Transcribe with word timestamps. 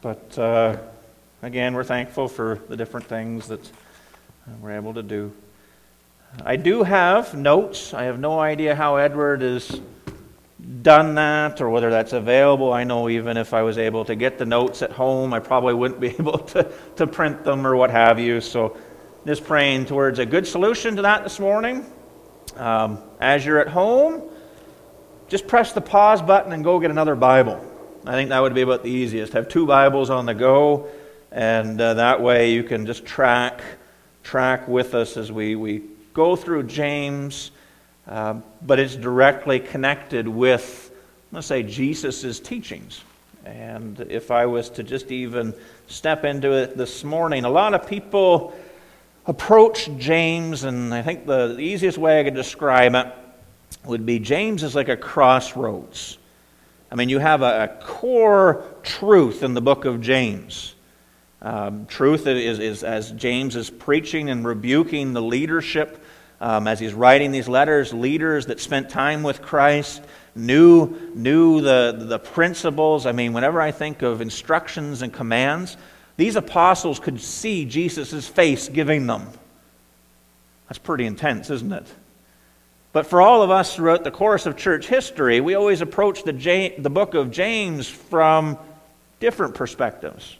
But 0.00 0.38
uh, 0.38 0.76
again, 1.42 1.74
we're 1.74 1.82
thankful 1.82 2.28
for 2.28 2.60
the 2.68 2.76
different 2.76 3.06
things 3.06 3.48
that 3.48 3.68
we're 4.60 4.76
able 4.76 4.94
to 4.94 5.02
do. 5.02 5.32
I 6.44 6.56
do 6.56 6.84
have 6.84 7.34
notes. 7.34 7.94
I 7.94 8.04
have 8.04 8.20
no 8.20 8.38
idea 8.38 8.76
how 8.76 8.96
Edward 8.96 9.42
has 9.42 9.80
done 10.82 11.16
that 11.16 11.60
or 11.60 11.70
whether 11.70 11.90
that's 11.90 12.12
available. 12.12 12.72
I 12.72 12.84
know 12.84 13.08
even 13.08 13.36
if 13.36 13.52
I 13.52 13.62
was 13.62 13.76
able 13.76 14.04
to 14.04 14.14
get 14.14 14.38
the 14.38 14.46
notes 14.46 14.82
at 14.82 14.92
home, 14.92 15.34
I 15.34 15.40
probably 15.40 15.74
wouldn't 15.74 16.00
be 16.00 16.08
able 16.18 16.38
to, 16.38 16.70
to 16.96 17.06
print 17.06 17.42
them 17.42 17.66
or 17.66 17.74
what 17.74 17.90
have 17.90 18.20
you. 18.20 18.40
So 18.40 18.76
just 19.26 19.44
praying 19.44 19.86
towards 19.86 20.20
a 20.20 20.26
good 20.26 20.46
solution 20.46 20.94
to 20.96 21.02
that 21.02 21.24
this 21.24 21.40
morning. 21.40 21.84
Um, 22.56 23.02
as 23.20 23.44
you're 23.44 23.58
at 23.58 23.68
home, 23.68 24.22
just 25.28 25.48
press 25.48 25.72
the 25.72 25.80
pause 25.80 26.22
button 26.22 26.52
and 26.52 26.62
go 26.62 26.78
get 26.78 26.90
another 26.90 27.16
Bible. 27.16 27.64
I 28.08 28.12
think 28.12 28.30
that 28.30 28.40
would 28.40 28.54
be 28.54 28.62
about 28.62 28.82
the 28.82 28.90
easiest. 28.90 29.34
Have 29.34 29.48
two 29.50 29.66
Bibles 29.66 30.08
on 30.08 30.24
the 30.24 30.32
go, 30.32 30.88
and 31.30 31.78
uh, 31.78 31.92
that 31.92 32.22
way 32.22 32.52
you 32.52 32.62
can 32.62 32.86
just 32.86 33.04
track 33.04 33.60
track 34.22 34.66
with 34.66 34.94
us 34.94 35.18
as 35.18 35.30
we, 35.30 35.56
we 35.56 35.82
go 36.14 36.34
through 36.34 36.62
James, 36.62 37.50
uh, 38.06 38.36
but 38.62 38.78
it's 38.78 38.96
directly 38.96 39.60
connected 39.60 40.26
with, 40.26 40.90
let's 41.32 41.48
say, 41.48 41.62
Jesus' 41.62 42.40
teachings. 42.40 43.02
And 43.44 44.00
if 44.08 44.30
I 44.30 44.46
was 44.46 44.70
to 44.70 44.82
just 44.82 45.10
even 45.10 45.52
step 45.86 46.24
into 46.24 46.52
it 46.52 46.78
this 46.78 47.04
morning, 47.04 47.44
a 47.44 47.50
lot 47.50 47.74
of 47.74 47.86
people 47.86 48.54
approach 49.26 49.90
James, 49.98 50.64
and 50.64 50.94
I 50.94 51.02
think 51.02 51.26
the 51.26 51.58
easiest 51.58 51.98
way 51.98 52.20
I 52.20 52.24
could 52.24 52.34
describe 52.34 52.94
it 52.94 53.06
would 53.84 54.06
be 54.06 54.18
James 54.18 54.62
is 54.62 54.74
like 54.74 54.88
a 54.88 54.96
crossroads. 54.96 56.16
I 56.90 56.94
mean, 56.94 57.08
you 57.08 57.18
have 57.18 57.42
a, 57.42 57.76
core 57.82 58.64
truth 58.82 59.42
in 59.42 59.54
the 59.54 59.60
book 59.60 59.84
of 59.84 60.00
James. 60.00 60.74
Um, 61.42 61.86
truth 61.86 62.26
is, 62.26 62.58
is, 62.58 62.82
as 62.82 63.12
James 63.12 63.56
is 63.56 63.70
preaching 63.70 64.30
and 64.30 64.44
rebuking 64.46 65.12
the 65.12 65.22
leadership 65.22 66.02
um, 66.40 66.66
as 66.66 66.78
he's 66.78 66.94
writing 66.94 67.32
these 67.32 67.48
letters, 67.48 67.92
leaders 67.92 68.46
that 68.46 68.60
spent 68.60 68.90
time 68.90 69.22
with 69.22 69.42
Christ, 69.42 70.02
knew, 70.34 70.96
knew 71.14 71.60
the, 71.60 71.96
the 71.98 72.18
principles. 72.18 73.06
I 73.06 73.12
mean, 73.12 73.32
whenever 73.32 73.60
I 73.60 73.72
think 73.72 74.02
of 74.02 74.20
instructions 74.20 75.02
and 75.02 75.12
commands, 75.12 75.76
these 76.16 76.36
apostles 76.36 77.00
could 77.00 77.20
see 77.20 77.64
Jesus' 77.64 78.26
face 78.26 78.68
giving 78.68 79.06
them. 79.06 79.26
That's 80.68 80.78
pretty 80.78 81.06
intense, 81.06 81.50
isn't 81.50 81.72
it? 81.72 81.86
But 82.92 83.06
for 83.06 83.20
all 83.20 83.42
of 83.42 83.50
us 83.50 83.74
throughout 83.74 84.04
the 84.04 84.10
course 84.10 84.46
of 84.46 84.56
church 84.56 84.88
history, 84.88 85.40
we 85.40 85.54
always 85.54 85.80
approach 85.80 86.24
the, 86.24 86.74
the 86.78 86.90
book 86.90 87.14
of 87.14 87.30
James 87.30 87.86
from 87.86 88.58
different 89.20 89.54
perspectives, 89.54 90.36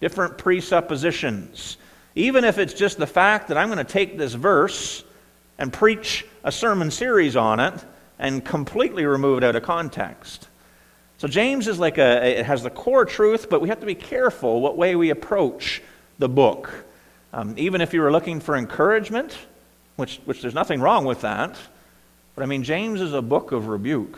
different 0.00 0.36
presuppositions. 0.36 1.76
Even 2.14 2.44
if 2.44 2.58
it's 2.58 2.74
just 2.74 2.98
the 2.98 3.06
fact 3.06 3.48
that 3.48 3.56
I'm 3.56 3.68
going 3.68 3.78
to 3.78 3.84
take 3.84 4.18
this 4.18 4.34
verse 4.34 5.04
and 5.56 5.72
preach 5.72 6.26
a 6.44 6.52
sermon 6.52 6.90
series 6.90 7.36
on 7.36 7.60
it 7.60 7.74
and 8.18 8.44
completely 8.44 9.06
remove 9.06 9.38
it 9.38 9.44
out 9.44 9.56
of 9.56 9.62
context. 9.62 10.48
So 11.18 11.26
James 11.26 11.68
is 11.68 11.78
like 11.78 11.98
a, 11.98 12.40
it 12.40 12.46
has 12.46 12.62
the 12.62 12.70
core 12.70 13.04
truth, 13.04 13.48
but 13.48 13.60
we 13.60 13.68
have 13.70 13.80
to 13.80 13.86
be 13.86 13.94
careful 13.94 14.60
what 14.60 14.76
way 14.76 14.94
we 14.94 15.10
approach 15.10 15.82
the 16.18 16.28
book. 16.28 16.70
Um, 17.32 17.54
even 17.56 17.80
if 17.80 17.92
you 17.94 18.02
were 18.02 18.12
looking 18.12 18.40
for 18.40 18.56
encouragement, 18.56 19.36
which, 19.96 20.20
which 20.26 20.42
there's 20.42 20.54
nothing 20.54 20.80
wrong 20.80 21.04
with 21.04 21.22
that, 21.22 21.58
but 22.38 22.44
I 22.44 22.46
mean, 22.46 22.62
James 22.62 23.00
is 23.00 23.14
a 23.14 23.20
book 23.20 23.50
of 23.50 23.66
rebuke. 23.66 24.16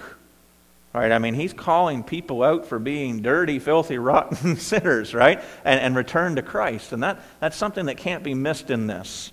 Right? 0.93 1.11
I 1.11 1.19
mean, 1.19 1.33
he's 1.33 1.55
calling 1.55 2.03
people 2.03 2.43
out 2.43 2.67
for 2.67 2.79
being 2.79 3.23
dirty, 3.23 3.59
filthy, 3.59 3.97
rotten 3.97 4.57
sinners, 4.59 5.15
right? 5.15 5.41
And, 5.65 5.81
and 5.81 5.97
return 5.97 6.37
to 6.37 6.43
Christ. 6.43 6.93
And 6.93 7.03
that, 7.03 7.23
that's 7.41 7.57
something 7.57 7.87
that 7.87 7.97
can't 7.97 8.23
be 8.23 8.35
missed 8.35 8.69
in 8.69 8.89
this. 8.89 9.33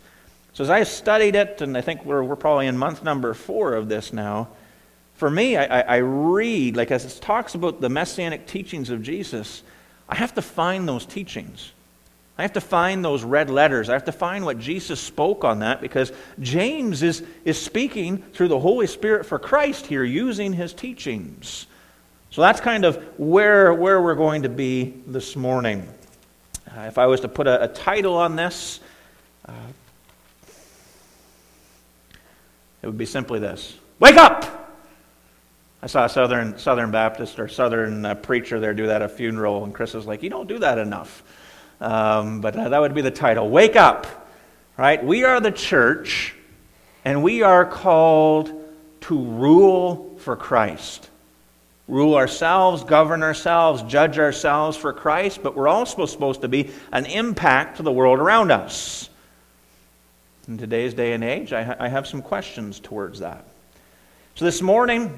So 0.54 0.64
as 0.64 0.70
I 0.70 0.84
studied 0.84 1.36
it, 1.36 1.60
and 1.60 1.78
I 1.78 1.82
think 1.82 2.06
we're, 2.06 2.24
we're 2.24 2.38
probably 2.38 2.68
in 2.68 2.78
month 2.78 3.04
number 3.04 3.34
four 3.34 3.74
of 3.74 3.90
this 3.90 4.14
now, 4.14 4.48
for 5.16 5.30
me, 5.30 5.58
I, 5.58 5.82
I 5.82 5.98
read, 5.98 6.78
like 6.78 6.90
as 6.90 7.04
it 7.04 7.22
talks 7.22 7.56
about 7.56 7.82
the 7.82 7.90
messianic 7.90 8.48
teachings 8.48 8.90
of 8.90 9.04
Jesus, 9.04 9.64
I 10.08 10.16
have 10.16 10.34
to 10.36 10.42
find 10.42 10.88
those 10.88 11.06
teachings. 11.06 11.74
I 12.38 12.44
have 12.44 12.54
to 12.54 12.62
find 12.62 13.04
those 13.04 13.24
red 13.24 13.50
letters. 13.50 13.90
I 13.90 13.94
have 13.94 14.06
to 14.06 14.12
find 14.12 14.46
what 14.46 14.60
Jesus 14.60 15.00
spoke 15.00 15.44
on 15.44 15.60
that 15.60 15.82
because 15.82 16.12
James 16.40 17.02
is, 17.02 17.24
is 17.44 17.60
speaking 17.60 18.20
through 18.20 18.50
the 18.50 18.60
Holy 18.60 18.86
Spirit 18.86 19.26
for 19.26 19.40
Christ 19.40 19.88
here 19.88 20.04
using 20.04 20.54
his 20.54 20.74
teachings. 20.74 21.66
So 22.30 22.42
that's 22.42 22.62
kind 22.62 22.86
of 22.86 22.98
where, 23.18 23.74
where 23.74 24.00
we're 24.02 24.16
going 24.16 24.44
to 24.44 24.50
be 24.50 24.94
this 25.08 25.36
morning. 25.36 25.88
Uh, 26.78 26.82
if 26.82 27.00
I 27.00 27.08
was 27.08 27.22
to 27.22 27.28
put 27.28 27.48
a, 27.48 27.64
a 27.64 27.68
title 27.68 28.16
on 28.16 28.36
this, 28.36 28.82
uh, 29.46 29.54
it 32.84 32.86
would 32.86 32.98
be 32.98 33.06
simply 33.06 33.40
this 33.40 33.78
Wake 34.00 34.18
up! 34.18 34.54
I 35.82 35.88
saw 35.88 36.06
a 36.06 36.10
Southern, 36.10 36.58
Southern 36.58 36.92
Baptist 36.92 37.40
or 37.40 37.48
Southern 37.48 38.06
uh, 38.06 38.16
preacher 38.16 38.60
there 38.60 38.74
do 38.74 38.88
that 38.88 39.02
at 39.02 39.10
a 39.10 39.10
funeral, 39.10 39.64
and 39.64 39.74
Chris 39.74 39.94
was 39.94 40.06
like, 40.06 40.22
You 40.22 40.30
don't 40.30 40.48
do 40.48 40.60
that 40.60 40.78
enough. 40.78 41.24
Um, 41.80 42.42
but 42.42 42.56
uh, 42.56 42.70
that 42.70 42.80
would 42.80 42.94
be 42.94 43.02
the 43.02 43.12
title. 43.12 43.50
Wake 43.50 43.76
up, 43.76 44.08
right? 44.78 45.04
We 45.04 45.24
are 45.24 45.40
the 45.40 45.52
church, 45.52 46.36
and 47.06 47.24
we 47.24 47.44
are 47.44 47.66
called 47.66 48.52
to 49.02 49.18
rule 49.18 50.16
for 50.20 50.36
Christ. 50.36 51.10
Rule 51.88 52.16
ourselves, 52.16 52.84
govern 52.84 53.24
ourselves, 53.24 53.84
judge 53.84 54.20
ourselves 54.20 54.76
for 54.76 54.92
Christ, 54.92 55.42
but 55.42 55.56
we're 55.56 55.70
also 55.70 56.06
supposed 56.06 56.42
to 56.42 56.50
be 56.50 56.72
an 56.92 57.06
impact 57.06 57.78
to 57.78 57.84
the 57.84 57.92
world 57.92 58.20
around 58.20 58.52
us. 58.52 59.10
In 60.48 60.58
today's 60.58 60.94
day 60.94 61.14
and 61.14 61.24
age, 61.24 61.54
I, 61.54 61.64
ha- 61.64 61.76
I 61.80 61.88
have 61.88 62.08
some 62.08 62.22
questions 62.22 62.80
towards 62.80 63.20
that. 63.20 63.46
So 64.36 64.46
this 64.46 64.62
morning, 64.62 65.18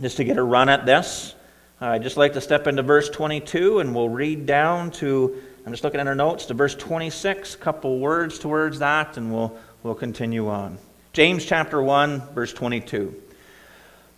just 0.00 0.18
to 0.18 0.24
get 0.24 0.36
a 0.36 0.42
run 0.42 0.68
at 0.68 0.84
this, 0.84 1.34
I'd 1.80 2.02
just 2.02 2.16
like 2.16 2.34
to 2.34 2.40
step 2.40 2.66
into 2.66 2.82
verse 2.82 3.08
22 3.08 3.80
and 3.80 3.94
we'll 3.94 4.08
read 4.08 4.46
down 4.46 4.90
to 4.92 5.42
I'm 5.64 5.72
just 5.72 5.84
looking 5.84 6.00
at 6.00 6.08
our 6.08 6.14
notes 6.14 6.46
to 6.46 6.54
verse 6.54 6.74
26, 6.74 7.54
a 7.54 7.58
couple 7.58 8.00
words 8.00 8.38
towards 8.38 8.80
that, 8.80 9.16
and 9.16 9.32
we'll, 9.32 9.56
we'll 9.84 9.94
continue 9.94 10.48
on. 10.48 10.76
James 11.12 11.44
chapter 11.44 11.80
1, 11.80 12.34
verse 12.34 12.52
22. 12.52 13.14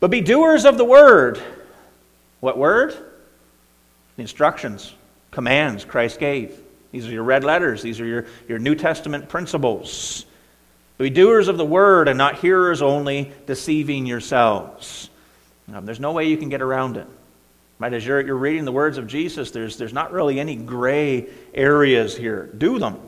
But 0.01 0.11
be 0.11 0.23
doers 0.23 0.65
of 0.65 0.79
the 0.79 0.85
word. 0.85 1.41
What 2.41 2.57
word? 2.57 2.95
The 4.17 4.23
instructions, 4.23 4.95
commands 5.33 5.85
Christ 5.85 6.19
gave. 6.19 6.59
These 6.93 7.09
are 7.09 7.11
your 7.11 7.25
red 7.25 7.45
letters, 7.45 7.83
these 7.83 8.01
are 8.01 8.07
your, 8.07 8.27
your 8.49 8.59
New 8.59 8.75
Testament 8.75 9.29
principles. 9.29 10.25
Be 10.97 11.11
doers 11.11 11.49
of 11.49 11.59
the 11.59 11.65
word 11.65 12.09
and 12.09 12.17
not 12.17 12.39
hearers 12.39 12.81
only, 12.81 13.33
deceiving 13.47 14.07
yourselves. 14.07 15.11
Now, 15.67 15.81
there's 15.81 16.01
no 16.01 16.13
way 16.13 16.29
you 16.29 16.37
can 16.37 16.49
get 16.49 16.63
around 16.63 16.97
it. 16.97 17.07
Right? 17.79 17.93
As 17.93 18.07
you're, 18.07 18.21
you're 18.21 18.37
reading 18.37 18.65
the 18.65 18.73
words 18.73 18.99
of 18.99 19.07
Jesus, 19.07 19.51
there's, 19.51 19.77
there's 19.77 19.93
not 19.93 20.13
really 20.13 20.39
any 20.39 20.57
gray 20.57 21.29
areas 21.53 22.17
here. 22.17 22.51
Do 22.57 22.79
them. 22.79 23.01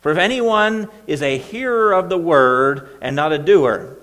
For 0.00 0.12
if 0.12 0.18
anyone 0.18 0.88
is 1.06 1.22
a 1.22 1.38
hearer 1.38 1.92
of 1.92 2.08
the 2.08 2.18
word 2.18 2.88
and 3.00 3.16
not 3.16 3.32
a 3.32 3.38
doer, 3.38 3.96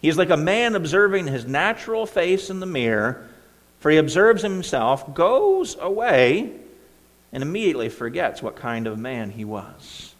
he 0.00 0.08
is 0.08 0.16
like 0.16 0.30
a 0.30 0.36
man 0.36 0.76
observing 0.76 1.26
his 1.26 1.46
natural 1.46 2.06
face 2.06 2.50
in 2.50 2.60
the 2.60 2.66
mirror, 2.66 3.26
for 3.80 3.90
he 3.90 3.96
observes 3.96 4.42
himself, 4.42 5.14
goes 5.14 5.76
away, 5.80 6.52
and 7.32 7.42
immediately 7.42 7.88
forgets 7.88 8.42
what 8.42 8.56
kind 8.56 8.86
of 8.86 8.98
man 8.98 9.30
he 9.30 9.44
was. 9.44 10.14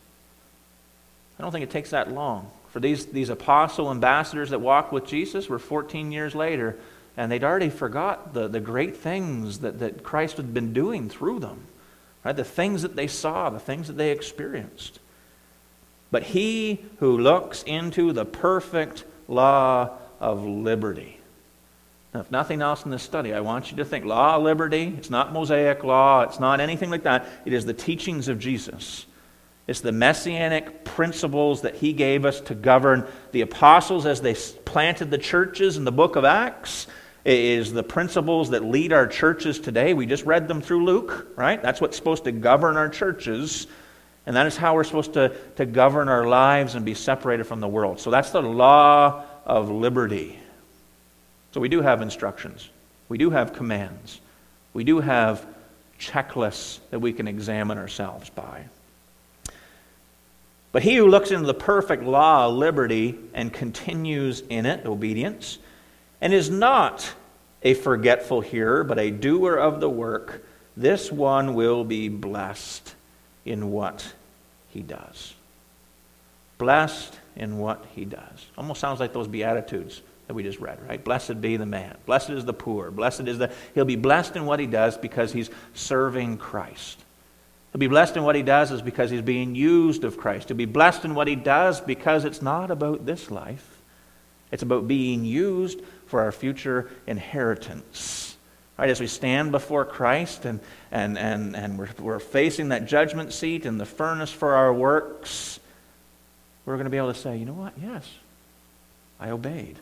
I 1.39 1.43
don't 1.43 1.53
think 1.53 1.65
it 1.65 1.71
takes 1.71 1.91
that 1.91 2.11
long. 2.11 2.51
For 2.71 2.81
these, 2.81 3.07
these 3.07 3.31
apostle 3.31 3.91
ambassadors 3.91 4.51
that 4.51 4.61
walked 4.61 4.93
with 4.93 5.07
Jesus 5.07 5.49
were 5.49 5.59
14 5.59 6.13
years 6.13 6.35
later 6.35 6.79
and 7.17 7.31
they'd 7.31 7.45
already 7.45 7.71
forgot 7.71 8.35
the, 8.35 8.49
the 8.49 8.61
great 8.61 8.97
things 8.97 9.61
that, 9.61 9.79
that 9.81 10.03
Christ 10.03 10.37
had 10.37 10.55
been 10.55 10.73
doing 10.73 11.09
through 11.09 11.41
them, 11.41 11.67
right? 12.25 12.37
The 12.37 12.45
things 12.45 12.83
that 12.83 12.97
they 12.97 13.07
saw, 13.07 13.51
the 13.51 13.61
things 13.61 13.89
that 13.89 13.97
they 13.97 14.11
experienced. 14.11 15.01
But 16.11 16.25
he 16.25 16.85
who 16.99 17.19
looks 17.19 17.63
into 17.63 18.13
the 18.13 18.25
perfect 18.25 19.05
law 19.29 19.91
of 20.19 20.45
liberty. 20.45 21.19
Now, 22.13 22.21
if 22.21 22.31
nothing 22.31 22.61
else 22.61 22.85
in 22.85 22.91
this 22.91 23.05
study, 23.05 23.33
I 23.33 23.41
want 23.41 23.71
you 23.71 23.77
to 23.77 23.85
think 23.85 24.05
law 24.05 24.37
of 24.37 24.43
liberty, 24.43 24.93
it's 24.99 25.11
not 25.11 25.33
Mosaic 25.33 25.85
law, 25.85 26.23
it's 26.23 26.41
not 26.41 26.61
anything 26.61 26.91
like 26.91 27.05
that. 27.05 27.27
It 27.45 27.53
is 27.53 27.65
the 27.65 27.73
teachings 27.75 28.27
of 28.27 28.41
Jesus. 28.41 29.07
It's 29.71 29.83
the 29.83 29.93
messianic 29.93 30.85
principles 30.85 31.63
that 31.63 31.77
he 31.77 31.93
gave 31.93 32.25
us 32.25 32.41
to 32.41 32.57
govern 32.57 33.07
the 33.31 33.43
apostles 33.43 34.05
as 34.05 34.21
they 34.21 34.35
planted 34.35 35.13
the 35.13 35.17
churches 35.17 35.77
in 35.77 35.85
the 35.85 35.93
book 35.93 36.17
of 36.17 36.25
Acts. 36.25 36.89
It 37.25 37.39
is 37.39 37.73
the 37.73 37.85
principles 37.85 38.51
that 38.51 38.65
lead 38.65 38.93
our 38.93 39.07
churches 39.07 39.61
today. 39.61 39.95
We 39.95 40.07
just 40.07 40.25
read 40.25 40.49
them 40.49 40.61
through 40.61 40.85
Luke, 40.85 41.29
right? 41.37 41.63
That's 41.63 41.81
what's 41.81 41.97
supposed 41.97 42.25
to 42.25 42.33
govern 42.33 42.77
our 42.77 42.89
churches. 42.89 43.69
And 44.27 44.35
that 44.35 44.49
is 44.49 44.57
how 44.57 44.75
we're 44.75 44.83
supposed 44.83 45.13
to, 45.13 45.37
to 45.55 45.67
govern 45.67 46.09
our 46.09 46.27
lives 46.27 46.75
and 46.75 46.85
be 46.85 46.95
separated 46.95 47.45
from 47.45 47.61
the 47.61 47.69
world. 47.69 48.01
So 48.01 48.11
that's 48.11 48.31
the 48.31 48.43
law 48.43 49.23
of 49.47 49.71
liberty. 49.71 50.37
So 51.53 51.61
we 51.61 51.69
do 51.69 51.81
have 51.81 52.03
instructions, 52.03 52.69
we 53.09 53.19
do 53.19 53.31
have 53.31 53.53
commands, 53.53 54.21
we 54.75 54.83
do 54.83 54.99
have 54.99 55.47
checklists 56.01 56.81
that 56.91 56.99
we 56.99 57.13
can 57.13 57.29
examine 57.29 57.79
ourselves 57.79 58.31
by. 58.31 58.65
But 60.73 60.83
he 60.83 60.97
who 60.97 61.09
looks 61.09 61.31
into 61.31 61.47
the 61.47 61.55
perfect 61.55 62.05
law 62.05 62.49
of 62.49 62.55
liberty 62.55 63.19
and 63.35 63.53
continues 63.53 64.43
in 64.49 64.67
it, 64.67 64.87
obedience, 64.87 65.59
and 66.21 66.33
is 66.33 66.49
not 66.49 67.13
a 67.63 67.75
forgetful 67.75 68.41
hearer, 68.41 68.85
but 68.85 68.99
a 68.99 69.11
doer 69.11 69.55
of 69.55 69.81
the 69.81 69.91
work, 69.91 70.45
this 70.77 71.11
one 71.11 71.55
will 71.55 71.85
be 71.85 72.09
blessed 72.09 72.95
in 73.45 73.71
what 73.71 74.15
he 74.69 74.81
does. 74.81 75.35
Blessed 76.59 77.19
in 77.37 77.59
what 77.59 77.85
he 77.95 78.05
does. 78.05 78.47
Almost 78.57 78.81
sounds 78.81 79.01
like 79.01 79.13
those 79.13 79.29
Beatitudes 79.29 80.03
that 80.27 80.35
we 80.35 80.43
just 80.43 80.61
read, 80.61 80.79
right? 80.87 81.03
Blessed 81.03 81.41
be 81.41 81.57
the 81.57 81.67
man. 81.67 81.97
Blessed 82.07 82.31
is 82.31 82.45
the 82.45 82.53
poor. 82.53 82.91
Blessed 82.91 83.23
is 83.23 83.39
the. 83.39 83.53
He'll 83.75 83.85
be 83.85 83.97
blessed 83.97 84.37
in 84.37 84.47
what 84.47 84.61
he 84.61 84.67
does 84.67 84.97
because 84.97 85.33
he's 85.33 85.51
serving 85.75 86.39
Christ. 86.39 87.03
He'll 87.73 87.79
be 87.79 87.87
blessed 87.87 88.17
in 88.17 88.25
what 88.25 88.35
he 88.35 88.43
does 88.43 88.73
is 88.73 88.83
because 88.83 89.11
he's 89.11 89.23
being 89.23 89.55
used 89.55 90.03
of 90.03 90.17
Christ. 90.17 90.49
He'll 90.49 90.57
be 90.57 90.65
blessed 90.65 91.05
in 91.05 91.15
what 91.15 91.29
he 91.29 91.37
does 91.37 91.81
because 91.81 92.25
it's 92.25 92.43
not 92.43 92.71
about 92.71 93.07
this 93.07 93.31
life. 93.31 93.81
It's 94.51 94.65
about 94.65 94.89
being 94.89 95.25
used 95.25 95.81
for 96.07 96.21
our 96.21 96.33
future 96.33 96.91
inheritance. 97.07 98.37
Right, 98.77 98.91
as 98.91 98.99
we 98.99 99.07
stand 99.07 99.53
before 99.53 99.85
Christ 99.85 100.47
and, 100.47 100.59
and, 100.91 101.19
and, 101.19 101.55
and 101.55 101.79
we're, 101.79 101.91
we're 101.99 102.19
facing 102.19 102.71
that 102.71 102.87
judgment 102.87 103.33
seat 103.33 103.67
and 103.67 103.79
the 103.79 103.87
furnace 103.87 104.33
for 104.33 104.55
our 104.55 104.73
works, 104.73 105.61
we're 106.65 106.75
going 106.75 106.85
to 106.85 106.91
be 106.91 106.97
able 106.97 107.13
to 107.13 107.19
say, 107.19 107.37
you 107.37 107.45
know 107.45 107.53
what? 107.53 107.75
Yes, 107.81 108.11
I 109.21 109.31
obeyed. 109.31 109.77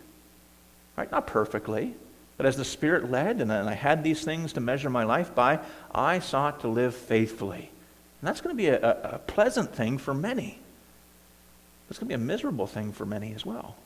Right? 0.96 1.10
Not 1.10 1.28
perfectly, 1.28 1.94
but 2.36 2.44
as 2.44 2.56
the 2.56 2.64
Spirit 2.64 3.08
led 3.08 3.40
and 3.40 3.52
I 3.52 3.74
had 3.74 4.02
these 4.02 4.24
things 4.24 4.52
to 4.54 4.60
measure 4.60 4.90
my 4.90 5.04
life 5.04 5.32
by, 5.32 5.60
I 5.94 6.18
sought 6.18 6.60
to 6.60 6.68
live 6.68 6.94
faithfully. 6.94 7.70
And 8.20 8.28
that's 8.28 8.40
going 8.40 8.54
to 8.54 8.60
be 8.60 8.68
a, 8.68 9.14
a, 9.14 9.18
pleasant 9.18 9.74
thing 9.74 9.98
for 9.98 10.12
many. 10.12 10.58
It's 11.88 11.98
going 11.98 12.08
to 12.08 12.16
be 12.16 12.22
a 12.22 12.26
miserable 12.26 12.66
thing 12.66 12.92
for 12.92 13.06
many 13.06 13.32
as 13.34 13.46
well. 13.46 13.76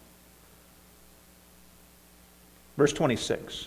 Verse 2.79 2.93
26 2.95 3.67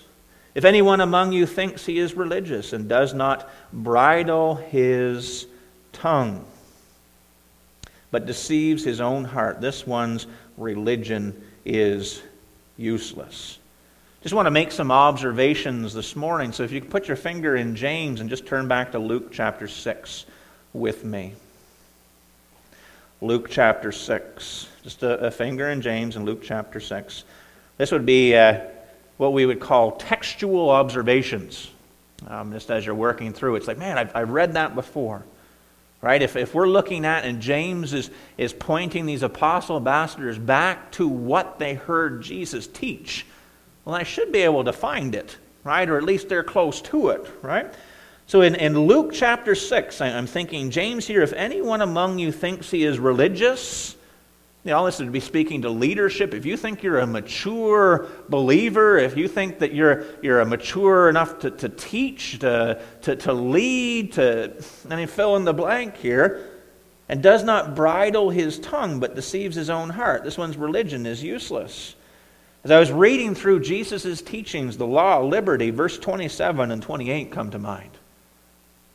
If 0.56 0.66
anyone 0.66 1.02
among 1.02 1.34
you 1.34 1.46
thinks 1.46 1.86
he 1.86 2.00
is 2.00 2.16
religious 2.16 2.74
and 2.74 2.90
does 2.90 3.14
not 3.14 3.50
bridle 3.72 4.56
his 4.56 5.46
tongue, 5.94 6.44
but 8.10 8.26
deceives 8.26 8.84
his 8.84 9.00
own 9.00 9.24
heart, 9.24 9.62
this 9.62 9.86
one's 9.86 10.26
religion 10.58 11.44
is 11.64 12.24
useless. 12.76 13.60
Just 14.24 14.34
want 14.34 14.48
to 14.48 14.52
make 14.52 14.72
some 14.72 14.90
observations 14.90 15.94
this 15.94 16.16
morning. 16.16 16.52
So 16.52 16.64
if 16.64 16.72
you 16.72 16.82
put 16.82 17.08
your 17.08 17.18
finger 17.18 17.56
in 17.56 17.76
James 17.76 18.20
and 18.20 18.30
just 18.32 18.48
turn 18.48 18.68
back 18.68 18.94
to 18.94 19.00
Luke 19.00 19.32
chapter 19.32 19.68
6 19.68 20.26
with 20.76 21.04
me. 21.04 21.34
Luke 23.22 23.48
chapter 23.50 23.92
6. 23.92 24.68
Just 24.84 25.04
a, 25.04 25.26
a 25.26 25.32
finger 25.32 25.70
in 25.70 25.82
James 25.82 26.16
and 26.16 26.26
Luke 26.26 26.42
chapter 26.44 26.80
6. 26.80 27.24
This 27.78 27.92
would 27.92 28.06
be 28.06 28.36
uh, 28.36 28.62
what 29.18 29.34
we 29.34 29.46
would 29.46 29.60
call 29.60 29.94
textual 29.94 30.70
observations. 30.70 31.72
Um, 32.28 32.54
just 32.54 32.70
as 32.72 32.86
you're 32.86 32.96
working 32.96 33.34
through, 33.34 33.56
it's 33.56 33.68
like, 33.68 33.78
man, 33.78 33.98
I've, 33.98 34.16
I've 34.16 34.30
read 34.30 34.54
that 34.54 34.76
before. 34.76 35.24
Right? 36.02 36.22
If, 36.22 36.36
if 36.36 36.54
we're 36.54 36.68
looking 36.68 37.04
at, 37.04 37.26
and 37.26 37.42
James 37.42 37.94
is, 37.94 38.12
is 38.38 38.54
pointing 38.54 39.06
these 39.08 39.24
apostle 39.24 39.78
ambassadors 39.78 40.38
back 40.38 40.92
to 40.94 41.08
what 41.08 41.58
they 41.58 41.74
heard 41.74 42.22
Jesus 42.22 42.68
teach, 42.68 43.26
well, 43.86 43.96
I 43.96 44.04
should 44.04 44.32
be 44.32 44.40
able 44.40 44.66
to 44.66 44.74
find 44.74 45.16
it, 45.16 45.38
right? 45.64 45.90
Or 45.90 45.98
at 45.98 46.04
least 46.04 46.30
they're 46.30 46.44
close 46.44 46.82
to 46.82 47.10
it, 47.10 47.28
right? 47.42 47.74
So 48.28 48.42
in, 48.42 48.56
in 48.56 48.78
Luke 48.78 49.12
chapter 49.14 49.54
6, 49.54 50.02
I'm 50.02 50.26
thinking, 50.26 50.72
James 50.72 51.06
here, 51.06 51.22
if 51.22 51.32
anyone 51.34 51.82
among 51.82 52.18
you 52.18 52.32
thinks 52.32 52.72
he 52.72 52.84
is 52.84 52.98
religious, 52.98 53.96
you 54.64 54.72
know, 54.72 54.84
this 54.88 54.98
would 54.98 55.12
be 55.12 55.20
speaking 55.20 55.62
to 55.62 55.70
leadership. 55.70 56.34
If 56.34 56.44
you 56.44 56.58
think 56.58 56.82
you're 56.82 56.98
a 56.98 57.06
mature 57.06 58.08
believer, 58.28 58.98
if 58.98 59.16
you 59.16 59.28
think 59.28 59.60
that 59.60 59.76
you're, 59.76 60.06
you're 60.24 60.40
a 60.40 60.46
mature 60.46 61.08
enough 61.08 61.38
to, 61.40 61.52
to 61.52 61.70
teach, 61.70 62.40
to, 62.40 62.82
to, 63.04 63.16
to 63.16 63.34
lead, 63.34 64.14
to, 64.14 64.54
I 64.90 64.96
mean, 64.96 65.08
fill 65.08 65.36
in 65.36 65.46
the 65.46 65.54
blank 65.54 65.96
here, 65.98 66.50
and 67.08 67.22
does 67.22 67.44
not 67.44 67.76
bridle 67.76 68.32
his 68.32 68.58
tongue 68.58 69.00
but 69.00 69.14
deceives 69.14 69.56
his 69.56 69.70
own 69.70 69.92
heart, 69.92 70.24
this 70.24 70.36
one's 70.36 70.58
religion 70.58 71.06
is 71.06 71.22
useless. 71.22 71.96
As 72.64 72.72
I 72.72 72.80
was 72.80 72.92
reading 72.92 73.36
through 73.36 73.60
Jesus' 73.60 74.24
teachings, 74.24 74.78
the 74.78 74.88
law, 74.88 75.20
liberty, 75.22 75.70
verse 75.70 76.00
27 76.00 76.72
and 76.72 76.82
28 76.82 77.32
come 77.32 77.52
to 77.52 77.60
mind. 77.60 77.95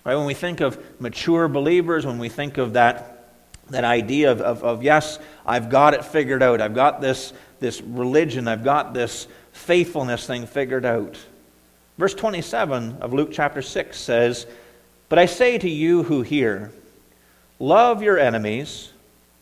Right? 0.04 0.16
When 0.16 0.26
we 0.26 0.34
think 0.34 0.60
of 0.60 0.78
mature 1.00 1.48
believers, 1.48 2.06
when 2.06 2.18
we 2.18 2.28
think 2.28 2.58
of 2.58 2.72
that, 2.72 3.32
that 3.68 3.84
idea 3.84 4.32
of, 4.32 4.40
of, 4.40 4.64
of, 4.64 4.82
yes, 4.82 5.18
I've 5.44 5.68
got 5.68 5.94
it 5.94 6.04
figured 6.04 6.42
out, 6.42 6.60
I've 6.60 6.74
got 6.74 7.00
this, 7.00 7.32
this 7.60 7.80
religion, 7.82 8.48
I've 8.48 8.64
got 8.64 8.94
this 8.94 9.26
faithfulness 9.52 10.26
thing 10.26 10.46
figured 10.46 10.84
out. 10.84 11.18
Verse 11.98 12.14
27 12.14 12.98
of 13.02 13.12
Luke 13.12 13.30
chapter 13.30 13.60
6 13.60 13.98
says, 13.98 14.46
But 15.10 15.18
I 15.18 15.26
say 15.26 15.58
to 15.58 15.68
you 15.68 16.02
who 16.02 16.22
hear, 16.22 16.72
love 17.58 18.02
your 18.02 18.18
enemies, 18.18 18.90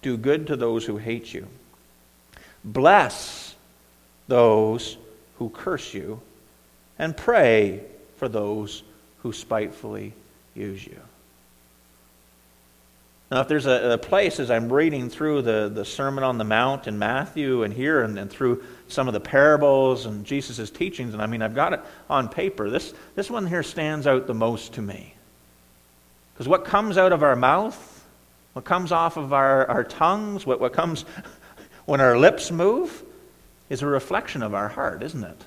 do 0.02 0.16
good 0.16 0.48
to 0.48 0.56
those 0.56 0.84
who 0.84 0.96
hate 0.96 1.32
you, 1.32 1.46
bless 2.64 3.54
those 4.26 4.96
who 5.38 5.50
curse 5.50 5.94
you, 5.94 6.20
and 6.98 7.16
pray 7.16 7.82
for 8.16 8.28
those 8.28 8.82
who 9.22 9.32
spitefully 9.32 10.12
use 10.58 10.86
you. 10.86 11.00
Now, 13.30 13.42
if 13.42 13.48
there's 13.48 13.66
a, 13.66 13.92
a, 13.92 13.98
place 13.98 14.40
as 14.40 14.50
I'm 14.50 14.72
reading 14.72 15.10
through 15.10 15.42
the, 15.42 15.70
the 15.72 15.84
Sermon 15.84 16.24
on 16.24 16.38
the 16.38 16.44
Mount 16.44 16.86
in 16.86 16.98
Matthew 16.98 17.62
and 17.62 17.74
here 17.74 18.00
and, 18.02 18.18
and 18.18 18.30
through 18.30 18.64
some 18.88 19.06
of 19.06 19.12
the 19.12 19.20
parables 19.20 20.06
and 20.06 20.24
Jesus' 20.24 20.70
teachings, 20.70 21.12
and 21.12 21.22
I 21.22 21.26
mean, 21.26 21.42
I've 21.42 21.54
got 21.54 21.74
it 21.74 21.80
on 22.08 22.30
paper, 22.30 22.70
this, 22.70 22.94
this 23.16 23.30
one 23.30 23.46
here 23.46 23.62
stands 23.62 24.06
out 24.06 24.26
the 24.26 24.34
most 24.34 24.74
to 24.74 24.82
me. 24.82 25.14
Because 26.32 26.48
what 26.48 26.64
comes 26.64 26.96
out 26.96 27.12
of 27.12 27.22
our 27.22 27.36
mouth, 27.36 28.06
what 28.54 28.64
comes 28.64 28.92
off 28.92 29.18
of 29.18 29.34
our, 29.34 29.66
our 29.66 29.84
tongues, 29.84 30.46
what, 30.46 30.58
what 30.58 30.72
comes 30.72 31.04
when 31.84 32.00
our 32.00 32.16
lips 32.16 32.50
move, 32.50 33.02
is 33.68 33.82
a 33.82 33.86
reflection 33.86 34.42
of 34.42 34.54
our 34.54 34.68
heart, 34.68 35.02
isn't 35.02 35.24
it? 35.24 35.44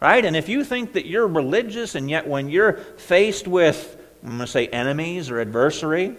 Right? 0.00 0.24
And 0.24 0.36
if 0.36 0.48
you 0.48 0.64
think 0.64 0.94
that 0.94 1.06
you're 1.06 1.26
religious 1.26 1.94
and 1.94 2.10
yet 2.10 2.26
when 2.26 2.50
you're 2.50 2.74
faced 2.74 3.48
with, 3.48 3.96
I'm 4.22 4.30
going 4.30 4.40
to 4.40 4.46
say 4.46 4.66
enemies 4.66 5.30
or 5.30 5.40
adversary, 5.40 6.16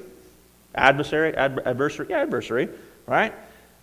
adversary, 0.74 1.36
ad, 1.36 1.62
adversary, 1.65 2.08
yeah, 2.10 2.22
adversary, 2.22 2.70
right? 3.05 3.34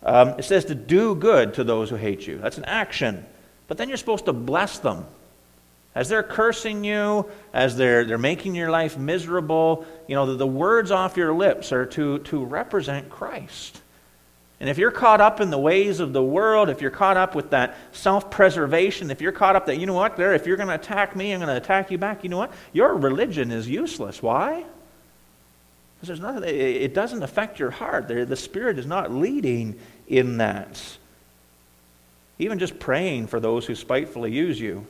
Um, 0.03 0.31
it 0.31 0.45
says 0.45 0.65
to 0.67 0.75
do 0.75 1.15
good 1.15 1.55
to 1.55 1.65
those 1.65 1.91
who 1.91 1.97
hate 1.97 2.27
you. 2.27 2.39
That's 2.39 2.59
an 2.59 2.65
action. 2.65 3.25
But 3.69 3.79
then 3.79 3.89
you're 3.89 3.99
supposed 3.99 4.25
to 4.25 4.33
bless 4.33 4.79
them. 4.79 5.07
As 5.95 6.09
they're 6.09 6.23
cursing 6.23 6.85
you, 6.85 7.29
as 7.53 7.77
they're, 7.77 8.05
they're 8.05 8.17
making 8.17 8.55
your 8.55 8.71
life 8.71 8.97
miserable, 8.97 9.85
you 10.09 10.15
know, 10.15 10.25
the, 10.25 10.37
the 10.37 10.47
words 10.47 10.91
off 10.91 11.19
your 11.19 11.35
lips 11.35 11.71
are 11.71 11.85
to, 11.87 12.19
to 12.21 12.45
represent 12.45 13.11
Christ. 13.11 13.82
And 14.63 14.71
if 14.71 14.79
you're 14.79 14.93
caught 14.93 15.21
up 15.21 15.41
in 15.41 15.51
the 15.51 15.59
ways 15.59 15.99
of 15.99 16.13
the 16.13 16.23
world, 16.23 16.69
if 16.69 16.81
you're 16.81 16.93
caught 16.93 17.17
up 17.17 17.35
with 17.35 17.51
that 17.51 17.77
self 17.91 18.31
preservation, 18.31 19.11
if 19.11 19.21
you're 19.21 19.33
caught 19.33 19.57
up 19.57 19.67
that, 19.67 19.77
you 19.77 19.87
know 19.87 19.95
what, 19.95 20.17
there, 20.17 20.35
if 20.35 20.47
you're 20.47 20.57
going 20.57 20.69
to 20.69 20.77
attack 20.77 21.17
me, 21.17 21.33
I'm 21.33 21.41
going 21.41 21.49
to 21.49 21.57
attack 21.57 21.91
you 21.91 21.99
back, 21.99 22.23
you 22.23 22.31
know 22.31 22.39
what? 22.39 22.53
Your 22.73 22.95
religion 22.95 23.51
is 23.51 23.69
useless. 23.69 24.23
Why? 24.23 24.65
Because 25.97 26.07
there's 26.07 26.21
nothing, 26.21 26.45
it 26.45 26.95
doesn't 26.95 27.25
affect 27.25 27.59
your 27.59 27.73
heart. 27.73 28.07
The 28.07 28.37
Spirit 28.37 28.79
is 28.79 28.87
not 28.87 29.11
leading 29.11 29.81
in 30.07 30.37
that. 30.37 30.81
Even 32.39 32.61
just 32.61 32.79
praying 32.79 33.27
for 33.27 33.41
those 33.41 33.67
who 33.67 33.75
spitefully 33.75 34.31
use 34.31 34.61
you. 34.61 34.87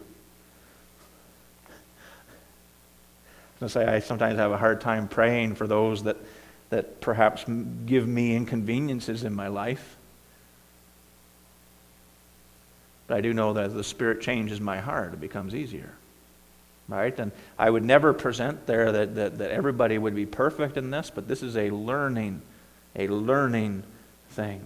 I 3.61 3.65
was 3.65 3.73
going 3.73 3.87
to 3.87 3.91
say, 3.91 3.97
I 3.97 4.01
sometimes 4.01 4.39
have 4.39 4.53
a 4.53 4.59
hard 4.59 4.83
time 4.83 5.09
praying 5.09 5.55
for 5.55 5.67
those 5.67 6.03
that 6.03 6.19
that 6.73 7.03
perhaps 7.03 7.45
give 7.85 8.09
me 8.09 8.35
inconveniences 8.35 9.25
in 9.25 9.35
my 9.35 9.49
life. 9.49 9.99
But 13.07 13.19
I 13.19 13.21
do 13.21 13.35
know 13.35 13.53
that 13.53 13.65
as 13.65 13.75
the 13.75 13.85
Spirit 13.85 14.23
changes 14.23 14.59
my 14.59 14.79
heart, 14.79 15.13
it 15.13 15.21
becomes 15.21 15.55
easier. 15.55 15.91
Right? 16.89 17.17
And 17.19 17.31
I 17.59 17.69
would 17.69 17.85
never 17.85 18.15
present 18.15 18.67
there 18.67 18.91
that, 18.91 19.15
that, 19.17 19.39
that 19.39 19.51
everybody 19.51 19.99
would 19.99 20.15
be 20.15 20.25
perfect 20.25 20.79
in 20.79 20.91
this, 20.91 21.13
but 21.15 21.29
this 21.29 21.43
is 21.43 21.59
a 21.59 21.69
learning, 21.69 22.41
a 22.97 23.07
learning 23.07 23.83
thing. 24.31 24.63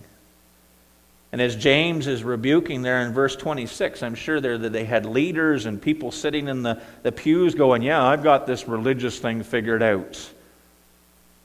And 1.32 1.42
as 1.42 1.56
James 1.56 2.06
is 2.06 2.22
rebuking 2.22 2.82
there 2.82 3.00
in 3.00 3.12
verse 3.14 3.34
26, 3.34 4.04
I'm 4.04 4.14
sure 4.14 4.40
there 4.40 4.56
that 4.56 4.72
they 4.72 4.84
had 4.84 5.06
leaders 5.06 5.66
and 5.66 5.82
people 5.82 6.12
sitting 6.12 6.46
in 6.46 6.62
the, 6.62 6.80
the 7.02 7.10
pews 7.10 7.56
going, 7.56 7.82
Yeah, 7.82 8.00
I've 8.00 8.22
got 8.22 8.46
this 8.46 8.68
religious 8.68 9.18
thing 9.18 9.42
figured 9.42 9.82
out. 9.82 10.30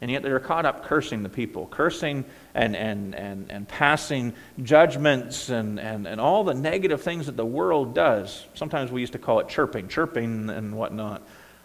And 0.02 0.10
yet 0.10 0.24
they're 0.24 0.40
caught 0.40 0.66
up 0.66 0.86
cursing 0.86 1.22
the 1.22 1.30
people, 1.30 1.68
cursing 1.68 2.26
and, 2.56 2.76
and, 2.76 3.14
and, 3.14 3.52
and 3.52 3.68
passing 3.68 4.34
judgments 4.64 5.50
and, 5.50 5.80
and, 5.80 6.08
and 6.08 6.20
all 6.20 6.44
the 6.44 6.56
negative 6.56 7.04
things 7.04 7.28
that 7.28 7.38
the 7.38 7.46
world 7.46 7.94
does. 7.94 8.46
Sometimes 8.56 8.92
we 8.92 9.02
used 9.02 9.14
to 9.14 9.20
call 9.20 9.40
it 9.40 9.48
chirping, 9.48 9.88
chirping 9.88 10.50
and 10.50 10.76
whatnot. 10.76 11.22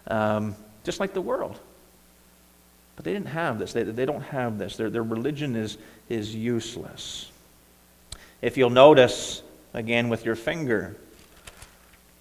Um, 0.06 0.54
just 0.84 1.00
like 1.00 1.14
the 1.14 1.22
world. 1.22 1.58
But 2.94 3.04
they 3.04 3.12
didn't 3.12 3.28
have 3.28 3.58
this. 3.58 3.72
They, 3.72 3.82
they 3.84 4.06
don't 4.06 4.22
have 4.22 4.58
this. 4.58 4.76
Their, 4.76 4.90
their 4.90 5.02
religion 5.02 5.56
is, 5.56 5.78
is 6.08 6.34
useless. 6.34 7.30
If 8.42 8.56
you'll 8.56 8.70
notice, 8.70 9.42
again 9.72 10.08
with 10.08 10.24
your 10.24 10.36
finger, 10.36 10.96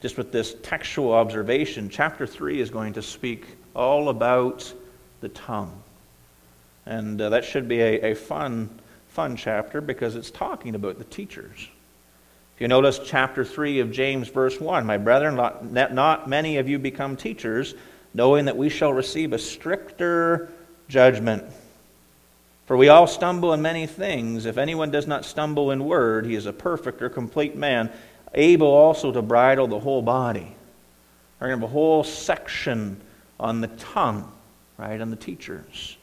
just 0.01 0.17
with 0.17 0.31
this 0.31 0.55
textual 0.63 1.13
observation, 1.13 1.89
chapter 1.89 2.25
3 2.25 2.60
is 2.60 2.69
going 2.69 2.93
to 2.93 3.01
speak 3.01 3.45
all 3.75 4.10
about 4.10 4.72
the 5.22 5.29
tongue. 5.29 5.81
And 6.86 7.20
uh, 7.20 7.30
that 7.30 7.46
should 7.46 7.68
be 7.68 7.82
a, 7.82 8.12
a 8.12 8.15
fun, 8.15 8.70
fun 9.10 9.36
chapter 9.36 9.82
because 9.82 10.15
it's 10.15 10.32
talking 10.32 10.75
about 10.75 10.98
the 10.98 11.04
teachers. 11.06 11.70
If 12.56 12.62
you 12.62 12.68
notice 12.68 13.00
chapter 13.04 13.44
3 13.44 13.80
of 13.80 13.92
James, 13.92 14.30
verse 14.30 14.62
1, 14.62 14.86
My 14.86 14.98
brethren, 14.98 15.36
not, 15.36 15.94
not 15.94 16.30
many 16.30 16.58
of 16.58 16.70
you 16.70 16.80
become 16.80 17.18
teachers, 17.18 17.75
knowing 18.13 18.46
that 18.46 18.56
we 18.56 18.70
shall 18.70 18.94
receive 18.94 19.34
a 19.34 19.39
stricter 19.39 20.50
judgment. 20.88 21.44
For 22.65 22.77
we 22.77 22.89
all 22.89 23.08
stumble 23.08 23.54
in 23.54 23.62
many 23.62 23.86
things. 23.88 24.46
If 24.46 24.58
anyone 24.58 24.89
does 24.89 25.06
not 25.06 25.25
stumble 25.25 25.72
in 25.72 25.86
word, 25.86 26.25
he 26.25 26.36
is 26.36 26.46
a 26.46 26.54
perfect 26.54 27.01
or 27.01 27.10
complete 27.10 27.56
man, 27.56 27.92
able 28.34 28.68
also 28.68 29.12
to 29.12 29.22
bridle 29.22 29.68
the 29.68 29.80
whole 29.80 30.01
body. 30.01 30.56
We're 31.39 31.48
going 31.48 31.60
to 31.60 31.65
have 31.65 31.70
a 31.70 31.74
whole 31.74 32.04
section 32.04 33.01
on 33.39 33.62
the 33.62 33.68
tongue, 33.68 34.32
right, 34.77 35.00
on 35.00 35.10
the 35.10 35.15
teachers. 35.15 35.98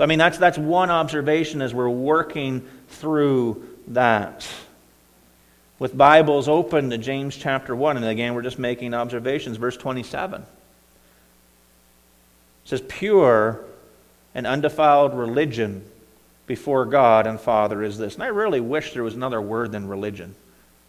So, 0.00 0.04
I 0.04 0.06
mean, 0.06 0.18
that's, 0.18 0.38
that's 0.38 0.56
one 0.56 0.88
observation 0.88 1.60
as 1.60 1.74
we're 1.74 1.86
working 1.86 2.66
through 2.88 3.68
that. 3.88 4.48
With 5.78 5.94
Bibles 5.94 6.48
open 6.48 6.88
to 6.88 6.96
James 6.96 7.36
chapter 7.36 7.76
1, 7.76 7.98
and 7.98 8.06
again, 8.06 8.32
we're 8.32 8.40
just 8.40 8.58
making 8.58 8.94
observations, 8.94 9.58
verse 9.58 9.76
27. 9.76 10.40
It 10.40 10.46
says, 12.64 12.80
Pure 12.88 13.62
and 14.34 14.46
undefiled 14.46 15.12
religion 15.12 15.84
before 16.46 16.86
God 16.86 17.26
and 17.26 17.38
Father 17.38 17.82
is 17.82 17.98
this. 17.98 18.14
And 18.14 18.22
I 18.22 18.28
really 18.28 18.60
wish 18.60 18.94
there 18.94 19.02
was 19.02 19.14
another 19.14 19.42
word 19.42 19.70
than 19.70 19.86
religion. 19.86 20.34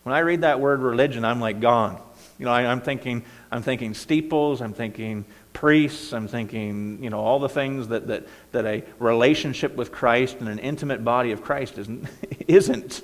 When 0.03 0.15
I 0.15 0.19
read 0.19 0.39
that 0.39 0.61
word 0.61 0.79
religion, 0.79 1.25
I'm 1.25 1.41
like 1.41 1.59
gone. 1.59 2.01
You 2.39 2.45
know, 2.45 2.53
I, 2.53 2.61
am 2.61 2.79
thinking, 2.79 3.25
I'm 3.51 3.61
thinking 3.61 3.93
steeples, 3.93 4.61
I'm 4.61 4.73
thinking 4.73 5.25
priests, 5.53 6.13
I'm 6.13 6.27
thinking, 6.27 7.03
you 7.03 7.09
know, 7.09 7.19
all 7.19 7.39
the 7.39 7.49
things 7.49 7.89
that, 7.89 8.07
that, 8.07 8.27
that 8.51 8.65
a 8.65 8.83
relationship 8.99 9.75
with 9.75 9.91
Christ 9.91 10.37
and 10.39 10.49
an 10.49 10.59
intimate 10.59 11.03
body 11.03 11.31
of 11.31 11.43
Christ 11.43 11.77
isn't. 11.77 12.07
isn't. 12.47 13.01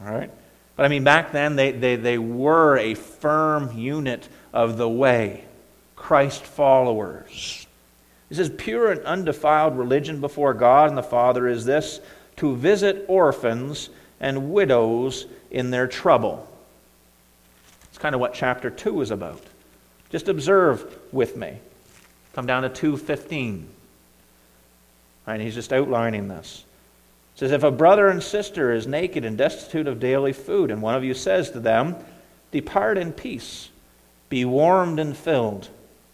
All 0.00 0.12
right? 0.12 0.30
But 0.76 0.84
I 0.84 0.88
mean, 0.88 1.04
back 1.04 1.32
then, 1.32 1.56
they, 1.56 1.72
they, 1.72 1.96
they 1.96 2.18
were 2.18 2.76
a 2.76 2.94
firm 2.94 3.76
unit 3.76 4.28
of 4.52 4.76
the 4.76 4.88
way, 4.88 5.44
Christ 5.96 6.42
followers. 6.44 7.66
He 8.28 8.34
says, 8.34 8.50
Pure 8.50 8.92
and 8.92 9.00
undefiled 9.02 9.78
religion 9.78 10.20
before 10.20 10.52
God 10.54 10.88
and 10.88 10.98
the 10.98 11.02
Father 11.02 11.48
is 11.48 11.64
this 11.64 12.00
to 12.36 12.54
visit 12.54 13.04
orphans 13.08 13.88
and 14.20 14.50
widows 14.50 15.26
in 15.50 15.70
their 15.70 15.86
trouble. 15.86 16.46
It's 17.88 17.98
kind 17.98 18.14
of 18.14 18.20
what 18.20 18.34
chapter 18.34 18.68
2 18.68 19.00
is 19.00 19.10
about. 19.10 19.42
Just 20.10 20.28
observe 20.28 20.98
with 21.12 21.36
me. 21.36 21.58
Come 22.36 22.44
down 22.44 22.64
to 22.64 22.68
215. 22.68 23.66
Right, 25.26 25.40
he's 25.40 25.54
just 25.54 25.72
outlining 25.72 26.28
this. 26.28 26.66
It 27.34 27.38
says, 27.38 27.50
If 27.50 27.62
a 27.62 27.70
brother 27.70 28.08
and 28.08 28.22
sister 28.22 28.74
is 28.74 28.86
naked 28.86 29.24
and 29.24 29.38
destitute 29.38 29.86
of 29.86 29.98
daily 30.00 30.34
food, 30.34 30.70
and 30.70 30.82
one 30.82 30.94
of 30.94 31.02
you 31.02 31.14
says 31.14 31.50
to 31.52 31.60
them, 31.60 31.96
Depart 32.52 32.98
in 32.98 33.14
peace, 33.14 33.70
be 34.28 34.44
warmed 34.44 35.00
and 35.00 35.16
filled, 35.16 35.70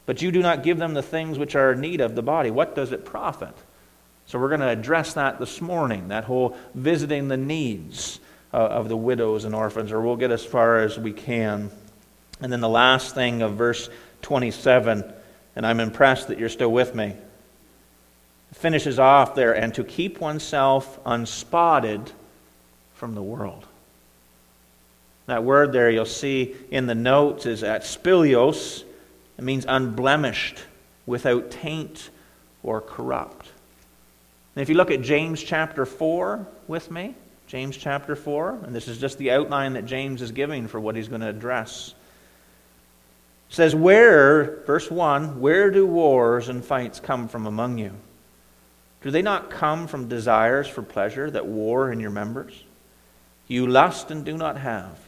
but 0.07 0.23
you 0.23 0.31
do 0.31 0.43
not 0.43 0.63
give 0.63 0.79
them 0.79 0.95
the 0.95 1.03
things 1.03 1.41
which 1.41 1.57
are 1.57 1.73
in 1.73 1.81
need 1.81 2.01
of 2.01 2.15
the 2.15 2.23
body, 2.23 2.53
what 2.53 2.77
does 2.77 2.93
it 2.93 3.05
profit? 3.05 3.57
So 4.27 4.39
we're 4.39 4.47
going 4.47 4.61
to 4.61 4.69
address 4.69 5.15
that 5.15 5.41
this 5.41 5.61
morning, 5.61 6.07
that 6.09 6.23
whole 6.23 6.57
visiting 6.73 7.27
the 7.27 7.37
needs 7.37 8.21
uh, 8.55 8.59
of 8.59 8.89
the 8.89 8.97
widows 8.97 9.45
and 9.45 9.57
orphans, 9.57 9.91
or 9.91 10.01
we'll 10.01 10.15
get 10.15 10.31
as 10.31 10.45
far 10.45 10.79
as 10.79 11.01
we 11.01 11.13
can. 11.13 11.73
And 12.41 12.53
then 12.53 12.61
the 12.61 12.69
last 12.69 13.13
thing 13.13 13.43
of 13.43 13.55
verse 13.55 13.89
27, 14.23 15.15
and 15.55 15.67
I'm 15.67 15.81
impressed 15.81 16.29
that 16.29 16.39
you're 16.39 16.49
still 16.49 16.73
with 16.73 16.95
me, 16.95 17.15
finishes 18.55 18.99
off 18.99 19.35
there, 19.35 19.55
and 19.55 19.75
to 19.75 19.85
keep 19.85 20.21
oneself 20.21 20.99
unspotted 21.05 22.13
from 22.95 23.15
the 23.15 23.23
world. 23.23 23.67
That 25.27 25.45
word 25.45 25.73
there 25.73 25.91
you'll 25.91 26.05
see 26.05 26.55
in 26.71 26.87
the 26.87 26.95
notes 26.95 27.47
is 27.47 27.63
aspilos. 27.63 28.85
It 29.39 29.45
means 29.45 29.65
unblemished, 29.69 30.59
without 31.07 31.51
taint 31.51 32.11
or 32.63 32.81
corrupt. 32.81 33.49
And 34.55 34.63
if 34.63 34.69
you 34.69 34.75
look 34.75 34.91
at 34.91 35.01
James 35.01 35.43
chapter 35.43 35.87
4 35.87 36.47
with 36.69 36.91
me, 36.91 37.15
James 37.47 37.77
chapter 37.77 38.15
4, 38.15 38.61
and 38.65 38.75
this 38.75 38.89
is 38.89 38.99
just 38.99 39.19
the 39.19 39.31
outline 39.31 39.75
that 39.75 39.85
James 39.85 40.23
is 40.23 40.33
giving 40.33 40.69
for 40.69 40.81
what 40.81 40.97
he's 40.97 41.09
going 41.09 41.21
to 41.21 41.29
address. 41.29 41.95
Says, 43.53 43.75
Where, 43.75 44.63
verse 44.65 44.91
1, 44.91 45.39
where 45.39 45.71
do 45.71 45.87
wars 45.87 46.49
and 46.49 46.65
fights 46.65 46.99
come 46.99 47.29
from 47.29 47.47
among 47.47 47.77
you? 47.77 47.93
Do 49.03 49.11
they 49.11 49.21
not 49.21 49.51
come 49.51 49.87
from 49.87 50.09
desires 50.09 50.67
for 50.67 50.81
pleasure 50.81 51.31
that 51.31 51.45
war 51.47 51.93
in 51.93 52.01
your 52.01 52.11
members? 52.11 52.65
You 53.49 53.67
lust 53.67 54.11
and 54.11 54.25
do 54.25 54.39
not 54.39 54.57
have. 54.57 54.99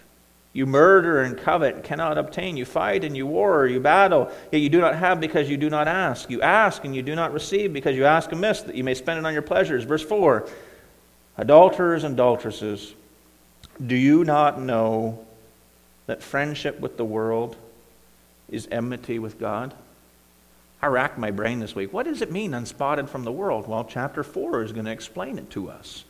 You 0.52 0.66
murder 0.66 1.22
and 1.22 1.38
covet 1.38 1.76
and 1.76 1.84
cannot 1.84 2.18
obtain. 2.18 2.58
You 2.58 2.66
fight 2.66 3.02
and 3.02 3.16
you 3.16 3.26
war, 3.26 3.66
you 3.66 3.80
battle, 3.80 4.30
yet 4.52 4.60
you 4.60 4.68
do 4.68 4.82
not 4.82 4.94
have 4.94 5.20
because 5.20 5.48
you 5.48 5.56
do 5.56 5.70
not 5.70 5.88
ask. 5.88 6.28
You 6.28 6.42
ask 6.42 6.84
and 6.84 6.94
you 6.94 7.00
do 7.00 7.14
not 7.14 7.32
receive 7.32 7.72
because 7.72 7.96
you 7.96 8.04
ask 8.04 8.30
amiss, 8.30 8.60
that 8.60 8.74
you 8.74 8.84
may 8.84 8.94
spend 8.94 9.18
it 9.18 9.24
on 9.24 9.32
your 9.32 9.40
pleasures. 9.40 9.84
Verse 9.84 10.02
4 10.02 10.46
Adulterers 11.38 12.04
and 12.04 12.12
adulteresses, 12.12 12.92
do 13.84 13.96
you 13.96 14.22
not 14.22 14.60
know 14.60 15.24
that 16.04 16.22
friendship 16.22 16.78
with 16.78 16.98
the 16.98 17.06
world 17.06 17.56
is 18.54 18.68
enmity 18.70 19.18
with 19.18 19.38
God? 19.38 19.74
I 20.80 20.86
racked 20.88 21.18
my 21.18 21.30
brain 21.30 21.60
this 21.60 21.74
week. 21.74 21.92
What 21.92 22.04
does 22.04 22.20
it 22.20 22.30
mean, 22.30 22.52
unspotted 22.52 23.08
from 23.08 23.24
the 23.24 23.32
world? 23.32 23.66
Well, 23.66 23.84
chapter 23.84 24.22
4 24.22 24.62
is 24.62 24.72
going 24.72 24.84
to 24.84 24.92
explain 24.92 25.38
it 25.38 25.50
to 25.50 25.70
us. 25.70 26.04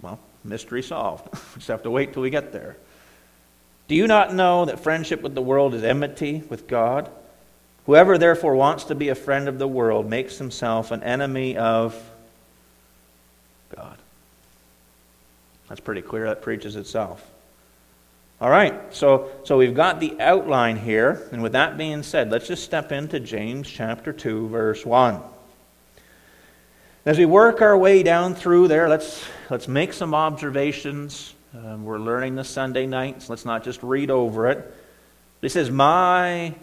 Well, 0.00 0.18
mystery 0.44 0.82
solved. 0.82 1.28
we 1.32 1.40
just 1.56 1.68
have 1.68 1.82
to 1.82 1.90
wait 1.90 2.12
till 2.12 2.22
we 2.22 2.30
get 2.30 2.52
there. 2.52 2.76
Do 3.88 3.96
you 3.96 4.06
not 4.06 4.32
know 4.32 4.66
that 4.66 4.80
friendship 4.80 5.20
with 5.20 5.34
the 5.34 5.42
world 5.42 5.74
is 5.74 5.82
enmity 5.82 6.44
with 6.48 6.68
God? 6.68 7.10
Whoever 7.86 8.18
therefore 8.18 8.54
wants 8.54 8.84
to 8.84 8.94
be 8.94 9.08
a 9.08 9.16
friend 9.16 9.48
of 9.48 9.58
the 9.58 9.66
world 9.66 10.08
makes 10.08 10.38
himself 10.38 10.92
an 10.92 11.02
enemy 11.02 11.56
of 11.56 12.00
God. 13.74 13.96
That's 15.68 15.80
pretty 15.80 16.02
clear. 16.02 16.26
That 16.26 16.42
preaches 16.42 16.76
itself. 16.76 17.28
All 18.40 18.48
right, 18.48 18.94
so, 18.94 19.28
so 19.44 19.58
we've 19.58 19.74
got 19.74 20.00
the 20.00 20.18
outline 20.18 20.76
here. 20.76 21.28
And 21.30 21.42
with 21.42 21.52
that 21.52 21.76
being 21.76 22.02
said, 22.02 22.30
let's 22.30 22.48
just 22.48 22.64
step 22.64 22.90
into 22.90 23.20
James 23.20 23.68
chapter 23.68 24.14
2, 24.14 24.48
verse 24.48 24.86
1. 24.86 25.20
As 27.04 27.18
we 27.18 27.26
work 27.26 27.60
our 27.60 27.76
way 27.76 28.02
down 28.02 28.34
through 28.34 28.68
there, 28.68 28.88
let's, 28.88 29.22
let's 29.50 29.68
make 29.68 29.92
some 29.92 30.14
observations. 30.14 31.34
Um, 31.54 31.84
we're 31.84 31.98
learning 31.98 32.34
this 32.34 32.48
Sunday 32.48 32.86
night, 32.86 33.20
so 33.20 33.32
let's 33.34 33.44
not 33.44 33.62
just 33.62 33.82
read 33.82 34.10
over 34.10 34.48
it. 34.48 34.74
He 35.42 35.50
says, 35.50 35.70
My 35.70 36.54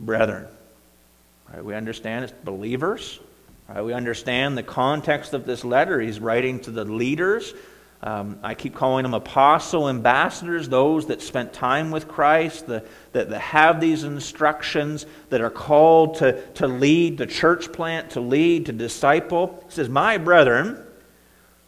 brethren. 0.00 0.48
Right, 1.52 1.64
we 1.64 1.74
understand 1.74 2.24
it's 2.24 2.34
believers. 2.42 3.20
Right, 3.68 3.84
we 3.84 3.92
understand 3.92 4.58
the 4.58 4.64
context 4.64 5.32
of 5.32 5.46
this 5.46 5.64
letter. 5.64 6.00
He's 6.00 6.18
writing 6.18 6.58
to 6.62 6.72
the 6.72 6.84
leaders 6.84 7.54
um, 8.02 8.38
I 8.42 8.54
keep 8.54 8.74
calling 8.74 9.02
them 9.02 9.12
apostle 9.12 9.88
ambassadors, 9.88 10.68
those 10.68 11.06
that 11.06 11.20
spent 11.20 11.52
time 11.52 11.90
with 11.90 12.08
Christ, 12.08 12.66
the, 12.66 12.82
that, 13.12 13.28
that 13.28 13.40
have 13.40 13.78
these 13.78 14.04
instructions, 14.04 15.04
that 15.28 15.42
are 15.42 15.50
called 15.50 16.16
to, 16.16 16.40
to 16.52 16.66
lead 16.66 17.18
the 17.18 17.26
church 17.26 17.72
plant, 17.72 18.10
to 18.10 18.20
lead, 18.20 18.66
to 18.66 18.72
disciple. 18.72 19.62
He 19.66 19.72
says, 19.72 19.90
My 19.90 20.16
brethren, 20.16 20.82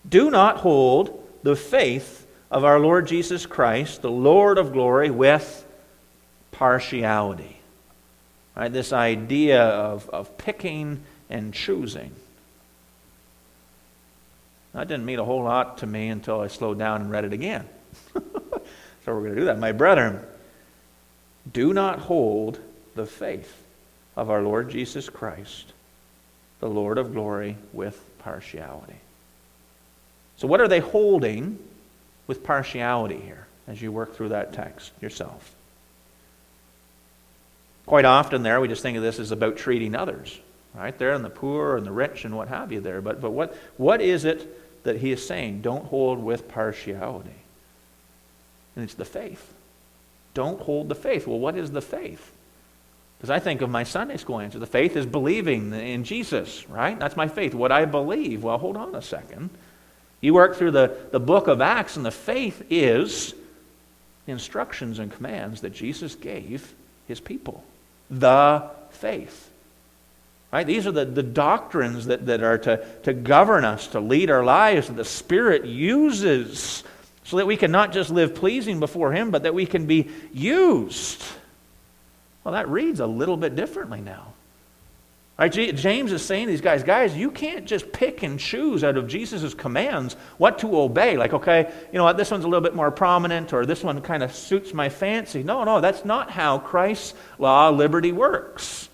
do 0.08 0.30
not 0.30 0.58
hold 0.58 1.22
the 1.42 1.54
faith 1.54 2.26
of 2.50 2.64
our 2.64 2.80
Lord 2.80 3.06
Jesus 3.06 3.44
Christ, 3.44 4.00
the 4.00 4.10
Lord 4.10 4.56
of 4.56 4.72
glory, 4.72 5.10
with 5.10 5.66
partiality. 6.50 7.60
Right? 8.56 8.72
This 8.72 8.92
idea 8.94 9.62
of, 9.62 10.08
of 10.08 10.38
picking 10.38 11.02
and 11.28 11.52
choosing. 11.52 12.12
That 14.74 14.88
didn't 14.88 15.04
mean 15.04 15.18
a 15.18 15.24
whole 15.24 15.42
lot 15.42 15.78
to 15.78 15.86
me 15.86 16.08
until 16.08 16.40
I 16.40 16.46
slowed 16.46 16.78
down 16.78 17.02
and 17.02 17.10
read 17.10 17.24
it 17.24 17.32
again. 17.32 17.68
so 18.14 18.22
we're 19.06 19.20
going 19.20 19.34
to 19.34 19.40
do 19.40 19.44
that. 19.46 19.58
My 19.58 19.72
brethren, 19.72 20.20
do 21.50 21.72
not 21.74 21.98
hold 21.98 22.58
the 22.94 23.06
faith 23.06 23.62
of 24.16 24.30
our 24.30 24.42
Lord 24.42 24.70
Jesus 24.70 25.08
Christ, 25.08 25.72
the 26.60 26.68
Lord 26.68 26.98
of 26.98 27.12
glory, 27.12 27.56
with 27.72 28.00
partiality. 28.18 28.96
So, 30.36 30.46
what 30.46 30.60
are 30.60 30.68
they 30.68 30.80
holding 30.80 31.58
with 32.26 32.42
partiality 32.42 33.20
here 33.20 33.46
as 33.68 33.80
you 33.80 33.92
work 33.92 34.16
through 34.16 34.30
that 34.30 34.52
text 34.52 34.92
yourself? 35.00 35.54
Quite 37.84 38.04
often, 38.04 38.42
there, 38.42 38.60
we 38.60 38.68
just 38.68 38.82
think 38.82 38.96
of 38.96 39.02
this 39.02 39.18
as 39.18 39.32
about 39.32 39.56
treating 39.56 39.94
others, 39.94 40.38
right 40.74 40.96
there, 40.98 41.12
and 41.12 41.24
the 41.24 41.30
poor 41.30 41.76
and 41.76 41.84
the 41.84 41.92
rich 41.92 42.24
and 42.24 42.36
what 42.36 42.48
have 42.48 42.72
you 42.72 42.80
there. 42.80 43.00
But, 43.00 43.20
but 43.20 43.32
what, 43.32 43.56
what 43.76 44.00
is 44.00 44.24
it 44.24 44.61
that 44.84 44.98
he 44.98 45.12
is 45.12 45.26
saying? 45.26 45.62
Don't 45.62 45.86
hold 45.86 46.22
with 46.22 46.48
partiality. 46.48 47.30
And 48.74 48.84
it's 48.84 48.94
the 48.94 49.04
faith. 49.04 49.52
Don't 50.34 50.60
hold 50.60 50.88
the 50.88 50.94
faith. 50.94 51.26
Well, 51.26 51.38
what 51.38 51.56
is 51.56 51.70
the 51.70 51.82
faith? 51.82 52.32
Because 53.18 53.30
I 53.30 53.38
think 53.38 53.60
of 53.60 53.70
my 53.70 53.84
Sunday 53.84 54.16
school 54.16 54.40
answer. 54.40 54.58
The 54.58 54.66
faith 54.66 54.96
is 54.96 55.06
believing 55.06 55.72
in 55.72 56.02
Jesus, 56.02 56.68
right? 56.68 56.98
That's 56.98 57.16
my 57.16 57.28
faith. 57.28 57.54
What 57.54 57.70
I 57.70 57.84
believe. 57.84 58.42
Well, 58.42 58.58
hold 58.58 58.76
on 58.76 58.94
a 58.94 59.02
second. 59.02 59.50
You 60.20 60.34
work 60.34 60.56
through 60.56 60.72
the, 60.72 60.96
the 61.12 61.20
book 61.20 61.46
of 61.48 61.60
Acts, 61.60 61.96
and 61.96 62.04
the 62.04 62.10
faith 62.10 62.64
is 62.70 63.34
the 64.26 64.32
instructions 64.32 64.98
and 64.98 65.12
commands 65.12 65.60
that 65.60 65.72
Jesus 65.72 66.14
gave 66.14 66.74
his 67.06 67.20
people. 67.20 67.62
The 68.10 68.70
faith. 68.90 69.50
Right? 70.52 70.66
These 70.66 70.86
are 70.86 70.92
the, 70.92 71.06
the 71.06 71.22
doctrines 71.22 72.06
that, 72.06 72.26
that 72.26 72.42
are 72.42 72.58
to, 72.58 72.84
to 73.04 73.14
govern 73.14 73.64
us, 73.64 73.86
to 73.88 74.00
lead 74.00 74.30
our 74.30 74.44
lives, 74.44 74.88
that 74.88 74.96
the 74.96 75.04
Spirit 75.04 75.64
uses 75.64 76.84
so 77.24 77.38
that 77.38 77.46
we 77.46 77.56
can 77.56 77.70
not 77.70 77.92
just 77.92 78.10
live 78.10 78.34
pleasing 78.34 78.78
before 78.78 79.12
Him, 79.12 79.30
but 79.30 79.44
that 79.44 79.54
we 79.54 79.64
can 79.64 79.86
be 79.86 80.10
used. 80.32 81.22
Well, 82.44 82.52
that 82.52 82.68
reads 82.68 83.00
a 83.00 83.06
little 83.06 83.38
bit 83.38 83.56
differently 83.56 84.02
now. 84.02 84.34
Right, 85.38 85.50
James 85.50 86.12
is 86.12 86.22
saying 86.22 86.46
to 86.46 86.50
these 86.50 86.60
guys, 86.60 86.82
guys, 86.82 87.16
you 87.16 87.30
can't 87.30 87.64
just 87.64 87.90
pick 87.90 88.22
and 88.22 88.38
choose 88.38 88.84
out 88.84 88.98
of 88.98 89.08
Jesus' 89.08 89.54
commands 89.54 90.14
what 90.36 90.58
to 90.58 90.78
obey. 90.78 91.16
Like, 91.16 91.32
okay, 91.32 91.72
you 91.90 91.98
know 91.98 92.04
what, 92.04 92.18
this 92.18 92.30
one's 92.30 92.44
a 92.44 92.48
little 92.48 92.60
bit 92.60 92.74
more 92.74 92.90
prominent, 92.90 93.54
or 93.54 93.64
this 93.64 93.82
one 93.82 94.02
kind 94.02 94.22
of 94.22 94.34
suits 94.34 94.74
my 94.74 94.90
fancy. 94.90 95.42
No, 95.42 95.64
no, 95.64 95.80
that's 95.80 96.04
not 96.04 96.30
how 96.30 96.58
Christ's 96.58 97.14
law 97.38 97.70
liberty 97.70 98.12
works. 98.12 98.90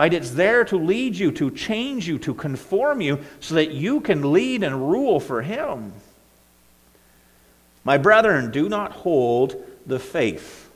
Right? 0.00 0.14
It's 0.14 0.30
there 0.30 0.64
to 0.64 0.78
lead 0.78 1.14
you, 1.14 1.30
to 1.32 1.50
change 1.50 2.08
you, 2.08 2.18
to 2.20 2.32
conform 2.32 3.02
you, 3.02 3.18
so 3.40 3.56
that 3.56 3.72
you 3.72 4.00
can 4.00 4.32
lead 4.32 4.62
and 4.62 4.90
rule 4.90 5.20
for 5.20 5.42
Him. 5.42 5.92
My 7.84 7.98
brethren, 7.98 8.50
do 8.50 8.70
not 8.70 8.92
hold 8.92 9.62
the 9.84 9.98
faith. 9.98 10.70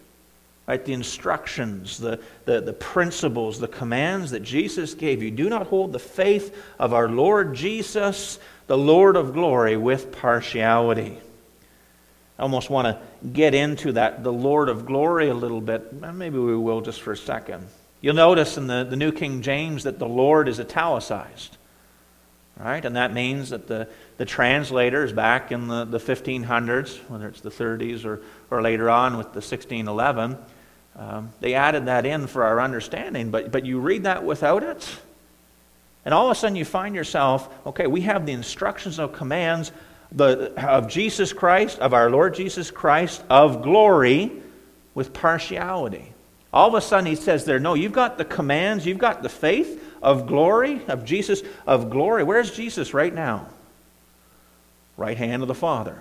Right, 0.68 0.84
the 0.84 0.92
instructions, 0.92 1.96
the, 1.96 2.20
the, 2.44 2.60
the 2.60 2.74
principles, 2.74 3.58
the 3.58 3.66
commands 3.66 4.30
that 4.32 4.40
Jesus 4.40 4.92
gave 4.92 5.22
you. 5.22 5.30
Do 5.30 5.48
not 5.48 5.68
hold 5.68 5.92
the 5.92 5.98
faith 5.98 6.54
of 6.78 6.92
our 6.92 7.08
Lord 7.08 7.54
Jesus, 7.54 8.38
the 8.66 8.76
Lord 8.76 9.16
of 9.16 9.32
glory, 9.32 9.78
with 9.78 10.12
partiality. 10.12 11.16
I 12.38 12.42
almost 12.42 12.68
want 12.68 12.88
to 12.88 13.28
get 13.28 13.54
into 13.54 13.92
that, 13.92 14.22
the 14.22 14.34
Lord 14.34 14.68
of 14.68 14.84
glory, 14.84 15.30
a 15.30 15.34
little 15.34 15.62
bit. 15.62 15.94
Maybe 15.94 16.38
we 16.38 16.58
will 16.58 16.82
just 16.82 17.00
for 17.00 17.12
a 17.12 17.16
second. 17.16 17.66
You'll 18.04 18.12
notice 18.12 18.58
in 18.58 18.66
the, 18.66 18.84
the 18.84 18.96
New 18.96 19.12
King 19.12 19.40
James 19.40 19.84
that 19.84 19.98
the 19.98 20.06
Lord 20.06 20.46
is 20.46 20.60
italicized. 20.60 21.56
Right? 22.54 22.84
And 22.84 22.96
that 22.96 23.14
means 23.14 23.48
that 23.48 23.66
the, 23.66 23.88
the 24.18 24.26
translators 24.26 25.10
back 25.10 25.50
in 25.50 25.68
the, 25.68 25.86
the 25.86 25.96
1500s, 25.96 26.98
whether 27.08 27.28
it's 27.28 27.40
the 27.40 27.48
30s 27.48 28.04
or, 28.04 28.20
or 28.50 28.60
later 28.60 28.90
on 28.90 29.16
with 29.16 29.28
the 29.28 29.40
1611, 29.40 30.36
um, 30.96 31.30
they 31.40 31.54
added 31.54 31.86
that 31.86 32.04
in 32.04 32.26
for 32.26 32.44
our 32.44 32.60
understanding. 32.60 33.30
But, 33.30 33.50
but 33.50 33.64
you 33.64 33.80
read 33.80 34.02
that 34.02 34.22
without 34.22 34.62
it, 34.62 34.86
and 36.04 36.12
all 36.12 36.26
of 36.26 36.36
a 36.36 36.38
sudden 36.38 36.56
you 36.56 36.66
find 36.66 36.94
yourself, 36.94 37.48
okay, 37.68 37.86
we 37.86 38.02
have 38.02 38.26
the 38.26 38.32
instructions 38.32 38.98
of 38.98 39.14
commands 39.14 39.72
the, 40.12 40.52
of 40.62 40.90
Jesus 40.90 41.32
Christ, 41.32 41.78
of 41.78 41.94
our 41.94 42.10
Lord 42.10 42.34
Jesus 42.34 42.70
Christ, 42.70 43.24
of 43.30 43.62
glory 43.62 44.30
with 44.92 45.14
partiality. 45.14 46.13
All 46.54 46.68
of 46.68 46.74
a 46.74 46.80
sudden 46.80 47.06
he 47.06 47.16
says 47.16 47.44
there, 47.44 47.58
no, 47.58 47.74
you've 47.74 47.92
got 47.92 48.16
the 48.16 48.24
commands, 48.24 48.86
you've 48.86 48.96
got 48.96 49.24
the 49.24 49.28
faith, 49.28 49.82
of 50.04 50.26
glory, 50.26 50.82
of 50.86 51.04
Jesus 51.04 51.42
of 51.66 51.90
glory. 51.90 52.22
Where's 52.22 52.52
Jesus 52.52 52.94
right 52.94 53.12
now? 53.12 53.48
Right 54.96 55.16
hand 55.16 55.42
of 55.42 55.48
the 55.48 55.54
Father. 55.54 56.00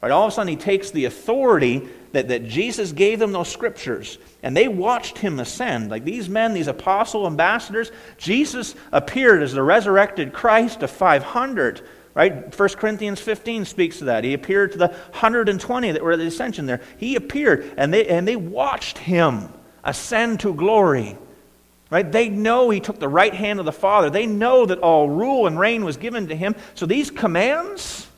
Right, 0.00 0.12
all 0.12 0.26
of 0.26 0.32
a 0.32 0.34
sudden, 0.34 0.48
he 0.48 0.56
takes 0.56 0.90
the 0.90 1.06
authority 1.06 1.88
that, 2.12 2.28
that 2.28 2.46
Jesus 2.46 2.92
gave 2.92 3.18
them 3.18 3.32
those 3.32 3.48
scriptures, 3.48 4.18
and 4.42 4.54
they 4.54 4.68
watched 4.68 5.16
him 5.16 5.40
ascend. 5.40 5.90
Like 5.90 6.04
these 6.04 6.28
men, 6.28 6.52
these 6.52 6.68
apostle 6.68 7.26
ambassadors, 7.26 7.90
Jesus 8.18 8.74
appeared 8.92 9.42
as 9.42 9.54
the 9.54 9.62
resurrected 9.62 10.34
Christ 10.34 10.80
to 10.80 10.88
500. 10.88 11.80
Right? 12.12 12.56
1 12.56 12.68
Corinthians 12.74 13.18
15 13.18 13.64
speaks 13.64 13.98
to 13.98 14.04
that. 14.04 14.22
He 14.22 14.34
appeared 14.34 14.72
to 14.72 14.78
the 14.78 14.88
120 14.88 15.92
that 15.92 16.02
were 16.04 16.12
at 16.12 16.18
the 16.18 16.26
ascension 16.26 16.66
there. 16.66 16.82
He 16.98 17.16
appeared, 17.16 17.72
and 17.78 17.92
they, 17.92 18.06
and 18.06 18.28
they 18.28 18.36
watched 18.36 18.98
him 18.98 19.48
ascend 19.84 20.40
to 20.40 20.54
glory. 20.54 21.16
Right? 21.90 22.10
They 22.10 22.28
know 22.28 22.70
he 22.70 22.80
took 22.80 22.98
the 22.98 23.08
right 23.08 23.32
hand 23.32 23.60
of 23.60 23.66
the 23.66 23.72
Father. 23.72 24.10
They 24.10 24.26
know 24.26 24.66
that 24.66 24.78
all 24.80 25.08
rule 25.08 25.46
and 25.46 25.58
reign 25.58 25.84
was 25.84 25.96
given 25.96 26.28
to 26.28 26.36
him. 26.36 26.56
So 26.74 26.86
these 26.86 27.10
commands, 27.10 28.08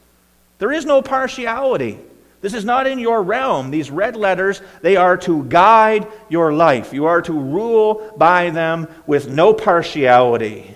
there 0.59 0.73
is 0.73 0.87
no 0.87 1.03
partiality. 1.03 1.99
This 2.41 2.55
is 2.55 2.65
not 2.65 2.87
in 2.87 2.99
your 2.99 3.23
realm. 3.23 3.71
These 3.71 3.91
red 3.91 4.17
letters, 4.17 4.63
they 4.81 4.97
are 4.97 5.17
to 5.19 5.45
guide 5.45 6.07
your 6.29 6.53
life. 6.53 6.93
You 6.93 7.07
are 7.07 7.21
to 7.23 7.33
rule 7.33 8.15
by 8.17 8.51
them 8.51 8.89
with 9.07 9.29
no 9.29 9.53
partiality. 9.53 10.75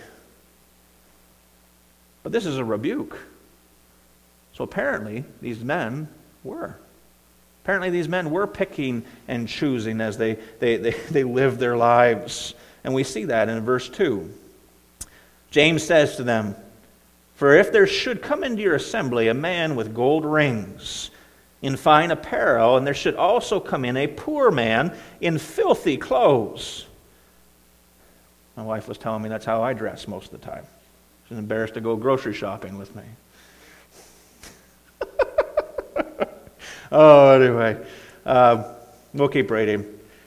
But 2.22 2.32
this 2.32 2.44
is 2.44 2.58
a 2.58 2.64
rebuke. 2.64 3.18
So 4.54 4.64
apparently, 4.64 5.24
these 5.40 5.62
men 5.64 6.08
were. 6.44 6.76
Apparently, 7.70 7.90
these 7.90 8.08
men 8.08 8.32
were 8.32 8.48
picking 8.48 9.04
and 9.28 9.46
choosing 9.46 10.00
as 10.00 10.18
they, 10.18 10.34
they, 10.58 10.76
they, 10.76 10.90
they 11.12 11.22
lived 11.22 11.60
their 11.60 11.76
lives. 11.76 12.52
And 12.82 12.92
we 12.92 13.04
see 13.04 13.26
that 13.26 13.48
in 13.48 13.60
verse 13.60 13.88
2. 13.88 14.28
James 15.52 15.84
says 15.84 16.16
to 16.16 16.24
them, 16.24 16.56
For 17.36 17.54
if 17.54 17.70
there 17.70 17.86
should 17.86 18.22
come 18.22 18.42
into 18.42 18.60
your 18.60 18.74
assembly 18.74 19.28
a 19.28 19.34
man 19.34 19.76
with 19.76 19.94
gold 19.94 20.24
rings, 20.24 21.12
in 21.62 21.76
fine 21.76 22.10
apparel, 22.10 22.76
and 22.76 22.84
there 22.84 22.92
should 22.92 23.14
also 23.14 23.60
come 23.60 23.84
in 23.84 23.96
a 23.96 24.08
poor 24.08 24.50
man 24.50 24.92
in 25.20 25.38
filthy 25.38 25.96
clothes. 25.96 26.86
My 28.56 28.64
wife 28.64 28.88
was 28.88 28.98
telling 28.98 29.22
me 29.22 29.28
that's 29.28 29.46
how 29.46 29.62
I 29.62 29.74
dress 29.74 30.08
most 30.08 30.32
of 30.32 30.40
the 30.40 30.44
time. 30.44 30.64
She's 31.28 31.38
embarrassed 31.38 31.74
to 31.74 31.80
go 31.80 31.94
grocery 31.94 32.34
shopping 32.34 32.78
with 32.78 32.96
me. 32.96 33.04
Oh, 36.92 37.40
anyway, 37.40 37.84
uh, 38.24 38.74
we'll 39.12 39.28
keep 39.28 39.50
reading. 39.50 39.86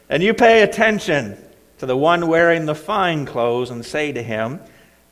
And 0.09 0.21
you 0.21 0.33
pay 0.33 0.61
attention 0.61 1.37
to 1.79 1.85
the 1.85 1.97
one 1.97 2.27
wearing 2.27 2.65
the 2.65 2.75
fine 2.75 3.25
clothes 3.25 3.69
and 3.69 3.85
say 3.85 4.11
to 4.11 4.21
him, 4.21 4.59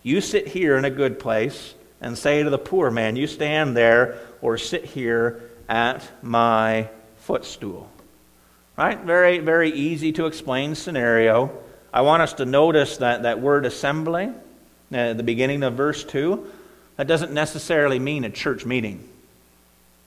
You 0.03 0.21
sit 0.21 0.47
here 0.47 0.77
in 0.77 0.85
a 0.85 0.89
good 0.89 1.19
place, 1.19 1.73
and 2.01 2.17
say 2.17 2.43
to 2.43 2.49
the 2.49 2.57
poor 2.57 2.91
man, 2.91 3.15
You 3.15 3.27
stand 3.27 3.77
there 3.77 4.19
or 4.41 4.57
sit 4.57 4.85
here 4.85 5.41
at 5.69 6.07
my 6.23 6.89
footstool. 7.17 7.89
Right? 8.77 8.99
Very, 8.99 9.39
very 9.39 9.71
easy 9.71 10.11
to 10.13 10.25
explain 10.25 10.75
scenario. 10.75 11.51
I 11.93 12.01
want 12.01 12.21
us 12.21 12.33
to 12.33 12.45
notice 12.45 12.97
that, 12.97 13.23
that 13.23 13.39
word 13.39 13.65
assembly 13.65 14.31
uh, 14.91 14.95
at 14.95 15.17
the 15.17 15.23
beginning 15.23 15.63
of 15.63 15.73
verse 15.73 16.03
2. 16.03 16.45
That 16.97 17.07
doesn't 17.07 17.31
necessarily 17.31 17.99
mean 17.99 18.23
a 18.23 18.29
church 18.29 18.65
meeting. 18.65 19.07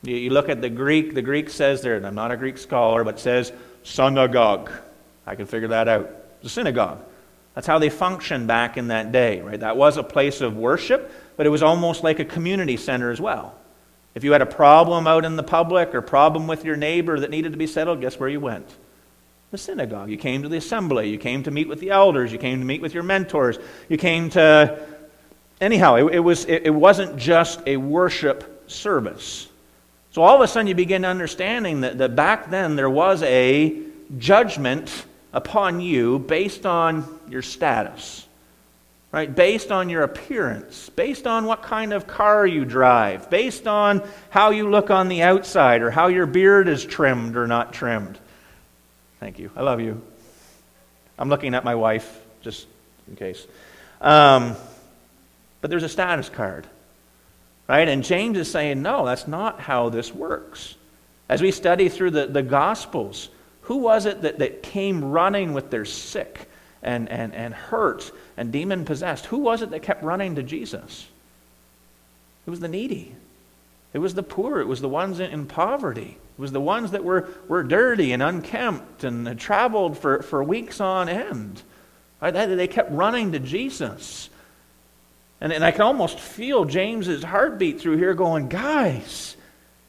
You, 0.07 0.17
you 0.17 0.31
look 0.31 0.49
at 0.49 0.61
the 0.61 0.71
Greek, 0.71 1.15
the 1.15 1.23
Greek 1.23 1.51
says 1.51 1.83
there, 1.83 1.97
and 1.97 2.07
I'm 2.07 2.15
not 2.15 2.31
a 2.31 2.37
Greek 2.37 2.59
scholar, 2.59 3.05
but 3.05 3.19
says 3.19 3.53
synagogue. 3.83 4.71
I 5.27 5.35
can 5.35 5.47
figure 5.47 5.69
that 5.69 5.89
out 5.89 6.43
the 6.43 6.49
synagogue. 6.49 6.99
That's 7.55 7.67
how 7.67 7.79
they 7.79 7.89
functioned 7.89 8.47
back 8.47 8.77
in 8.77 8.89
that 8.89 9.13
day, 9.13 9.41
right? 9.41 9.61
That 9.61 9.77
was 9.77 9.97
a 9.97 10.03
place 10.03 10.41
of 10.41 10.57
worship, 10.57 11.11
but 11.37 11.47
it 11.47 11.51
was 11.51 11.63
almost 11.63 12.03
like 12.03 12.19
a 12.19 12.25
community 12.25 12.77
center 12.77 13.11
as 13.11 13.21
well. 13.21 13.55
If 14.15 14.25
you 14.25 14.33
had 14.33 14.43
a 14.43 14.47
problem 14.47 15.07
out 15.07 15.25
in 15.25 15.37
the 15.37 15.43
public 15.43 15.95
or 15.95 16.03
problem 16.03 16.47
with 16.47 16.65
your 16.65 16.77
neighbor 16.77 17.19
that 17.21 17.31
needed 17.31 17.53
to 17.53 17.59
be 17.59 17.67
settled, 17.67 18.01
guess 18.01 18.19
where 18.19 18.29
you 18.29 18.41
went? 18.41 18.69
The 19.51 19.59
synagogue. 19.59 20.11
You 20.11 20.17
came 20.17 20.43
to 20.43 20.49
the 20.49 20.57
assembly. 20.57 21.11
You 21.11 21.19
came 21.19 21.45
to 21.45 21.51
meet 21.51 21.69
with 21.69 21.81
the 21.81 21.91
elders. 21.91 22.33
You 22.33 22.39
came 22.39 22.59
to 22.61 22.65
meet 22.65 22.81
with 22.81 22.95
your 22.95 23.03
mentors. 23.03 23.59
You 23.89 23.97
came 23.97 24.31
to. 24.31 24.85
Anyhow, 25.61 25.97
it, 25.97 26.15
it 26.15 26.21
was, 26.21 26.45
it, 26.47 26.67
it 26.67 26.75
wasn't 26.75 27.17
just 27.17 27.61
a 27.67 27.77
worship 27.77 28.65
service. 28.69 29.49
So 30.15 30.23
all 30.23 30.37
of 30.37 30.43
a 30.43 30.47
sudden 30.47 30.69
you 30.69 30.77
begin 30.77 31.05
understanding 31.05 31.81
that, 31.81 31.99
that 31.99 32.15
back 32.15 32.49
then 32.49 32.77
there 32.77 32.89
was 32.89 33.21
a 33.25 33.77
judgment 34.17 35.07
upon 35.33 35.81
you 35.81 36.21
based 36.21 36.65
on 36.65 37.19
your 37.29 37.43
status, 37.43 38.25
right? 39.11 39.35
Based 39.35 39.73
on 39.73 39.89
your 39.89 40.05
appearance, 40.05 40.89
based 40.91 41.27
on 41.27 41.47
what 41.47 41.63
kind 41.63 41.93
of 41.93 42.07
car 42.07 42.47
you 42.47 42.65
drive, 42.65 43.29
based 43.29 43.67
on 43.67 44.09
how 44.31 44.51
you 44.51 44.71
look 44.71 44.89
on 44.89 45.09
the 45.09 45.23
outside 45.23 45.83
or 45.83 45.91
how 45.91 46.07
your 46.07 46.27
beard 46.27 46.69
is 46.69 46.85
trimmed 46.85 47.37
or 47.37 47.49
not 47.49 47.73
trimmed. 47.73 48.17
Thank 49.19 49.41
you. 49.41 49.51
I 49.57 49.63
love 49.63 49.81
you. 49.81 50.01
I'm 51.19 51.29
looking 51.29 51.57
at 51.57 51.65
my 51.65 51.75
wife 51.75 52.21
just 52.41 52.69
in 53.09 53.17
case. 53.17 53.45
Um, 54.01 54.55
but 55.61 55.71
there's 55.71 55.83
a 55.83 55.89
status 55.89 56.29
card, 56.29 56.69
right? 57.69 57.89
And 57.89 58.05
James 58.05 58.39
is 58.39 58.51
saying, 58.51 58.83
no, 58.83 59.07
that's 59.07 59.27
not 59.27 59.61
how 59.61 59.89
this 59.89 60.15
works. 60.15 60.75
As 61.29 61.41
we 61.41 61.51
study 61.51 61.89
through 61.89 62.11
the, 62.11 62.27
the 62.27 62.43
Gospels, 62.43 63.29
who 63.63 63.79
was 63.79 64.07
it 64.07 64.23
that, 64.23 64.39
that 64.41 64.63
came 64.63 65.05
running 65.05 65.55
with 65.55 65.71
their 65.71 65.85
sick 65.85 66.49
and, 66.83 67.09
and, 67.09 67.35
and 67.35 67.55
hurt 67.55 68.13
and 68.37 68.53
demon 68.53 68.85
possessed, 68.85 69.27
who 69.27 69.39
was 69.39 69.63
it 69.63 69.71
that 69.71 69.83
kept 69.83 70.03
running 70.03 70.35
to 70.35 70.43
Jesus? 70.43 71.09
It 72.47 72.51
was 72.51 72.61
the 72.61 72.69
needy. 72.69 73.15
It 73.95 73.99
was 74.01 74.15
the 74.15 74.23
poor. 74.23 74.61
It 74.61 74.67
was 74.67 74.81
the 74.81 74.89
ones 74.89 75.19
in 75.21 75.47
poverty. 75.47 76.19
It 76.39 76.41
was 76.41 76.53
the 76.53 76.61
ones 76.61 76.91
that 76.91 77.05
were, 77.05 77.29
were 77.49 77.63
dirty 77.63 78.13
and 78.13 78.23
unkempt 78.23 79.05
and 79.05 79.27
had 79.27 79.39
traveled 79.39 79.97
for, 79.97 80.23
for 80.23 80.43
weeks 80.43 80.81
on 80.81 81.09
end. 81.09 81.63
Right? 82.21 82.33
They 82.33 82.67
kept 82.67 82.91
running 82.91 83.33
to 83.33 83.39
Jesus. 83.39 84.29
And, 85.45 85.53
and 85.53 85.63
I 85.63 85.73
can 85.73 85.83
almost 85.83 86.19
feel 86.19 86.65
James's 86.65 87.23
heartbeat 87.23 87.79
through 87.79 87.99
here 87.99 88.15
going, 88.15 88.49
guys, 88.49 89.37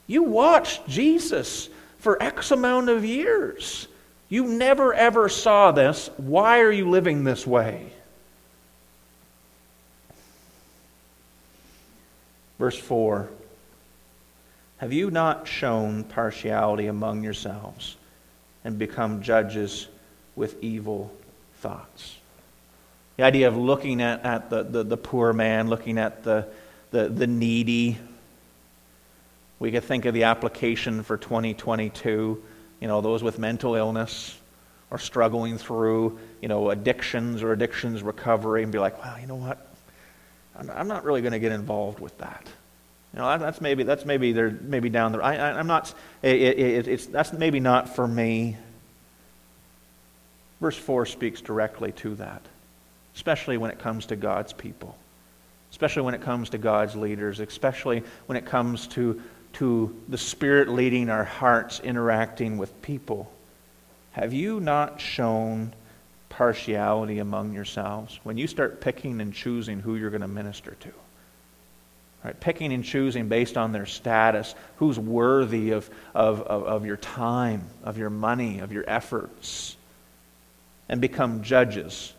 you 0.06 0.22
watched 0.24 0.86
Jesus 0.86 1.70
for 2.00 2.22
X 2.22 2.52
amount 2.52 2.89
of 2.89 3.06
years. 3.06 3.88
You 4.28 4.44
never 4.48 4.94
ever 4.94 5.30
saw 5.30 5.72
this. 5.72 6.10
Why 6.18 6.60
are 6.60 6.74
you 6.74 6.89
living 6.89 7.24
this 7.24 7.48
way? 7.48 7.89
Verse 12.60 12.78
4 12.78 13.30
Have 14.80 14.91
you 14.91 15.10
not 15.10 15.48
shown 15.48 16.04
partiality 16.04 16.88
among 16.88 17.24
yourselves 17.24 17.96
and 18.65 18.78
become 18.78 19.22
judges 19.22 19.88
with 20.36 20.62
evil 20.62 21.15
thoughts? 21.62 22.14
The 23.17 23.23
idea 23.23 23.47
of 23.47 23.56
looking 23.56 24.01
at, 24.01 24.25
at 24.25 24.49
the, 24.49 24.63
the, 24.63 24.84
the 24.84 24.97
poor 24.97 25.32
man, 25.32 25.69
looking 25.69 25.97
at 25.97 26.23
the, 26.23 26.47
the, 26.91 27.08
the 27.08 27.28
needy. 27.28 27.97
We 29.60 29.71
could 29.71 29.84
think 29.86 30.06
of 30.06 30.13
the 30.13 30.23
application 30.23 31.04
for 31.04 31.15
2022, 31.17 32.43
you 32.82 32.88
know, 32.88 33.01
those 33.01 33.23
with 33.23 33.39
mental 33.39 33.75
illness 33.75 34.38
or 34.91 34.99
struggling 34.99 35.58
through, 35.58 36.19
you 36.41 36.49
know, 36.49 36.69
addictions 36.69 37.41
or 37.41 37.54
addictions 37.54 38.04
recovery 38.04 38.63
and 38.63 38.71
be 38.71 38.80
like, 38.80 39.01
well, 39.01 39.17
you 39.19 39.28
know 39.28 39.36
what? 39.36 39.65
I'm 40.58 40.88
not 40.88 41.04
really 41.04 41.21
going 41.21 41.34
to 41.34 41.39
get 41.39 41.51
involved 41.51 41.99
with 41.99 42.17
that. 42.19 42.47
You 43.13 43.19
know, 43.19 43.38
that's 43.38 43.60
maybe 43.60 43.84
that's 43.84 44.06
maybe 44.06 44.32
they're 44.32 44.58
maybe 44.62 44.89
down 44.89 45.12
there. 45.12 45.23
I, 45.23 45.60
am 45.60 45.67
not. 45.67 45.93
It, 46.21 46.36
it, 46.36 46.88
it's 46.88 47.06
that's 47.06 47.34
maybe 47.34 47.60
not 47.60 47.95
for 47.95 48.08
me. 48.08 48.56
Verse 50.62 50.78
four 50.78 51.06
speaks 51.06 51.41
directly 51.41 51.91
to 51.93 52.15
that 52.15 52.41
especially 53.15 53.58
when 53.58 53.71
it 53.71 53.80
comes 53.80 54.08
to 54.08 54.15
God's 54.15 54.54
people, 54.54 54.95
especially 55.71 56.04
when 56.04 56.13
it 56.13 56.21
comes 56.21 56.49
to 56.49 56.58
God's 56.58 56.95
leaders, 56.95 57.39
especially 57.39 58.04
when 58.25 58.38
it 58.38 58.45
comes 58.45 58.88
to, 58.88 59.21
to 59.54 59.95
the 60.10 60.17
Spirit 60.17 60.67
leading 60.69 61.10
our 61.10 61.23
hearts 61.23 61.80
interacting 61.80 62.58
with 62.58 62.82
people. 62.82 63.32
Have 64.12 64.34
you 64.34 64.60
not 64.60 64.99
shown 64.99 65.73
partiality 66.30 67.19
among 67.19 67.54
yourselves 67.54 68.19
when 68.23 68.38
you 68.38 68.47
start 68.47 68.82
picking 68.82 69.21
and 69.21 69.34
choosing 69.34 69.80
who 69.80 69.95
you're 69.95 70.10
going 70.10 70.21
to 70.21 70.28
minister 70.28 70.75
to? 70.82 70.91
Right, 72.23 72.39
picking 72.39 72.73
and 72.73 72.84
choosing 72.84 73.28
based 73.30 73.56
on 73.56 73.71
their 73.71 73.86
status, 73.86 74.56
who's 74.78 74.97
worthy 74.97 75.71
of, 75.71 75.88
of, 76.15 76.41
of, 76.41 76.63
of 76.63 76.86
your 76.86 76.97
time, 76.97 77.67
of 77.84 77.99
your 77.99 78.10
money, 78.10 78.60
of 78.60 78.71
your 78.71 78.84
efforts, 78.88 79.78
and 80.89 80.99
become 80.99 81.43
judges 81.43 82.14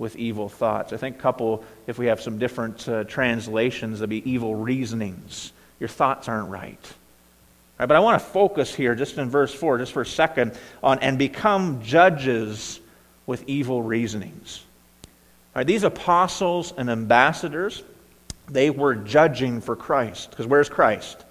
with 0.00 0.16
evil 0.16 0.48
thoughts. 0.48 0.94
I 0.94 0.96
think 0.96 1.18
couple, 1.18 1.62
if 1.86 1.98
we 1.98 2.06
have 2.06 2.22
some 2.22 2.38
different 2.38 2.88
uh, 2.88 3.04
translations, 3.04 3.98
there'll 3.98 4.08
be 4.08 4.28
evil 4.28 4.54
reasonings. 4.56 5.52
Your 5.78 5.90
thoughts 5.90 6.26
aren't 6.26 6.48
right. 6.48 6.92
right. 7.78 7.86
But 7.86 7.92
I 7.92 8.00
want 8.00 8.20
to 8.20 8.26
focus 8.26 8.74
here, 8.74 8.94
just 8.94 9.18
in 9.18 9.28
verse 9.28 9.52
4, 9.52 9.76
just 9.76 9.92
for 9.92 10.00
a 10.00 10.06
second, 10.06 10.58
on 10.82 11.00
and 11.00 11.18
become 11.18 11.82
judges 11.82 12.80
with 13.26 13.46
evil 13.46 13.82
reasonings. 13.82 14.64
These 15.66 15.82
apostles 15.82 16.72
and 16.74 16.88
ambassadors, 16.88 17.82
they 18.48 18.70
were 18.70 18.94
judging 18.94 19.60
for 19.60 19.76
Christ. 19.76 20.30
Because 20.30 20.46
where's 20.46 20.70
Christ? 20.70 21.22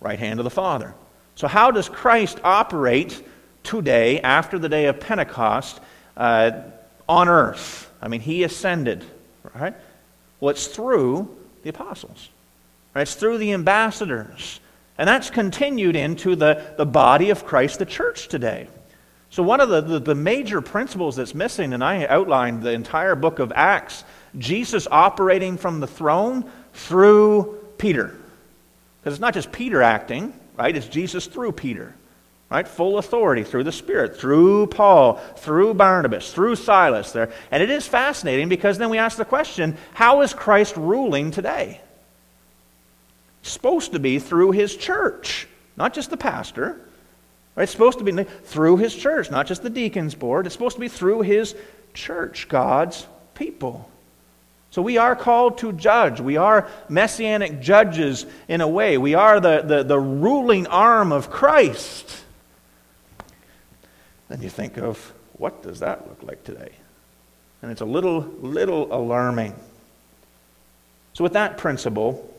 Right 0.00 0.18
hand 0.18 0.40
of 0.40 0.44
the 0.44 0.50
Father. 0.50 0.92
So, 1.36 1.46
how 1.46 1.70
does 1.70 1.88
Christ 1.88 2.40
operate 2.42 3.22
today, 3.62 4.20
after 4.20 4.58
the 4.58 4.68
day 4.68 4.86
of 4.86 4.98
Pentecost, 4.98 5.78
uh, 6.16 6.62
on 7.12 7.28
earth. 7.28 7.92
I 8.00 8.08
mean, 8.08 8.22
he 8.22 8.42
ascended, 8.42 9.04
right? 9.54 9.74
Well, 10.40 10.50
it's 10.50 10.66
through 10.66 11.28
the 11.62 11.68
apostles, 11.68 12.30
right? 12.94 13.02
It's 13.02 13.14
through 13.14 13.38
the 13.38 13.52
ambassadors. 13.52 14.60
And 14.96 15.06
that's 15.06 15.28
continued 15.28 15.94
into 15.94 16.36
the, 16.36 16.74
the 16.78 16.86
body 16.86 17.28
of 17.30 17.44
Christ, 17.44 17.78
the 17.78 17.86
church 17.86 18.28
today. 18.28 18.66
So, 19.28 19.42
one 19.42 19.60
of 19.60 19.68
the, 19.68 19.80
the, 19.82 19.98
the 19.98 20.14
major 20.14 20.60
principles 20.60 21.16
that's 21.16 21.34
missing, 21.34 21.72
and 21.72 21.84
I 21.84 22.06
outlined 22.06 22.62
the 22.62 22.72
entire 22.72 23.14
book 23.14 23.38
of 23.38 23.52
Acts, 23.54 24.04
Jesus 24.38 24.86
operating 24.90 25.58
from 25.58 25.80
the 25.80 25.86
throne 25.86 26.50
through 26.72 27.58
Peter. 27.78 28.16
Because 29.00 29.14
it's 29.14 29.20
not 29.20 29.34
just 29.34 29.52
Peter 29.52 29.82
acting, 29.82 30.32
right? 30.56 30.74
It's 30.74 30.88
Jesus 30.88 31.26
through 31.26 31.52
Peter 31.52 31.94
right? 32.52 32.68
Full 32.68 32.98
authority 32.98 33.44
through 33.44 33.64
the 33.64 33.72
Spirit, 33.72 34.16
through 34.16 34.68
Paul, 34.68 35.14
through 35.36 35.74
Barnabas, 35.74 36.32
through 36.32 36.56
Silas 36.56 37.12
there. 37.12 37.32
And 37.50 37.62
it 37.62 37.70
is 37.70 37.86
fascinating 37.86 38.48
because 38.48 38.78
then 38.78 38.90
we 38.90 38.98
ask 38.98 39.16
the 39.16 39.24
question 39.24 39.76
how 39.94 40.22
is 40.22 40.32
Christ 40.32 40.76
ruling 40.76 41.30
today? 41.30 41.80
supposed 43.42 43.92
to 43.92 43.98
be 43.98 44.18
through 44.18 44.52
his 44.52 44.76
church, 44.76 45.46
not 45.76 45.92
just 45.92 46.10
the 46.10 46.16
pastor. 46.16 46.80
Right? 47.54 47.64
It's 47.64 47.72
supposed 47.72 47.98
to 47.98 48.04
be 48.04 48.24
through 48.24 48.78
his 48.78 48.94
church, 48.94 49.30
not 49.30 49.46
just 49.46 49.62
the 49.62 49.70
deacons 49.70 50.14
board. 50.14 50.46
It's 50.46 50.54
supposed 50.54 50.76
to 50.76 50.80
be 50.80 50.88
through 50.88 51.22
his 51.22 51.54
church, 51.92 52.48
God's 52.48 53.06
people. 53.34 53.88
So 54.70 54.80
we 54.80 54.96
are 54.96 55.14
called 55.14 55.58
to 55.58 55.72
judge. 55.72 56.18
We 56.18 56.38
are 56.38 56.66
messianic 56.88 57.60
judges 57.60 58.24
in 58.48 58.62
a 58.62 58.68
way. 58.68 58.96
We 58.96 59.14
are 59.14 59.38
the, 59.38 59.60
the, 59.60 59.82
the 59.82 59.98
ruling 59.98 60.66
arm 60.66 61.12
of 61.12 61.28
Christ. 61.28 62.21
Then 64.32 64.40
you 64.40 64.48
think 64.48 64.78
of 64.78 65.12
what 65.34 65.62
does 65.62 65.80
that 65.80 66.08
look 66.08 66.22
like 66.22 66.42
today? 66.42 66.70
And 67.60 67.70
it's 67.70 67.82
a 67.82 67.84
little, 67.84 68.20
little 68.40 68.90
alarming. 68.90 69.54
So, 71.12 71.22
with 71.22 71.34
that 71.34 71.58
principle, 71.58 72.34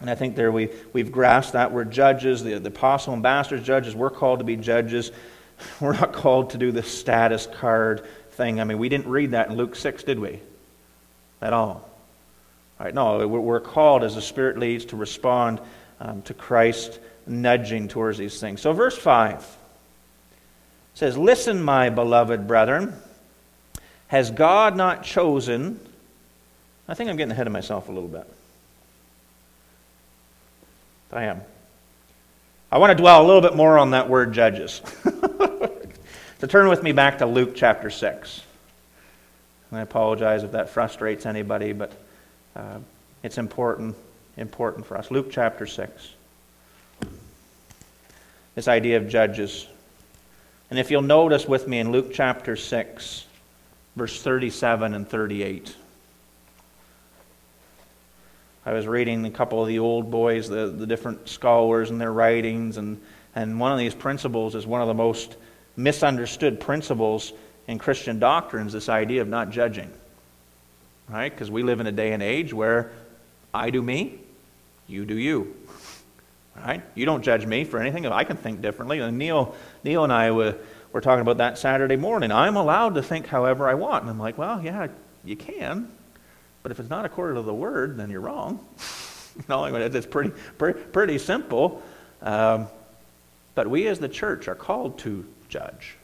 and 0.00 0.08
I 0.08 0.14
think 0.14 0.36
there 0.36 0.52
we, 0.52 0.68
we've 0.92 1.10
grasped 1.10 1.54
that 1.54 1.72
we're 1.72 1.82
judges, 1.82 2.44
the, 2.44 2.60
the 2.60 2.68
apostle 2.68 3.12
ambassadors, 3.12 3.66
judges, 3.66 3.96
we're 3.96 4.08
called 4.08 4.38
to 4.38 4.44
be 4.44 4.54
judges. 4.54 5.10
We're 5.80 5.92
not 5.92 6.12
called 6.12 6.50
to 6.50 6.58
do 6.58 6.72
the 6.72 6.82
status 6.82 7.46
card 7.46 8.04
thing. 8.32 8.60
I 8.60 8.64
mean, 8.64 8.78
we 8.78 8.88
didn't 8.88 9.08
read 9.08 9.32
that 9.32 9.48
in 9.48 9.56
Luke 9.56 9.76
6, 9.76 10.02
did 10.04 10.18
we? 10.18 10.40
At 11.40 11.52
all. 11.52 11.88
all 12.78 12.86
right, 12.86 12.94
no, 12.94 13.26
we're 13.28 13.60
called 13.60 14.02
as 14.02 14.14
the 14.16 14.22
Spirit 14.22 14.58
leads 14.58 14.86
to 14.86 14.96
respond 14.96 15.60
um, 16.00 16.22
to 16.22 16.34
Christ 16.34 16.98
nudging 17.26 17.86
towards 17.86 18.18
these 18.18 18.40
things. 18.40 18.60
So, 18.60 18.72
verse 18.72 18.96
5 18.96 19.58
says, 20.94 21.16
Listen, 21.16 21.62
my 21.62 21.90
beloved 21.90 22.46
brethren, 22.46 22.94
has 24.08 24.30
God 24.30 24.76
not 24.76 25.02
chosen? 25.02 25.80
I 26.88 26.94
think 26.94 27.08
I'm 27.08 27.16
getting 27.16 27.32
ahead 27.32 27.46
of 27.46 27.52
myself 27.52 27.88
a 27.88 27.92
little 27.92 28.08
bit. 28.08 28.26
I 31.12 31.24
am. 31.24 31.42
I 32.70 32.78
want 32.78 32.90
to 32.90 32.94
dwell 32.94 33.24
a 33.24 33.26
little 33.26 33.42
bit 33.42 33.54
more 33.54 33.78
on 33.78 33.90
that 33.90 34.08
word 34.08 34.32
judges. 34.32 34.80
so 35.04 36.46
turn 36.48 36.68
with 36.68 36.82
me 36.82 36.92
back 36.92 37.18
to 37.18 37.26
Luke 37.26 37.52
chapter 37.54 37.90
6. 37.90 38.42
And 39.70 39.78
I 39.78 39.82
apologize 39.82 40.42
if 40.42 40.52
that 40.52 40.70
frustrates 40.70 41.26
anybody, 41.26 41.74
but 41.74 41.92
uh, 42.56 42.78
it's 43.22 43.36
important, 43.36 43.94
important 44.38 44.86
for 44.86 44.96
us. 44.96 45.10
Luke 45.10 45.28
chapter 45.30 45.66
6. 45.66 46.14
This 48.54 48.68
idea 48.68 48.96
of 48.96 49.08
judges. 49.08 49.66
And 50.72 50.78
if 50.78 50.90
you'll 50.90 51.02
notice 51.02 51.46
with 51.46 51.68
me 51.68 51.80
in 51.80 51.92
Luke 51.92 52.14
chapter 52.14 52.56
6, 52.56 53.26
verse 53.94 54.22
37 54.22 54.94
and 54.94 55.06
38. 55.06 55.76
I 58.64 58.72
was 58.72 58.86
reading 58.86 59.26
a 59.26 59.30
couple 59.30 59.60
of 59.60 59.68
the 59.68 59.80
old 59.80 60.10
boys, 60.10 60.48
the, 60.48 60.68
the 60.68 60.86
different 60.86 61.28
scholars 61.28 61.90
and 61.90 62.00
their 62.00 62.10
writings, 62.10 62.78
and, 62.78 63.02
and 63.34 63.60
one 63.60 63.70
of 63.72 63.78
these 63.78 63.94
principles 63.94 64.54
is 64.54 64.66
one 64.66 64.80
of 64.80 64.88
the 64.88 64.94
most 64.94 65.36
misunderstood 65.76 66.58
principles 66.58 67.34
in 67.66 67.78
Christian 67.78 68.18
doctrines 68.18 68.72
this 68.72 68.88
idea 68.88 69.20
of 69.20 69.28
not 69.28 69.50
judging. 69.50 69.92
Right? 71.06 71.30
Because 71.30 71.50
we 71.50 71.62
live 71.62 71.80
in 71.80 71.86
a 71.86 71.92
day 71.92 72.14
and 72.14 72.22
age 72.22 72.54
where 72.54 72.92
I 73.52 73.68
do 73.68 73.82
me, 73.82 74.20
you 74.88 75.04
do 75.04 75.18
you. 75.18 75.54
Right? 76.56 76.82
You 76.94 77.06
don't 77.06 77.22
judge 77.22 77.46
me 77.46 77.64
for 77.64 77.80
anything. 77.80 78.06
I 78.06 78.24
can 78.24 78.36
think 78.36 78.60
differently. 78.60 78.98
And 78.98 79.18
Neil, 79.18 79.54
Neil 79.84 80.04
and 80.04 80.12
I 80.12 80.30
were, 80.30 80.56
were 80.92 81.00
talking 81.00 81.22
about 81.22 81.38
that 81.38 81.58
Saturday 81.58 81.96
morning. 81.96 82.30
I'm 82.30 82.56
allowed 82.56 82.94
to 82.96 83.02
think 83.02 83.26
however 83.26 83.68
I 83.68 83.74
want. 83.74 84.02
And 84.02 84.10
I'm 84.10 84.18
like, 84.18 84.36
well, 84.36 84.62
yeah, 84.62 84.88
you 85.24 85.34
can. 85.34 85.90
But 86.62 86.72
if 86.72 86.78
it's 86.78 86.90
not 86.90 87.04
according 87.04 87.36
to 87.36 87.42
the 87.42 87.54
word, 87.54 87.96
then 87.96 88.10
you're 88.10 88.20
wrong. 88.20 88.64
it's 89.48 90.06
pretty, 90.06 90.30
pretty, 90.58 90.78
pretty 90.78 91.18
simple. 91.18 91.82
Um, 92.20 92.68
but 93.54 93.68
we 93.68 93.86
as 93.88 93.98
the 93.98 94.08
church 94.08 94.48
are 94.48 94.54
called 94.54 94.98
to 95.00 95.26
judge. 95.48 95.96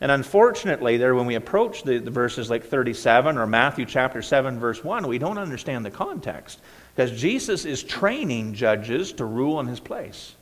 And 0.00 0.10
unfortunately, 0.10 0.96
there, 0.96 1.14
when 1.14 1.26
we 1.26 1.36
approach 1.36 1.82
the, 1.82 1.98
the 1.98 2.10
verses 2.10 2.50
like 2.50 2.64
37 2.64 3.38
or 3.38 3.46
Matthew 3.46 3.86
chapter 3.86 4.22
7, 4.22 4.58
verse 4.58 4.82
1, 4.82 5.06
we 5.06 5.18
don't 5.18 5.38
understand 5.38 5.84
the 5.84 5.90
context. 5.90 6.58
Because 6.94 7.18
Jesus 7.18 7.64
is 7.64 7.82
training 7.82 8.54
judges 8.54 9.12
to 9.14 9.24
rule 9.24 9.58
in 9.60 9.66
his 9.66 9.80
place. 9.80 10.34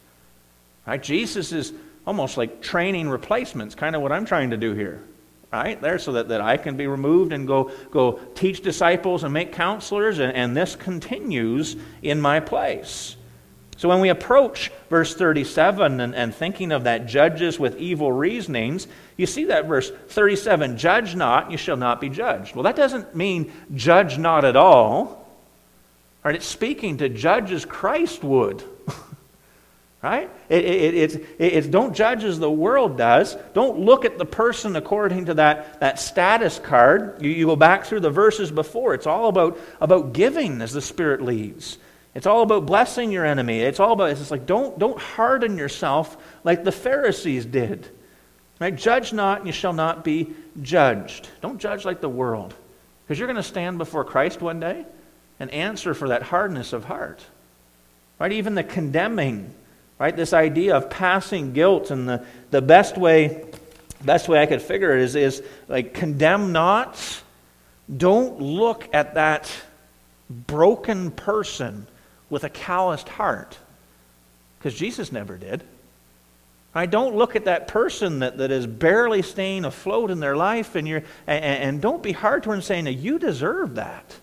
Right? 0.87 1.03
Jesus 1.03 1.53
is 1.53 1.73
almost 2.07 2.37
like 2.37 2.61
training 2.61 3.09
replacements, 3.09 3.75
kind 3.75 3.97
of 3.97 4.03
what 4.03 4.13
I'm 4.13 4.27
trying 4.27 4.51
to 4.51 4.57
do 4.57 4.75
here. 4.75 5.03
Right? 5.53 5.81
There, 5.81 5.99
so 5.99 6.13
that, 6.13 6.29
that 6.29 6.41
I 6.41 6.57
can 6.57 6.77
be 6.77 6.87
removed 6.87 7.33
and 7.33 7.47
go, 7.47 7.71
go 7.91 8.19
teach 8.35 8.63
disciples 8.63 9.23
and 9.23 9.33
make 9.33 9.53
counselors, 9.53 10.19
and, 10.19 10.33
and 10.35 10.57
this 10.57 10.77
continues 10.77 11.77
in 12.03 12.21
my 12.21 12.41
place. 12.41 13.17
So 13.77 13.89
when 13.89 14.01
we 14.01 14.11
approach 14.11 14.71
verse 14.91 15.15
37 15.15 16.01
and, 16.01 16.15
and, 16.15 16.35
thinking 16.35 16.73
of 16.73 16.85
that 16.85 17.07
judges 17.07 17.59
with 17.59 17.77
evil 17.79 18.13
reasonings, 18.13 18.87
you 19.17 19.27
see 19.27 19.47
that 19.47 19.67
verse 19.67 19.91
37 19.91 20.79
judge 20.79 21.17
not, 21.17 21.51
you 21.51 21.59
shall 21.59 21.77
not 21.77 22.01
be 22.01 22.09
judged. 22.09 22.55
Well, 22.55 22.63
that 22.63 22.77
doesn't 22.77 23.17
mean 23.17 23.53
judge 23.75 24.19
not 24.19 24.45
at 24.45 24.57
all. 24.57 25.22
Right? 26.25 26.37
It's 26.37 26.47
speaking 26.47 26.99
to 26.99 27.09
judge 27.09 27.51
as 27.51 27.65
Christ 27.65 28.23
would. 28.23 28.63
right? 30.03 30.31
It, 30.49 30.65
it, 30.65 30.95
it, 30.95 31.15
it, 31.15 31.27
it's 31.39 31.67
don't 31.67 31.95
judge 31.95 32.23
as 32.23 32.39
the 32.39 32.51
world 32.51 32.97
does. 32.97 33.37
Don't 33.55 33.81
look 33.81 34.05
at 34.05 34.19
the 34.19 34.25
person 34.25 34.77
according 34.77 35.27
to 35.27 35.35
that, 35.35 35.81
that 35.81 35.99
status 35.99 36.61
card. 36.61 37.21
You, 37.23 37.31
you 37.31 37.47
go 37.47 37.57
back 37.57 37.87
through 37.87 38.01
the 38.01 38.11
verses 38.11 38.53
before. 38.53 38.95
It's 38.95 39.07
all 39.07 39.29
about, 39.29 39.59
about 39.81 40.13
giving 40.13 40.63
as 40.63 40.73
the 40.73 40.81
Spirit 40.81 41.23
leads. 41.23 41.79
It's 42.15 42.27
all 42.27 42.43
about 42.43 42.67
blessing 42.67 43.11
your 43.11 43.25
enemy. 43.25 43.61
It's 43.61 43.81
all 43.81 43.93
about, 43.93 44.11
it's 44.11 44.31
like, 44.31 44.47
don't, 44.47 44.79
don't 44.79 45.01
harden 45.01 45.57
yourself 45.57 46.17
like 46.45 46.63
the 46.63 46.73
Pharisees 46.73 47.47
did. 47.47 47.89
Right? 48.61 48.77
Judge 48.77 49.13
not, 49.13 49.39
and 49.39 49.47
you 49.49 49.53
shall 49.53 49.73
not 49.73 50.05
be 50.05 50.35
judged. 50.61 51.29
Don't 51.41 51.59
judge 51.59 51.85
like 51.85 52.01
the 52.01 52.09
world. 52.09 52.55
Because 53.05 53.19
you're 53.19 53.27
going 53.27 53.37
to 53.37 53.43
stand 53.43 53.79
before 53.79 54.05
Christ 54.05 54.41
one 54.41 54.61
day 54.61 54.85
and 55.43 55.51
answer 55.51 55.93
for 55.93 56.11
that 56.11 56.23
hardness 56.23 56.73
of 56.73 56.85
heart. 56.85 57.21
Right? 58.21 58.31
Even 58.31 58.55
the 58.55 58.63
condemning, 58.63 59.53
right? 59.99 60.15
This 60.15 60.33
idea 60.33 60.77
of 60.77 60.89
passing 60.89 61.53
guilt 61.53 61.91
and 61.91 62.09
the, 62.09 62.25
the 62.53 62.63
best 62.63 62.97
way 62.97 63.45
best 64.05 64.29
way 64.29 64.41
I 64.41 64.47
could 64.47 64.63
figure 64.63 64.97
it 64.97 65.03
is, 65.03 65.17
is 65.17 65.43
like 65.67 65.95
condemn 65.95 66.53
not. 66.53 67.21
Don't 67.95 68.41
look 68.41 68.89
at 68.93 69.15
that 69.15 69.53
broken 70.31 71.11
person 71.11 71.89
with 72.31 72.45
a 72.45 72.49
calloused 72.49 73.09
heart. 73.09 73.59
Because 74.59 74.79
Jesus 74.79 75.11
never 75.11 75.37
did. 75.37 75.65
I 76.73 76.87
don't 76.87 77.17
look 77.17 77.35
at 77.35 77.47
that 77.47 77.67
person 77.69 78.21
that, 78.21 78.39
that 78.39 78.53
is 78.53 78.67
barely 78.67 79.23
staying 79.23 79.65
afloat 79.65 80.11
in 80.11 80.21
their 80.21 80.37
life 80.37 80.77
and, 80.77 80.87
you're, 80.87 81.03
and, 81.27 81.45
and 81.45 81.83
don't 81.83 82.03
be 82.03 82.13
hard 82.13 82.45
to 82.45 82.51
her 82.51 82.55
and 82.55 82.65
saying, 82.65 82.87
you 82.87 83.19
deserve 83.19 83.75
that. 83.75 84.17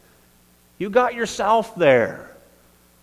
You 0.79 0.89
got 0.89 1.13
yourself 1.13 1.75
there. 1.75 2.35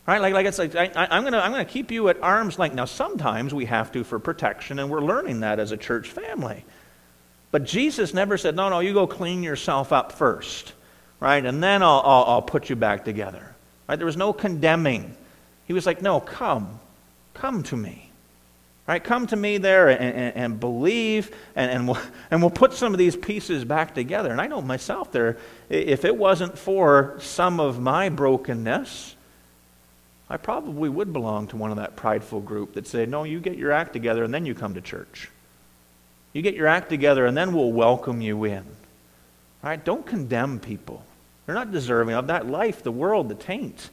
Right? 0.07 0.21
Like, 0.21 0.35
like 0.35 0.47
it's 0.47 0.59
like, 0.59 0.75
I, 0.75 0.91
I'm 0.97 1.23
going 1.23 1.33
to 1.33 1.45
I'm 1.45 1.53
going 1.53 1.65
to 1.65 1.71
keep 1.71 1.91
you 1.91 2.09
at 2.09 2.21
arm's 2.23 2.59
length. 2.59 2.75
Now, 2.75 2.85
sometimes 2.87 3.55
we 3.55 3.67
have 3.67 3.93
to 3.93 4.03
for 4.03 4.19
protection, 4.19 4.79
and 4.79 4.91
we're 4.91 5.03
learning 5.03 5.41
that 5.41 5.61
as 5.61 5.73
a 5.73 5.77
church 5.77 6.09
family. 6.09 6.65
But 7.53 7.65
Jesus 7.65 8.13
never 8.13 8.37
said, 8.39 8.57
no, 8.57 8.69
no, 8.69 8.81
you 8.81 8.93
go 8.93 9.07
clean 9.07 9.43
yourself 9.43 9.93
up 9.93 10.13
first. 10.13 10.73
Right? 11.21 11.45
And 11.45 11.63
then 11.63 11.83
I'll, 11.83 12.03
I'll, 12.05 12.25
I'll 12.25 12.43
put 12.43 12.69
you 12.69 12.77
back 12.77 13.05
together. 13.05 13.55
Right? 13.89 13.97
There 13.97 14.07
was 14.07 14.17
no 14.17 14.33
condemning. 14.33 15.17
He 15.67 15.73
was 15.73 15.87
like, 15.87 16.03
no, 16.03 16.21
come. 16.21 16.81
Come 17.35 17.63
to 17.65 17.77
me. 17.77 18.06
Right? 18.87 19.03
Come 19.03 19.27
to 19.29 19.37
me 19.37 19.59
there 19.59 19.89
and, 19.89 20.01
and, 20.01 20.37
and 20.37 20.61
believe, 20.61 21.35
and, 21.57 21.71
and, 21.71 21.89
we'll, 21.89 21.99
and 22.31 22.41
we'll 22.41 22.51
put 22.51 22.73
some 22.73 22.93
of 22.93 22.99
these 22.99 23.17
pieces 23.17 23.65
back 23.65 23.95
together. 23.95 24.31
And 24.31 24.41
I 24.41 24.47
know 24.47 24.63
myself 24.63 25.11
there, 25.11 25.39
if 25.69 26.05
it 26.05 26.17
wasn't 26.17 26.57
for 26.57 27.17
some 27.21 27.59
of 27.59 27.81
my 27.81 28.09
brokenness, 28.09 29.17
I 30.29 30.37
probably 30.37 30.89
would 30.89 31.13
belong 31.13 31.49
to 31.49 31.57
one 31.57 31.71
of 31.71 31.77
that 31.77 31.97
prideful 31.97 32.41
group 32.41 32.75
that 32.75 32.87
say, 32.87 33.07
no, 33.07 33.25
you 33.25 33.41
get 33.41 33.57
your 33.57 33.73
act 33.73 33.93
together 33.93 34.25
and 34.25 34.35
then 34.35 34.47
you 34.47 34.55
come 34.55 34.75
to 34.75 34.81
church. 34.81 35.31
You 36.33 36.43
get 36.43 36.55
your 36.55 36.67
act 36.67 36.89
together 36.89 37.27
and 37.27 37.37
then 37.37 37.55
we'll 37.55 37.73
welcome 37.73 38.21
you 38.21 38.45
in. 38.45 38.65
Right? 39.63 39.83
Don't 39.85 40.05
condemn 40.05 40.61
people. 40.61 41.05
They're 41.45 41.55
not 41.55 41.73
deserving 41.73 42.15
of 42.15 42.27
that 42.27 42.47
life, 42.47 42.83
the 42.83 42.93
world, 42.93 43.29
the 43.29 43.35
taint. 43.35 43.91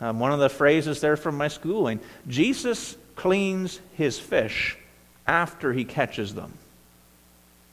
Um, 0.00 0.20
one 0.20 0.32
of 0.32 0.38
the 0.38 0.48
phrases 0.48 1.00
there 1.00 1.16
from 1.16 1.36
my 1.36 1.48
schooling 1.48 1.98
Jesus 2.28 2.96
cleans 3.18 3.80
his 3.94 4.18
fish 4.18 4.78
after 5.26 5.72
he 5.72 5.84
catches 5.84 6.34
them. 6.34 6.54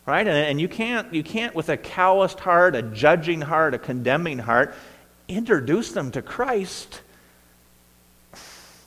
Right? 0.05 0.27
And, 0.27 0.35
and 0.35 0.59
you, 0.59 0.67
can't, 0.67 1.13
you 1.13 1.23
can't, 1.23 1.55
with 1.55 1.69
a 1.69 1.77
calloused 1.77 2.39
heart, 2.39 2.75
a 2.75 2.81
judging 2.81 3.41
heart, 3.41 3.73
a 3.73 3.79
condemning 3.79 4.39
heart, 4.39 4.75
introduce 5.27 5.91
them 5.91 6.11
to 6.11 6.21
Christ. 6.21 7.01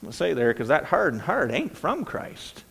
I'll 0.05 0.11
say 0.11 0.33
there, 0.33 0.53
because 0.53 0.67
that 0.67 0.85
hardened 0.85 1.23
heart 1.23 1.51
ain't 1.51 1.75
from 1.75 2.05
Christ. 2.05 2.63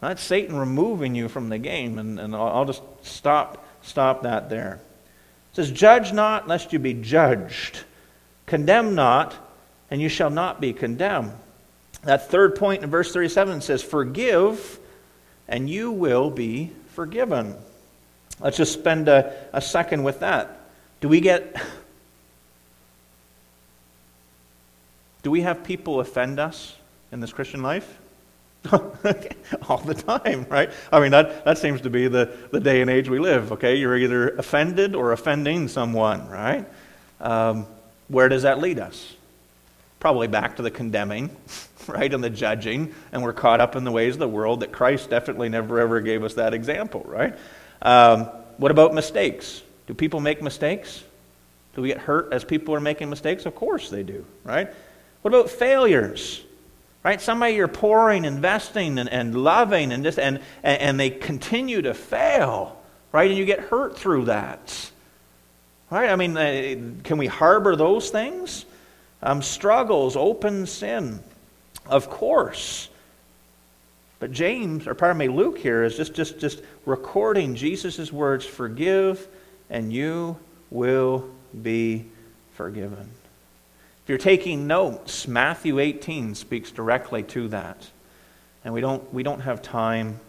That's 0.00 0.22
Satan 0.22 0.56
removing 0.56 1.14
you 1.14 1.28
from 1.28 1.48
the 1.48 1.58
game, 1.58 1.98
and, 1.98 2.20
and 2.20 2.34
I'll, 2.34 2.48
I'll 2.48 2.64
just 2.64 2.82
stop, 3.02 3.66
stop 3.82 4.22
that 4.22 4.48
there. 4.48 4.80
It 5.52 5.56
says, 5.56 5.70
Judge 5.70 6.12
not, 6.12 6.48
lest 6.48 6.72
you 6.72 6.78
be 6.78 6.94
judged. 6.94 7.84
Condemn 8.46 8.94
not, 8.94 9.34
and 9.90 10.00
you 10.00 10.08
shall 10.08 10.30
not 10.30 10.60
be 10.60 10.72
condemned. 10.72 11.32
That 12.04 12.30
third 12.30 12.54
point 12.54 12.82
in 12.82 12.90
verse 12.90 13.12
37 13.12 13.60
says, 13.60 13.82
Forgive, 13.82 14.78
and 15.48 15.68
you 15.68 15.90
will 15.90 16.30
be 16.30 16.72
forgiven. 16.88 17.56
Let's 18.40 18.56
just 18.56 18.72
spend 18.72 19.08
a, 19.08 19.34
a 19.52 19.60
second 19.60 20.02
with 20.02 20.20
that. 20.20 20.60
Do 21.00 21.08
we 21.08 21.20
get. 21.20 21.56
Do 25.22 25.30
we 25.30 25.40
have 25.40 25.64
people 25.64 26.00
offend 26.00 26.38
us 26.38 26.76
in 27.10 27.20
this 27.20 27.32
Christian 27.32 27.62
life? 27.62 27.98
all 29.68 29.78
the 29.78 29.94
time, 29.94 30.46
right? 30.48 30.70
I 30.90 31.00
mean, 31.00 31.10
that, 31.10 31.44
that 31.44 31.58
seems 31.58 31.82
to 31.82 31.90
be 31.90 32.08
the, 32.08 32.34
the 32.50 32.60
day 32.60 32.80
and 32.80 32.90
age 32.90 33.08
we 33.08 33.18
live, 33.18 33.52
okay? 33.52 33.74
You're 33.76 33.96
either 33.96 34.30
offended 34.30 34.94
or 34.94 35.12
offending 35.12 35.68
someone, 35.68 36.28
right? 36.28 36.66
Um, 37.20 37.66
where 38.08 38.28
does 38.28 38.42
that 38.42 38.60
lead 38.60 38.78
us? 38.78 39.14
Probably 40.00 40.28
back 40.28 40.56
to 40.56 40.62
the 40.62 40.70
condemning, 40.70 41.34
right, 41.88 42.12
and 42.12 42.22
the 42.22 42.30
judging, 42.30 42.94
and 43.12 43.22
we're 43.22 43.32
caught 43.32 43.60
up 43.60 43.76
in 43.76 43.84
the 43.84 43.92
ways 43.92 44.14
of 44.14 44.20
the 44.20 44.28
world 44.28 44.60
that 44.60 44.72
Christ 44.72 45.10
definitely 45.10 45.48
never 45.48 45.80
ever 45.80 46.00
gave 46.00 46.24
us 46.24 46.34
that 46.34 46.54
example, 46.54 47.02
right? 47.06 47.36
Um, 47.82 48.24
what 48.56 48.70
about 48.70 48.94
mistakes? 48.94 49.62
Do 49.86 49.94
people 49.94 50.20
make 50.20 50.42
mistakes? 50.42 51.02
Do 51.74 51.82
we 51.82 51.88
get 51.88 51.98
hurt 51.98 52.32
as 52.32 52.44
people 52.44 52.74
are 52.74 52.80
making 52.80 53.10
mistakes? 53.10 53.46
Of 53.46 53.54
course 53.54 53.90
they 53.90 54.02
do, 54.02 54.24
right? 54.44 54.72
What 55.22 55.34
about 55.34 55.50
failures? 55.50 56.42
Right? 57.02 57.20
Somebody 57.20 57.54
you're 57.54 57.68
pouring, 57.68 58.24
investing, 58.24 58.98
and, 58.98 59.10
and 59.10 59.34
loving, 59.34 59.92
and, 59.92 60.02
just, 60.04 60.18
and, 60.18 60.40
and 60.62 60.98
they 60.98 61.10
continue 61.10 61.82
to 61.82 61.92
fail. 61.92 62.80
Right? 63.12 63.28
And 63.28 63.38
you 63.38 63.44
get 63.44 63.60
hurt 63.60 63.98
through 63.98 64.26
that. 64.26 64.90
Right? 65.90 66.08
I 66.08 66.16
mean, 66.16 66.36
uh, 66.36 67.02
can 67.04 67.18
we 67.18 67.26
harbor 67.26 67.76
those 67.76 68.08
things? 68.08 68.64
Um, 69.22 69.42
struggles, 69.42 70.16
open 70.16 70.66
sin. 70.66 71.20
Of 71.86 72.10
course. 72.10 72.88
But 74.20 74.32
James, 74.32 74.86
or 74.86 74.94
pardon 74.94 75.18
me, 75.18 75.28
Luke 75.28 75.58
here 75.58 75.84
is 75.84 75.96
just, 75.96 76.14
just, 76.14 76.38
just 76.38 76.62
recording 76.86 77.54
Jesus' 77.54 78.12
words 78.12 78.46
forgive, 78.46 79.26
and 79.68 79.92
you 79.92 80.38
will 80.70 81.28
be 81.62 82.06
forgiven. 82.54 83.10
If 84.04 84.08
you're 84.08 84.18
taking 84.18 84.66
notes, 84.66 85.26
Matthew 85.26 85.78
18 85.78 86.34
speaks 86.34 86.70
directly 86.70 87.22
to 87.24 87.48
that. 87.48 87.88
And 88.64 88.72
we 88.72 88.80
don't, 88.80 89.12
we 89.12 89.22
don't 89.22 89.40
have 89.40 89.62
time 89.62 90.20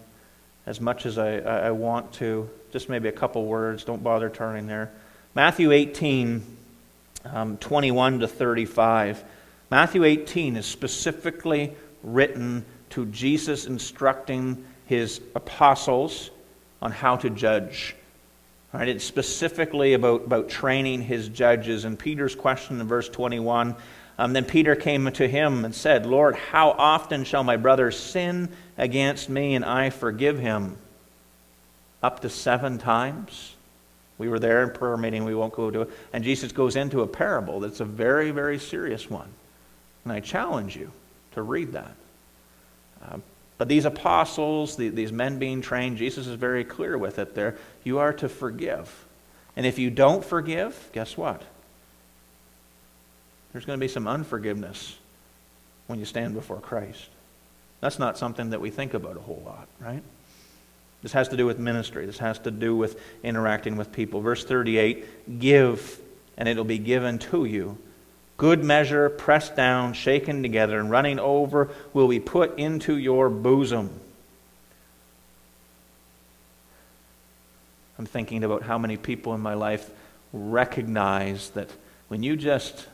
as 0.65 0.81
much 0.81 1.05
as 1.05 1.17
I, 1.17 1.37
I 1.37 1.71
want 1.71 2.13
to. 2.13 2.49
Just 2.71 2.89
maybe 2.89 3.07
a 3.07 3.13
couple 3.13 3.45
words. 3.45 3.83
Don't 3.83 4.03
bother 4.03 4.29
turning 4.29 4.67
there. 4.67 4.91
Matthew 5.33 5.71
18, 5.71 6.43
um, 7.25 7.57
21 7.57 8.19
to 8.19 8.27
35. 8.27 9.23
Matthew 9.71 10.03
18 10.03 10.57
is 10.57 10.65
specifically 10.65 11.73
written 12.03 12.65
to 12.91 13.05
Jesus 13.07 13.65
instructing 13.65 14.63
his 14.85 15.21
apostles 15.33 16.29
on 16.81 16.91
how 16.91 17.15
to 17.17 17.29
judge. 17.29 17.95
Right? 18.73 18.87
It's 18.87 19.03
specifically 19.03 19.93
about, 19.93 20.25
about 20.25 20.49
training 20.49 21.01
his 21.01 21.29
judges. 21.29 21.85
And 21.85 21.97
Peter's 21.97 22.35
question 22.35 22.79
in 22.79 22.87
verse 22.87 23.09
21 23.09 23.75
um, 24.17 24.33
Then 24.33 24.45
Peter 24.45 24.75
came 24.75 25.11
to 25.11 25.27
him 25.27 25.65
and 25.65 25.73
said, 25.73 26.05
Lord, 26.05 26.35
how 26.35 26.71
often 26.71 27.23
shall 27.23 27.43
my 27.43 27.57
brother 27.57 27.89
sin 27.89 28.49
against 28.77 29.29
me 29.29 29.55
and 29.55 29.65
I 29.65 29.89
forgive 29.89 30.39
him? 30.39 30.77
Up 32.03 32.19
to 32.19 32.29
seven 32.29 32.77
times? 32.77 33.55
We 34.17 34.29
were 34.29 34.39
there 34.39 34.61
in 34.63 34.69
prayer 34.69 34.95
meeting, 34.95 35.25
we 35.25 35.35
won't 35.35 35.53
go 35.53 35.71
to 35.71 35.81
it. 35.81 35.89
And 36.13 36.23
Jesus 36.23 36.51
goes 36.51 36.75
into 36.75 37.01
a 37.01 37.07
parable 37.07 37.59
that's 37.59 37.79
a 37.79 37.85
very, 37.85 38.31
very 38.31 38.59
serious 38.59 39.09
one. 39.09 39.29
And 40.05 40.13
I 40.13 40.21
challenge 40.21 40.77
you 40.77 40.91
to 41.33 41.41
read 41.41 41.73
that. 41.73 41.91
Uh, 43.03 43.17
But 43.57 43.67
these 43.67 43.85
apostles, 43.85 44.75
these 44.77 45.11
men 45.11 45.39
being 45.39 45.61
trained, 45.61 45.97
Jesus 45.97 46.27
is 46.27 46.35
very 46.35 46.63
clear 46.63 46.97
with 46.97 47.19
it 47.19 47.35
there. 47.35 47.57
You 47.83 47.99
are 47.99 48.13
to 48.13 48.29
forgive. 48.29 49.05
And 49.55 49.65
if 49.65 49.79
you 49.79 49.89
don't 49.89 50.23
forgive, 50.23 50.89
guess 50.93 51.15
what? 51.15 51.41
There's 53.53 53.65
going 53.65 53.79
to 53.79 53.83
be 53.83 53.87
some 53.87 54.07
unforgiveness 54.07 54.97
when 55.87 55.99
you 55.99 56.05
stand 56.05 56.33
before 56.33 56.59
Christ. 56.59 57.07
That's 57.79 57.97
not 57.99 58.17
something 58.17 58.49
that 58.49 58.59
we 58.59 58.69
think 58.69 58.93
about 58.93 59.15
a 59.15 59.21
whole 59.21 59.41
lot, 59.45 59.67
right? 59.79 60.03
This 61.01 61.13
has 61.13 61.29
to 61.29 61.37
do 61.37 61.45
with 61.45 61.59
ministry. 61.59 62.05
This 62.05 62.17
has 62.17 62.39
to 62.39 62.51
do 62.51 62.75
with 62.75 62.99
interacting 63.23 63.77
with 63.77 63.93
people. 63.93 64.19
Verse 64.19 64.43
38 64.43 65.39
Give, 65.39 65.99
and 66.35 66.49
it'll 66.49 66.65
be 66.65 66.79
given 66.79 67.19
to 67.19 67.45
you. 67.45 67.77
Good 68.37 68.63
measure, 68.63 69.09
pressed 69.09 69.55
down, 69.55 69.93
shaken 69.93 70.41
together, 70.41 70.79
and 70.79 70.91
running 70.91 71.19
over 71.19 71.69
will 71.93 72.09
be 72.09 72.19
put 72.19 72.59
into 72.59 72.97
your 72.97 73.29
bosom. 73.29 73.89
I'm 77.97 78.05
thinking 78.05 78.43
about 78.43 78.63
how 78.63 78.77
many 78.77 78.97
people 78.97 79.33
in 79.35 79.41
my 79.41 79.53
life 79.53 79.89
recognize 80.33 81.51
that 81.51 81.69
when 82.09 82.23
you 82.23 82.35
just, 82.35 82.87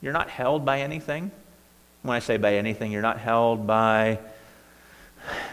you're 0.00 0.12
not 0.12 0.30
held 0.30 0.64
by 0.64 0.82
anything. 0.82 1.32
When 2.02 2.14
I 2.14 2.20
say 2.20 2.36
by 2.36 2.54
anything, 2.54 2.92
you're 2.92 3.02
not 3.02 3.18
held 3.18 3.66
by, 3.66 4.20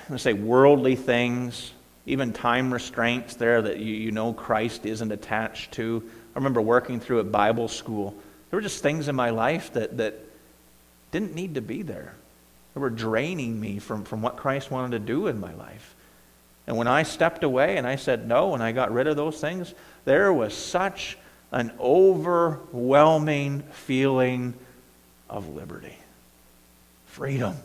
let's 0.08 0.22
say, 0.22 0.34
worldly 0.34 0.96
things, 0.96 1.72
even 2.06 2.32
time 2.32 2.72
restraints 2.72 3.36
there 3.36 3.64
that 3.64 3.80
you, 3.80 3.92
you 3.96 4.12
know 4.12 4.34
Christ 4.34 4.86
isn't 4.86 5.12
attached 5.12 5.72
to. 5.74 6.04
I 6.36 6.38
remember 6.38 6.62
working 6.62 7.00
through 7.00 7.22
at 7.22 7.32
Bible 7.32 7.68
school 7.68 8.16
there 8.56 8.60
were 8.60 8.70
just 8.70 8.82
things 8.82 9.10
in 9.10 9.18
my 9.18 9.32
life 9.32 9.74
that, 9.74 9.98
that 9.98 10.18
didn't 11.12 11.36
need 11.36 11.56
to 11.56 11.62
be 11.62 11.82
there. 11.82 12.14
They 12.74 12.80
were 12.80 12.90
draining 12.90 13.60
me 13.60 13.80
from, 13.80 14.06
from 14.06 14.22
what 14.22 14.38
Christ 14.38 14.72
wanted 14.72 14.92
to 14.92 15.00
do 15.00 15.28
in 15.28 15.42
my 15.42 15.54
life. 15.56 15.94
And 16.66 16.78
when 16.78 16.88
I 16.88 17.04
stepped 17.04 17.44
away 17.44 17.76
and 17.76 17.86
I 17.86 17.98
said 17.98 18.30
no 18.30 18.54
and 18.54 18.64
I 18.64 18.72
got 18.72 18.94
rid 18.94 19.08
of 19.08 19.18
those 19.18 19.42
things, 19.42 19.74
there 20.06 20.32
was 20.32 20.54
such 20.54 21.18
an 21.52 21.74
overwhelming 21.82 23.64
feeling 23.74 24.54
of 25.30 25.50
liberty, 25.50 25.98
freedom. 27.08 27.58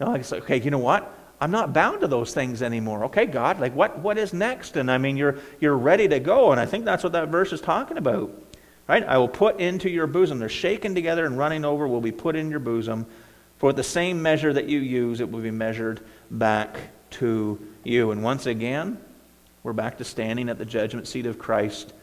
You 0.00 0.06
know, 0.06 0.12
like, 0.12 0.32
okay, 0.32 0.62
you 0.62 0.70
know 0.70 0.78
what? 0.78 1.12
I'm 1.42 1.50
not 1.50 1.74
bound 1.74 2.00
to 2.00 2.06
those 2.06 2.32
things 2.32 2.62
anymore. 2.62 3.04
Okay, 3.04 3.26
God, 3.26 3.60
like 3.60 3.74
what, 3.74 3.98
what 3.98 4.16
is 4.16 4.32
next? 4.32 4.78
And 4.78 4.90
I 4.90 4.96
mean, 4.96 5.18
you're, 5.18 5.36
you're 5.60 5.76
ready 5.76 6.08
to 6.08 6.20
go. 6.20 6.52
And 6.52 6.58
I 6.58 6.64
think 6.64 6.86
that's 6.86 7.04
what 7.04 7.12
that 7.12 7.28
verse 7.28 7.52
is 7.52 7.60
talking 7.60 7.98
about. 7.98 8.32
Right? 8.86 9.02
I 9.02 9.16
will 9.18 9.28
put 9.28 9.60
into 9.60 9.88
your 9.88 10.06
bosom. 10.06 10.38
They're 10.38 10.48
shaken 10.48 10.94
together 10.94 11.24
and 11.24 11.38
running 11.38 11.64
over 11.64 11.88
will 11.88 12.02
be 12.02 12.12
put 12.12 12.36
in 12.36 12.50
your 12.50 12.60
bosom. 12.60 13.06
For 13.58 13.72
the 13.72 13.82
same 13.82 14.20
measure 14.20 14.52
that 14.52 14.66
you 14.66 14.80
use, 14.80 15.20
it 15.20 15.30
will 15.30 15.40
be 15.40 15.50
measured 15.50 16.00
back 16.30 16.76
to 17.12 17.58
you. 17.82 18.10
And 18.10 18.22
once 18.22 18.46
again, 18.46 18.98
we're 19.62 19.72
back 19.72 19.98
to 19.98 20.04
standing 20.04 20.50
at 20.50 20.58
the 20.58 20.66
judgment 20.66 21.08
seat 21.08 21.24
of 21.24 21.38
Christ. 21.38 21.94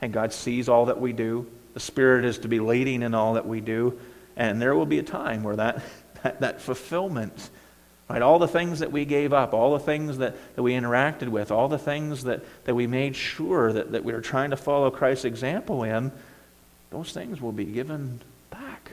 And 0.00 0.12
God 0.12 0.32
sees 0.32 0.68
all 0.68 0.86
that 0.86 1.00
we 1.00 1.12
do. 1.12 1.46
The 1.74 1.80
Spirit 1.80 2.24
is 2.24 2.38
to 2.38 2.48
be 2.48 2.60
leading 2.60 3.02
in 3.02 3.14
all 3.14 3.34
that 3.34 3.46
we 3.46 3.60
do. 3.60 3.98
And 4.36 4.62
there 4.62 4.74
will 4.74 4.86
be 4.86 4.98
a 4.98 5.02
time 5.02 5.42
where 5.42 5.56
that, 5.56 5.82
that, 6.22 6.40
that 6.40 6.62
fulfillment, 6.62 7.50
right, 8.08 8.22
all 8.22 8.38
the 8.38 8.48
things 8.48 8.78
that 8.78 8.90
we 8.90 9.04
gave 9.04 9.34
up, 9.34 9.52
all 9.52 9.72
the 9.72 9.84
things 9.84 10.18
that, 10.18 10.36
that 10.56 10.62
we 10.62 10.72
interacted 10.72 11.28
with, 11.28 11.50
all 11.50 11.68
the 11.68 11.78
things 11.78 12.24
that, 12.24 12.42
that 12.64 12.74
we 12.74 12.86
made 12.86 13.14
sure 13.14 13.72
that, 13.72 13.92
that 13.92 14.04
we 14.04 14.14
were 14.14 14.22
trying 14.22 14.50
to 14.50 14.56
follow 14.56 14.90
Christ's 14.90 15.26
example 15.26 15.84
in, 15.84 16.10
those 16.90 17.12
things 17.12 17.40
will 17.40 17.52
be 17.52 17.64
given 17.64 18.20
back. 18.50 18.92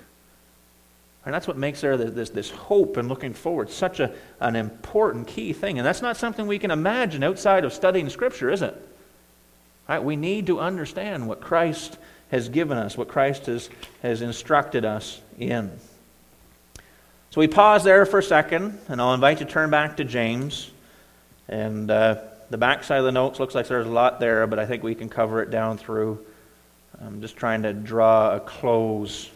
And 1.26 1.34
that's 1.34 1.48
what 1.48 1.58
makes 1.58 1.82
there 1.82 1.98
this, 1.98 2.30
this 2.30 2.50
hope 2.50 2.96
and 2.96 3.10
looking 3.10 3.34
forward 3.34 3.70
such 3.70 4.00
a, 4.00 4.14
an 4.40 4.56
important 4.56 5.28
key 5.28 5.52
thing. 5.52 5.78
And 5.78 5.86
that's 5.86 6.02
not 6.02 6.16
something 6.16 6.48
we 6.48 6.60
can 6.60 6.72
imagine 6.72 7.24
outside 7.24 7.66
of 7.66 7.74
studying 7.74 8.10
Scripture, 8.10 8.50
is 8.50 8.62
it? 8.62 8.76
Right? 9.90 10.02
We 10.02 10.16
need 10.16 10.48
to 10.48 10.60
understand 10.60 11.28
what 11.28 11.42
Christ 11.42 11.98
has 12.32 12.50
given 12.50 12.78
us, 12.78 12.98
what 12.98 13.08
Christ 13.08 13.48
has, 13.48 13.70
has 14.02 14.22
instructed 14.22 14.86
us 14.86 15.22
in. 15.40 15.72
So 17.32 17.42
we 17.42 17.48
pause 17.48 17.84
there 17.84 18.06
for 18.06 18.20
a 18.20 18.24
second, 18.24 18.80
and 18.88 19.02
I'll 19.02 19.14
invite 19.14 19.40
you 19.40 19.46
to 19.46 19.52
turn 19.52 19.70
back 19.70 19.98
to 19.98 20.04
James. 20.04 20.72
And 21.50 21.92
uh, 21.92 22.20
the 22.50 22.58
back 22.58 22.84
side 22.84 23.00
of 23.00 23.06
the 23.06 23.12
notes 23.12 23.40
looks 23.40 23.56
like 23.56 23.68
there's 23.68 23.88
a 23.88 23.90
lot 23.90 24.20
there, 24.20 24.48
but 24.48 24.60
I 24.60 24.66
think 24.66 24.84
we 24.84 24.96
can 24.96 25.10
cover 25.10 25.42
it 25.42 25.52
down 25.52 25.78
through 25.78 26.26
I'm 27.02 27.22
just 27.22 27.38
trying 27.38 27.64
to 27.64 27.74
draw 27.74 28.36
a 28.36 28.40
close 28.40 29.30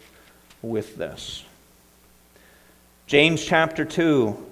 with 0.62 0.96
this. 0.96 1.44
James 3.06 3.44
chapter 3.44 3.84
2. 3.84 4.46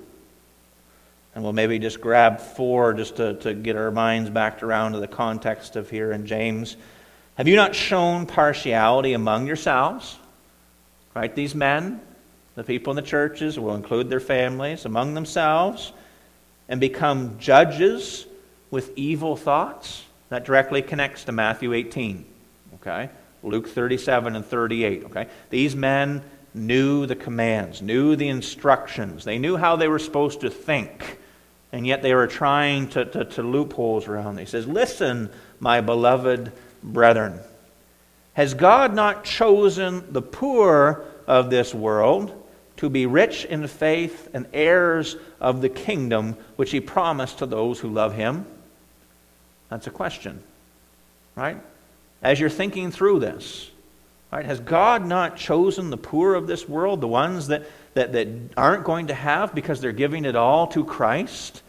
And 1.35 1.45
we'll 1.45 1.53
maybe 1.53 1.79
just 1.79 2.01
grab 2.01 2.41
four 2.41 2.93
just 2.93 3.17
to, 3.17 3.35
to 3.35 3.55
get 3.55 3.77
our 3.77 3.91
minds 3.91 4.31
back 4.31 4.63
around 4.63 4.93
to 4.93 5.01
the 5.01 5.09
context 5.09 5.77
of 5.77 5.89
here 5.89 6.13
in 6.13 6.27
James. 6.27 6.77
Have 7.37 7.47
you 7.49 7.57
not 7.57 7.75
shown 7.75 8.27
partiality 8.27 9.13
among 9.13 9.47
yourselves? 9.47 10.19
Right? 11.15 11.35
These 11.35 11.55
men, 11.55 12.01
the 12.55 12.65
people 12.65 12.91
in 12.91 12.97
the 12.97 13.03
churches, 13.03 13.59
will 13.59 13.75
include 13.75 14.11
their 14.11 14.21
families 14.21 14.85
among 14.85 15.15
themselves 15.15 15.93
and 16.69 16.81
become 16.81 17.39
judges 17.39 18.27
with 18.71 18.93
evil 18.97 19.37
thoughts. 19.37 20.05
That 20.29 20.45
directly 20.45 20.83
connects 20.83 21.25
to 21.25 21.33
Matthew 21.33 21.73
18. 21.73 22.25
Okay? 22.81 23.11
Luke 23.43 23.69
37 23.69 24.37
and 24.37 24.45
38. 24.45 25.05
Okay? 25.05 25.29
These 25.51 25.75
men 25.75 26.23
knew 26.53 27.07
the 27.07 27.17
commands, 27.17 27.81
knew 27.81 28.17
the 28.17 28.29
instructions. 28.29 29.25
They 29.25 29.39
knew 29.39 29.57
how 29.57 29.77
they 29.77 29.89
were 29.89 29.99
supposed 29.99 30.41
to 30.41 30.51
think. 30.51 31.19
And 31.73 31.87
yet 31.87 32.03
they 32.03 32.15
were 32.15 32.27
trying 32.27 32.89
to, 32.89 33.05
to, 33.05 33.25
to 33.25 33.43
loopholes 33.43 34.09
around. 34.09 34.39
He 34.39 34.47
says, 34.47 34.67
Listen, 34.67 35.31
my 35.61 35.81
beloved 35.81 36.53
brethren. 36.83 37.39
Has 38.35 38.55
God 38.55 38.95
not 38.95 39.25
chosen 39.25 40.13
the 40.13 40.23
poor 40.23 41.05
of 41.27 41.51
this 41.51 41.75
world 41.75 42.37
to 42.79 42.89
be 42.89 43.07
rich 43.07 43.45
in 43.45 43.67
faith 43.67 44.29
and 44.33 44.47
heirs 44.53 45.17
of 45.41 45.61
the 45.61 45.69
kingdom 45.69 46.37
which 46.57 46.71
he 46.71 46.81
promised 46.81 47.39
to 47.39 47.47
those 47.47 47.79
who 47.79 47.89
love 47.89 48.15
him? 48.15 48.47
That's 49.69 49.87
a 49.87 49.91
question, 49.91 50.43
right? 51.37 51.59
As 52.23 52.39
you're 52.39 52.51
thinking 52.51 52.91
through 52.91 53.21
this. 53.21 53.71
Right? 54.33 54.45
Has 54.45 54.61
God 54.61 55.05
not 55.05 55.37
chosen 55.37 55.91
the 55.91 55.97
poor 55.97 56.35
of 56.35 56.47
this 56.47 56.69
world, 56.69 57.01
the 57.01 57.09
ones 57.09 57.49
that, 57.49 57.67
that, 57.95 58.13
that 58.13 58.29
aren't 58.57 58.85
going 58.85 59.09
to 59.09 59.15
have 59.15 59.55
because 59.55 59.81
they're 59.81 59.93
giving 59.93 60.25
it 60.25 60.37
all 60.37 60.69
to 60.69 60.85
Christ? 60.85 61.63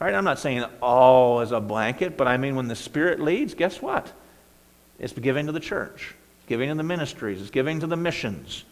Right? 0.00 0.14
I'm 0.14 0.24
not 0.24 0.38
saying 0.38 0.64
all 0.82 1.40
as 1.40 1.52
a 1.52 1.60
blanket, 1.60 2.16
but 2.16 2.26
I 2.26 2.36
mean 2.36 2.56
when 2.56 2.66
the 2.68 2.74
Spirit 2.74 3.20
leads, 3.20 3.54
guess 3.54 3.80
what? 3.80 4.12
It's 4.98 5.12
giving 5.12 5.46
to 5.46 5.52
the 5.52 5.60
church, 5.60 6.14
it's 6.38 6.48
giving 6.48 6.68
to 6.68 6.74
the 6.74 6.82
ministries, 6.82 7.40
it's 7.40 7.50
giving 7.50 7.80
to 7.80 7.86
the 7.86 7.96
missions. 7.96 8.64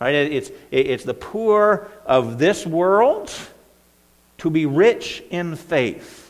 Right? 0.00 0.14
It's, 0.14 0.50
it's 0.70 1.04
the 1.04 1.14
poor 1.14 1.88
of 2.06 2.38
this 2.38 2.66
world 2.66 3.32
to 4.38 4.50
be 4.50 4.66
rich 4.66 5.22
in 5.30 5.54
faith. 5.54 6.29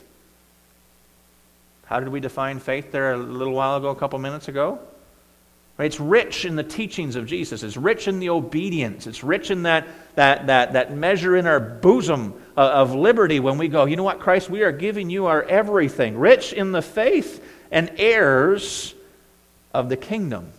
How 1.91 1.99
did 1.99 2.09
we 2.09 2.21
define 2.21 2.61
faith 2.61 2.93
there 2.93 3.15
a 3.15 3.19
little 3.19 3.53
while 3.53 3.77
ago, 3.77 3.89
a 3.89 3.97
couple 3.97 4.17
minutes 4.21 4.47
ago? 4.47 4.79
It's 5.77 5.99
rich 5.99 6.45
in 6.45 6.55
the 6.55 6.63
teachings 6.63 7.17
of 7.17 7.27
Jesus. 7.27 7.65
It's 7.65 7.77
rich 7.77 8.07
in 8.07 8.21
the 8.21 8.29
obedience. 8.31 9.09
It's 9.09 9.25
rich 9.25 9.51
in 9.51 9.65
that, 9.65 9.89
that, 10.15 10.47
that, 10.47 10.75
that 10.75 10.95
measure 10.95 11.37
in 11.37 11.49
our 11.49 11.59
bosom 11.59 12.35
of 12.57 12.95
liberty 12.95 13.41
when 13.41 13.59
we 13.59 13.67
go, 13.67 13.87
you 13.87 13.97
know 13.97 14.05
what, 14.05 14.21
Christ, 14.21 14.49
we 14.49 14.63
are 14.63 14.71
giving 14.71 15.11
you 15.11 15.27
our 15.27 15.43
everything. 15.43 16.17
Rich 16.17 16.53
in 16.53 16.71
the 16.71 16.83
faith 16.83 17.45
and 17.73 17.91
heirs 17.97 18.95
of 19.75 19.89
the 19.89 19.97
kingdom. 19.97 20.53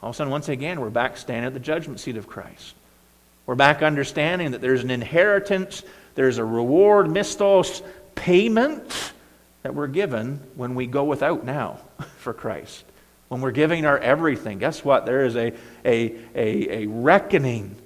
All 0.00 0.08
of 0.08 0.14
a 0.14 0.16
sudden, 0.16 0.30
once 0.30 0.48
again, 0.48 0.80
we're 0.80 0.88
back 0.88 1.18
standing 1.18 1.44
at 1.44 1.52
the 1.52 1.60
judgment 1.60 2.00
seat 2.00 2.16
of 2.16 2.26
Christ. 2.26 2.74
We're 3.44 3.56
back 3.56 3.82
understanding 3.82 4.52
that 4.52 4.62
there's 4.62 4.82
an 4.82 4.90
inheritance, 4.90 5.82
there's 6.14 6.38
a 6.38 6.44
reward, 6.44 7.08
misthos, 7.08 7.82
payment 8.14 9.12
that 9.62 9.74
we're 9.74 9.86
given 9.86 10.40
when 10.56 10.74
we 10.74 10.86
go 10.86 11.04
without 11.04 11.44
now 11.44 11.78
for 12.18 12.32
Christ. 12.32 12.84
When 13.28 13.40
we're 13.40 13.52
giving 13.52 13.86
our 13.86 13.98
everything, 13.98 14.58
guess 14.58 14.84
what? 14.84 15.06
There 15.06 15.24
is 15.24 15.36
a, 15.36 15.52
a, 15.84 16.14
a, 16.34 16.82
a 16.82 16.86
reckoning. 16.86 17.76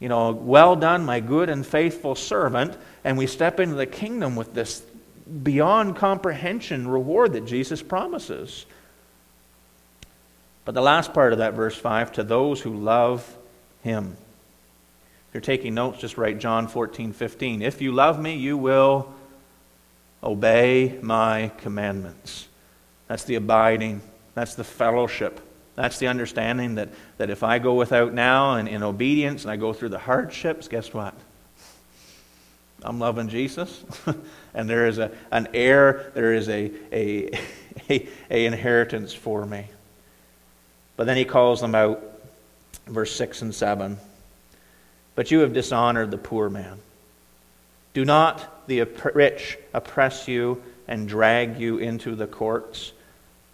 You 0.00 0.08
know, 0.08 0.32
well 0.32 0.76
done, 0.76 1.04
my 1.04 1.20
good 1.20 1.50
and 1.50 1.66
faithful 1.66 2.14
servant. 2.14 2.76
And 3.04 3.16
we 3.16 3.26
step 3.26 3.60
into 3.60 3.74
the 3.76 3.86
kingdom 3.86 4.36
with 4.36 4.54
this 4.54 4.82
beyond 5.42 5.96
comprehension 5.96 6.88
reward 6.88 7.34
that 7.34 7.46
Jesus 7.46 7.82
promises. 7.82 8.66
But 10.64 10.74
the 10.74 10.82
last 10.82 11.14
part 11.14 11.32
of 11.32 11.38
that 11.38 11.54
verse 11.54 11.76
5 11.76 12.12
to 12.12 12.24
those 12.24 12.60
who 12.60 12.74
love 12.74 13.36
him. 13.82 14.16
If 15.28 15.34
you're 15.34 15.40
taking 15.40 15.74
notes, 15.74 16.00
just 16.00 16.18
write 16.18 16.38
John 16.38 16.68
14, 16.68 17.12
15. 17.12 17.62
If 17.62 17.80
you 17.80 17.92
love 17.92 18.20
me, 18.20 18.34
you 18.34 18.56
will 18.56 19.12
Obey 20.22 20.98
my 21.00 21.52
commandments. 21.58 22.48
That's 23.06 23.24
the 23.24 23.36
abiding, 23.36 24.02
that's 24.34 24.54
the 24.54 24.64
fellowship. 24.64 25.40
That's 25.74 25.98
the 25.98 26.08
understanding 26.08 26.74
that, 26.74 26.88
that 27.18 27.30
if 27.30 27.44
I 27.44 27.60
go 27.60 27.74
without 27.74 28.12
now 28.12 28.54
and 28.54 28.68
in 28.68 28.82
obedience 28.82 29.44
and 29.44 29.52
I 29.52 29.56
go 29.56 29.72
through 29.72 29.90
the 29.90 29.98
hardships, 29.98 30.66
guess 30.66 30.92
what? 30.92 31.14
I'm 32.82 32.98
loving 32.98 33.28
Jesus, 33.28 33.84
and 34.54 34.68
there 34.68 34.88
is 34.88 34.98
a, 34.98 35.12
an 35.30 35.48
heir, 35.54 36.10
there 36.14 36.34
is 36.34 36.48
a, 36.48 36.72
a, 36.92 37.30
a, 37.90 38.08
a 38.30 38.46
inheritance 38.46 39.12
for 39.12 39.46
me. 39.46 39.66
But 40.96 41.06
then 41.06 41.16
he 41.16 41.24
calls 41.24 41.60
them 41.60 41.76
out, 41.76 42.02
verse 42.86 43.14
6 43.14 43.42
and 43.42 43.54
7. 43.54 43.98
But 45.14 45.30
you 45.30 45.40
have 45.40 45.52
dishonored 45.52 46.10
the 46.10 46.18
poor 46.18 46.50
man. 46.50 46.78
Do 47.94 48.04
not 48.04 48.57
the 48.68 48.84
rich 49.14 49.58
oppress 49.74 50.28
you 50.28 50.62
and 50.86 51.08
drag 51.08 51.58
you 51.58 51.78
into 51.78 52.14
the 52.14 52.26
courts? 52.26 52.92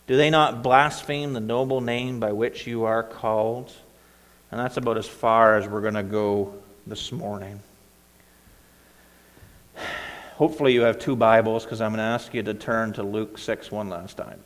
Do 0.06 0.16
they 0.16 0.28
not 0.28 0.62
blaspheme 0.62 1.32
the 1.32 1.40
noble 1.40 1.80
name 1.80 2.20
by 2.20 2.32
which 2.32 2.66
you 2.66 2.84
are 2.84 3.02
called? 3.02 3.72
And 4.50 4.60
that's 4.60 4.76
about 4.76 4.98
as 4.98 5.06
far 5.06 5.56
as 5.56 5.66
we're 5.66 5.80
going 5.80 5.94
to 5.94 6.02
go 6.02 6.54
this 6.86 7.10
morning. 7.10 7.60
Hopefully, 10.34 10.74
you 10.74 10.82
have 10.82 10.98
two 10.98 11.16
Bibles 11.16 11.64
because 11.64 11.80
I'm 11.80 11.92
going 11.92 11.98
to 11.98 12.04
ask 12.04 12.34
you 12.34 12.42
to 12.42 12.54
turn 12.54 12.92
to 12.94 13.02
Luke 13.02 13.38
6 13.38 13.70
one 13.70 13.88
last 13.88 14.16
time. 14.16 14.40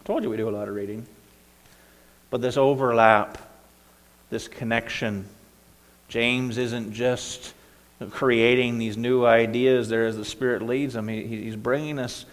I 0.00 0.04
told 0.04 0.22
you 0.22 0.30
we 0.30 0.36
do 0.36 0.48
a 0.48 0.50
lot 0.50 0.68
of 0.68 0.74
reading. 0.74 1.04
But 2.30 2.40
this 2.40 2.56
overlap, 2.56 3.38
this 4.30 4.48
connection, 4.48 5.26
James 6.08 6.58
isn't 6.58 6.92
just 6.92 7.54
creating 8.10 8.78
these 8.78 8.96
new 8.96 9.24
ideas 9.24 9.88
there 9.88 10.06
as 10.06 10.16
the 10.16 10.24
Spirit 10.24 10.62
leads 10.62 10.94
him. 10.94 11.08
He, 11.08 11.26
he's 11.26 11.56
bringing 11.56 11.98
us 11.98 12.24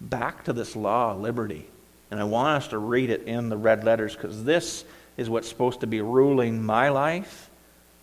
back 0.00 0.44
to 0.44 0.52
this 0.52 0.76
law 0.76 1.12
of 1.12 1.20
liberty. 1.20 1.66
And 2.10 2.20
I 2.20 2.24
want 2.24 2.62
us 2.62 2.68
to 2.68 2.78
read 2.78 3.10
it 3.10 3.22
in 3.22 3.48
the 3.48 3.56
red 3.56 3.84
letters 3.84 4.14
because 4.14 4.44
this 4.44 4.84
is 5.16 5.28
what's 5.28 5.48
supposed 5.48 5.80
to 5.80 5.86
be 5.86 6.00
ruling 6.00 6.62
my 6.62 6.88
life. 6.88 7.50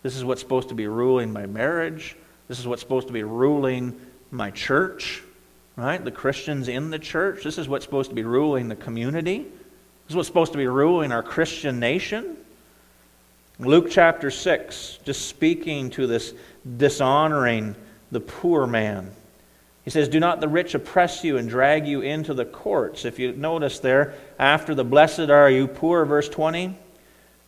This 0.04 0.16
is 0.16 0.24
what's 0.24 0.42
supposed 0.42 0.70
to 0.70 0.76
be 0.76 0.88
ruling 0.88 1.32
my 1.32 1.46
marriage. 1.46 2.16
This 2.48 2.60
is 2.60 2.68
what's 2.68 2.82
supposed 2.82 3.08
to 3.08 3.14
be 3.14 3.24
ruling 3.24 4.00
my 4.30 4.52
church, 4.52 5.24
right? 5.76 6.04
The 6.04 6.12
Christians 6.12 6.68
in 6.68 6.92
the 6.92 7.00
church. 7.00 7.44
This 7.44 7.58
is 7.58 7.68
what's 7.68 7.86
supposed 7.86 8.10
to 8.10 8.16
be 8.16 8.24
ruling 8.24 8.68
the 8.68 8.76
community. 8.76 9.40
This 9.40 10.12
is 10.12 10.16
what's 10.16 10.28
supposed 10.28 10.52
to 10.52 10.58
be 10.58 10.68
ruling 10.68 11.12
our 11.12 11.24
Christian 11.24 11.80
nation. 11.80 12.38
Luke 13.58 13.88
chapter 13.90 14.30
6, 14.30 15.00
just 15.06 15.30
speaking 15.30 15.90
to 15.92 16.08
this 16.08 16.34
dishonoring 16.76 17.76
the 18.12 18.20
poor 18.20 18.68
man. 18.68 19.12
He 19.86 19.92
says, 19.92 20.10
Do 20.10 20.20
not 20.20 20.42
the 20.42 20.50
rich 20.50 20.76
oppress 20.76 21.24
you 21.24 21.38
and 21.38 21.48
drag 21.48 21.88
you 21.88 22.02
into 22.02 22.34
the 22.34 22.44
courts. 22.44 23.06
If 23.06 23.18
you 23.18 23.32
notice 23.32 23.80
there, 23.80 24.14
after 24.38 24.76
the 24.76 24.84
blessed 24.84 25.30
are 25.30 25.50
you 25.50 25.68
poor, 25.68 26.04
verse 26.04 26.28
20, 26.28 26.78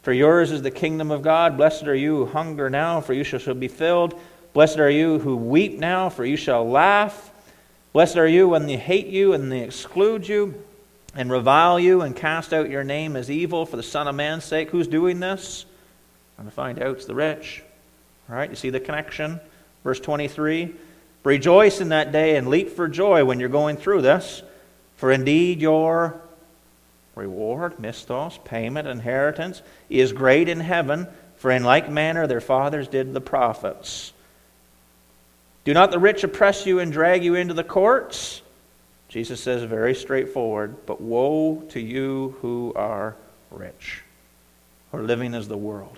for 0.01 0.13
yours 0.13 0.51
is 0.51 0.61
the 0.61 0.71
kingdom 0.71 1.11
of 1.11 1.23
God. 1.23 1.57
Blessed 1.57 1.87
are 1.87 1.95
you 1.95 2.15
who 2.15 2.25
hunger 2.27 2.69
now, 2.69 3.01
for 3.01 3.13
you 3.13 3.25
shall 3.25 3.53
be 3.53 3.67
filled. 3.67 4.17
Blessed 4.53 4.79
are 4.79 4.89
you 4.89 5.19
who 5.19 5.35
weep 5.35 5.77
now, 5.77 6.07
for 6.07 6.23
you 6.23 6.37
shall 6.37 6.69
laugh. 6.69 7.31
Blessed 7.91 8.15
are 8.15 8.27
you 8.27 8.47
when 8.47 8.65
they 8.65 8.77
hate 8.77 9.07
you 9.07 9.33
and 9.33 9.51
they 9.51 9.61
exclude 9.61 10.25
you 10.25 10.63
and 11.15 11.29
revile 11.29 11.81
you 11.81 11.99
and 12.01 12.15
cast 12.15 12.53
out 12.53 12.69
your 12.69 12.85
name 12.85 13.17
as 13.17 13.29
evil 13.29 13.65
for 13.65 13.75
the 13.75 13.83
Son 13.83 14.07
of 14.07 14.15
Man's 14.15 14.45
sake. 14.45 14.69
Who's 14.69 14.87
doing 14.87 15.19
this? 15.19 15.65
I'm 16.37 16.45
to 16.45 16.51
find 16.51 16.81
out 16.81 16.97
it's 16.97 17.05
the 17.05 17.15
rich. 17.15 17.63
Right, 18.27 18.49
you 18.49 18.55
see 18.55 18.69
the 18.69 18.79
connection? 18.79 19.39
Verse 19.83 19.99
23 19.99 20.75
Rejoice 21.23 21.81
in 21.81 21.89
that 21.89 22.11
day 22.11 22.37
and 22.37 22.47
leap 22.47 22.69
for 22.69 22.87
joy 22.87 23.25
when 23.25 23.39
you're 23.39 23.49
going 23.49 23.75
through 23.75 24.01
this, 24.01 24.43
for 24.95 25.11
indeed 25.11 25.59
your 25.59 26.21
reward, 27.15 27.79
misthos, 27.79 28.37
payment, 28.45 28.87
inheritance, 28.87 29.61
is 29.89 30.13
great 30.13 30.47
in 30.47 30.59
heaven, 30.59 31.07
for 31.37 31.51
in 31.51 31.63
like 31.63 31.89
manner 31.89 32.27
their 32.27 32.39
fathers 32.39 32.87
did 32.87 33.13
the 33.13 33.19
prophets. 33.19 34.13
Do 35.65 35.73
not 35.73 35.91
the 35.91 35.99
rich 35.99 36.23
oppress 36.23 36.65
you 36.65 36.79
and 36.79 36.93
drag 36.93 37.23
you 37.23 37.35
into 37.35 37.53
the 37.53 37.63
courts? 37.63 38.41
Jesus 39.09 39.41
says 39.41 39.63
very 39.63 39.95
straightforward, 39.95 40.85
but 40.85 41.01
woe 41.01 41.63
to 41.69 41.79
you 41.79 42.37
who 42.41 42.71
are 42.75 43.15
rich, 43.51 44.03
or 44.93 45.01
living 45.01 45.33
as 45.33 45.47
the 45.47 45.57
world 45.57 45.97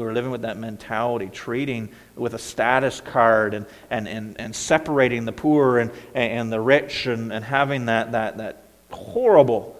who 0.00 0.06
are 0.06 0.12
living 0.12 0.30
with 0.30 0.42
that 0.42 0.56
mentality, 0.56 1.28
treating 1.32 1.88
with 2.16 2.34
a 2.34 2.38
status 2.38 3.00
card 3.00 3.54
and, 3.54 3.66
and, 3.90 4.08
and, 4.08 4.40
and 4.40 4.54
separating 4.54 5.24
the 5.24 5.32
poor 5.32 5.78
and, 5.78 5.90
and 6.14 6.52
the 6.52 6.60
rich 6.60 7.06
and, 7.06 7.32
and 7.32 7.44
having 7.44 7.86
that, 7.86 8.12
that, 8.12 8.38
that 8.38 8.62
horrible 8.90 9.76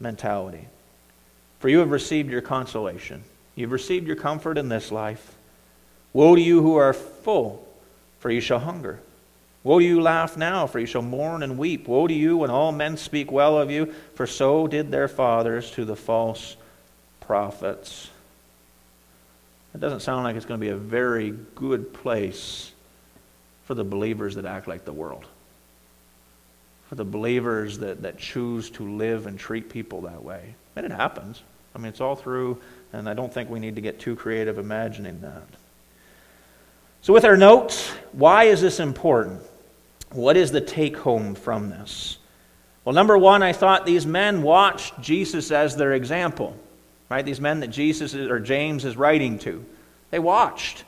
mentality. 0.00 0.66
For 1.60 1.68
you 1.68 1.78
have 1.78 1.90
received 1.90 2.30
your 2.30 2.42
consolation. 2.42 3.24
You've 3.54 3.72
received 3.72 4.06
your 4.06 4.16
comfort 4.16 4.58
in 4.58 4.68
this 4.68 4.92
life. 4.92 5.34
Woe 6.12 6.34
to 6.34 6.40
you 6.40 6.62
who 6.62 6.76
are 6.76 6.92
full, 6.92 7.66
for 8.20 8.30
you 8.30 8.40
shall 8.40 8.60
hunger. 8.60 9.00
Woe 9.62 9.78
to 9.78 9.84
you 9.84 10.02
laugh 10.02 10.36
now, 10.36 10.66
for 10.66 10.78
you 10.78 10.86
shall 10.86 11.02
mourn 11.02 11.42
and 11.42 11.56
weep. 11.56 11.88
Woe 11.88 12.06
to 12.06 12.14
you 12.14 12.36
when 12.36 12.50
all 12.50 12.70
men 12.70 12.96
speak 12.96 13.32
well 13.32 13.58
of 13.58 13.70
you, 13.70 13.94
for 14.14 14.26
so 14.26 14.66
did 14.66 14.90
their 14.90 15.08
fathers 15.08 15.70
to 15.72 15.84
the 15.84 15.96
false 15.96 16.56
prophets. 17.20 18.10
It 19.74 19.80
doesn't 19.80 20.00
sound 20.00 20.24
like 20.24 20.36
it's 20.36 20.46
going 20.46 20.60
to 20.60 20.64
be 20.64 20.70
a 20.70 20.76
very 20.76 21.34
good 21.54 21.92
place 21.92 22.72
for 23.64 23.74
the 23.74 23.84
believers 23.84 24.36
that 24.36 24.44
act 24.44 24.68
like 24.68 24.84
the 24.84 24.92
world. 24.92 25.26
For 26.88 26.94
the 26.94 27.04
believers 27.04 27.78
that, 27.78 28.02
that 28.02 28.18
choose 28.18 28.70
to 28.70 28.88
live 28.96 29.26
and 29.26 29.38
treat 29.38 29.68
people 29.68 30.02
that 30.02 30.22
way. 30.22 30.54
And 30.76 30.86
it 30.86 30.92
happens. 30.92 31.42
I 31.74 31.78
mean, 31.78 31.88
it's 31.88 32.00
all 32.00 32.14
through, 32.14 32.60
and 32.92 33.08
I 33.08 33.14
don't 33.14 33.32
think 33.32 33.50
we 33.50 33.58
need 33.58 33.74
to 33.74 33.80
get 33.80 33.98
too 33.98 34.14
creative 34.14 34.58
imagining 34.58 35.20
that. 35.22 35.42
So, 37.02 37.12
with 37.12 37.24
our 37.24 37.36
notes, 37.36 37.90
why 38.12 38.44
is 38.44 38.60
this 38.60 38.80
important? 38.80 39.42
What 40.12 40.36
is 40.36 40.52
the 40.52 40.60
take 40.60 40.96
home 40.96 41.34
from 41.34 41.68
this? 41.68 42.18
Well, 42.84 42.94
number 42.94 43.18
one, 43.18 43.42
I 43.42 43.52
thought 43.52 43.84
these 43.84 44.06
men 44.06 44.42
watched 44.42 45.00
Jesus 45.00 45.50
as 45.50 45.76
their 45.76 45.94
example. 45.94 46.56
Right? 47.14 47.24
These 47.24 47.40
men 47.40 47.60
that 47.60 47.68
Jesus 47.68 48.12
or 48.12 48.40
James 48.40 48.84
is 48.84 48.96
writing 48.96 49.38
to. 49.38 49.64
They 50.10 50.18
watched. 50.18 50.82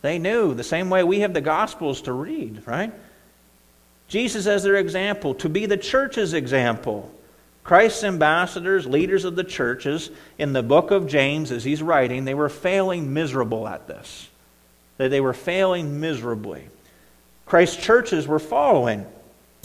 They 0.00 0.18
knew 0.18 0.54
the 0.54 0.64
same 0.64 0.90
way 0.90 1.04
we 1.04 1.20
have 1.20 1.34
the 1.34 1.40
Gospels 1.40 2.02
to 2.02 2.12
read, 2.12 2.66
right? 2.66 2.92
Jesus 4.08 4.48
as 4.48 4.64
their 4.64 4.74
example, 4.74 5.34
to 5.36 5.48
be 5.48 5.66
the 5.66 5.76
church's 5.76 6.34
example. 6.34 7.14
Christ's 7.62 8.02
ambassadors, 8.02 8.88
leaders 8.88 9.24
of 9.24 9.36
the 9.36 9.44
churches, 9.44 10.10
in 10.36 10.52
the 10.52 10.64
book 10.64 10.90
of 10.90 11.06
James, 11.06 11.52
as 11.52 11.62
he's 11.62 11.80
writing, 11.80 12.24
they 12.24 12.34
were 12.34 12.48
failing 12.48 13.14
miserable 13.14 13.68
at 13.68 13.86
this. 13.86 14.28
They 14.96 15.20
were 15.20 15.32
failing 15.32 16.00
miserably. 16.00 16.66
Christ's 17.46 17.80
churches 17.80 18.26
were 18.26 18.40
following, 18.40 19.06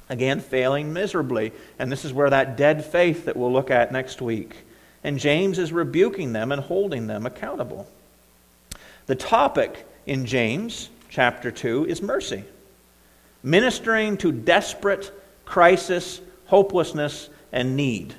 again, 0.09 0.41
failing 0.41 0.93
miserably. 0.93 1.53
And 1.79 1.91
this 1.91 2.05
is 2.05 2.13
where 2.13 2.29
that 2.29 2.55
dead 2.55 2.85
faith 2.85 3.25
that 3.25 3.35
we'll 3.35 3.51
look 3.51 3.71
at 3.71 3.91
next 3.91 4.21
week 4.21 4.57
and 5.03 5.19
James 5.19 5.59
is 5.59 5.71
rebuking 5.71 6.33
them 6.33 6.51
and 6.51 6.61
holding 6.61 7.07
them 7.07 7.25
accountable. 7.25 7.87
The 9.05 9.15
topic 9.15 9.85
in 10.05 10.25
James 10.25 10.89
chapter 11.09 11.51
2 11.51 11.85
is 11.85 12.01
mercy, 12.01 12.43
ministering 13.43 14.17
to 14.17 14.31
desperate 14.31 15.11
crisis, 15.45 16.21
hopelessness, 16.45 17.29
and 17.51 17.75
need. 17.75 18.13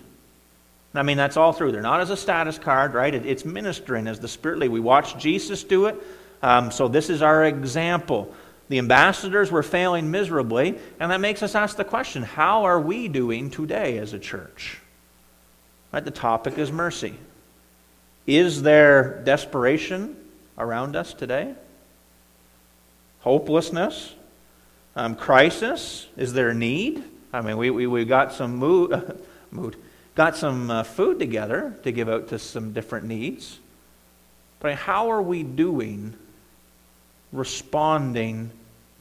I 0.95 1.03
mean, 1.03 1.17
that's 1.17 1.37
all 1.37 1.53
through 1.53 1.73
there. 1.73 1.83
Not 1.83 2.01
as 2.01 2.11
a 2.11 2.17
status 2.17 2.59
card, 2.59 2.95
right? 2.95 3.15
It's 3.15 3.45
ministering 3.45 4.07
as 4.07 4.19
the 4.19 4.29
Spirit 4.29 4.59
lead. 4.59 4.71
We 4.71 4.81
watch 4.81 5.19
Jesus 5.19 5.63
do 5.63 5.87
it, 5.87 5.97
um, 6.43 6.71
so 6.71 6.89
this 6.89 7.11
is 7.11 7.23
our 7.23 7.45
example. 7.45 8.35
The 8.69 8.79
ambassadors 8.79 9.51
were 9.51 9.63
failing 9.63 10.11
miserably, 10.11 10.79
and 11.01 11.11
that 11.11 11.21
makes 11.21 11.43
us 11.43 11.55
ask 11.55 11.77
the 11.77 11.85
question 11.85 12.23
how 12.23 12.65
are 12.65 12.81
we 12.81 13.09
doing 13.09 13.51
today 13.51 13.99
as 13.99 14.13
a 14.13 14.19
church? 14.19 14.79
Right? 15.93 16.05
The 16.05 16.11
topic 16.11 16.59
is 16.59 16.71
mercy. 16.71 17.15
Is 18.27 18.63
there 18.63 19.23
desperation 19.25 20.17
around 20.59 20.97
us 20.97 21.15
today? 21.15 21.55
Hopelessness? 23.21 24.15
Um, 24.95 25.15
crisis? 25.15 26.07
Is 26.17 26.33
there 26.33 26.53
need? 26.53 27.03
I 27.33 27.41
mean, 27.41 27.57
we, 27.57 27.71
we, 27.71 27.87
we 27.87 28.05
got 28.05 28.33
some 28.33 28.57
mood, 28.57 29.21
mood 29.51 29.77
got 30.15 30.37
some 30.37 30.71
uh, 30.71 30.83
food 30.83 31.19
together 31.19 31.75
to 31.85 31.93
give 31.93 32.09
out 32.09 32.29
to 32.29 32.39
some 32.39 32.73
different 32.73 33.07
needs. 33.07 33.59
But 34.61 34.75
how 34.75 35.11
are 35.11 35.23
we 35.23 35.43
doing 35.43 36.15
responding 37.33 38.51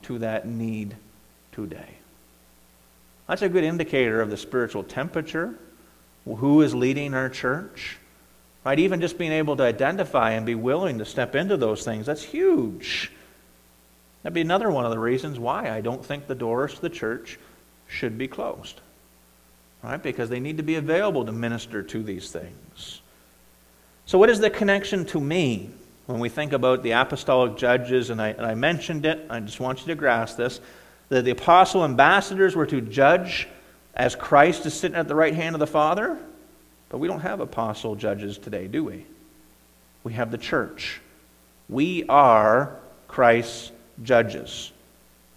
to 0.04 0.20
that 0.20 0.48
need 0.48 0.96
today? 1.52 1.90
That's 3.28 3.42
a 3.42 3.50
good 3.50 3.64
indicator 3.64 4.22
of 4.22 4.30
the 4.30 4.38
spiritual 4.38 4.84
temperature 4.84 5.56
who 6.36 6.62
is 6.62 6.76
leading 6.76 7.14
our 7.14 7.30
church. 7.30 7.98
Right? 8.66 8.80
Even 8.80 9.00
just 9.00 9.18
being 9.18 9.32
able 9.32 9.56
to 9.58 9.64
identify 9.64 10.32
and 10.32 10.46
be 10.46 10.56
willing 10.56 10.98
to 10.98 11.06
step 11.06 11.36
into 11.36 11.56
those 11.56 11.86
things, 11.86 12.06
that's 12.06 12.24
huge. 12.24 13.12
That'd 14.24 14.34
be 14.34 14.42
another 14.42 14.70
one 14.70 14.84
of 14.84 14.92
the 14.92 15.00
reasons 15.00 15.40
why 15.40 15.70
I 15.70 15.82
don't 15.82 16.04
think 16.04 16.28
the 16.28 16.36
doors 16.36 16.74
to 16.76 16.82
the 16.82 16.90
church 16.90 17.40
should 17.88 18.18
be 18.18 18.28
closed. 18.28 18.82
Right? 19.82 20.02
Because 20.02 20.30
they 20.30 20.40
need 20.40 20.58
to 20.58 20.64
be 20.64 20.76
available 20.76 21.26
to 21.26 21.32
minister 21.32 21.82
to 21.84 22.04
these 22.04 22.32
things. 22.32 23.02
So, 24.06 24.18
what 24.18 24.30
is 24.30 24.40
the 24.40 24.50
connection 24.50 25.06
to 25.06 25.22
me? 25.22 25.70
when 26.08 26.20
we 26.20 26.30
think 26.30 26.54
about 26.54 26.84
the 26.84 26.92
apostolic 26.92 27.58
judges, 27.58 28.10
and 28.10 28.22
I, 28.22 28.30
and 28.30 28.46
I 28.46 28.56
mentioned 28.56 29.06
it, 29.06 29.26
I 29.30 29.42
just 29.42 29.60
want 29.60 29.82
you 29.82 29.88
to 29.88 29.96
grasp 29.96 30.38
this, 30.38 30.62
that 31.10 31.26
the 31.26 31.32
apostle 31.32 31.84
ambassadors 31.84 32.56
were 32.56 32.66
to 32.66 32.82
judge 32.82 33.48
as 33.98 34.16
Christ 34.16 34.66
is 34.68 34.76
sitting 34.76 34.96
at 34.96 35.08
the 35.08 35.16
right 35.16 35.34
hand 35.34 35.56
of 35.56 35.60
the 35.60 35.68
Father. 35.68 36.18
But 36.90 37.00
we 37.00 37.08
don't 37.08 37.20
have 37.22 37.42
apostle 37.42 37.96
judges 37.96 38.38
today, 38.38 38.68
do 38.68 38.84
we? 38.84 39.06
We 40.04 40.14
have 40.14 40.32
the 40.32 40.38
church. 40.38 41.02
We 41.68 42.06
are 42.08 42.78
Christ's 43.08 43.72
judges. 44.04 44.72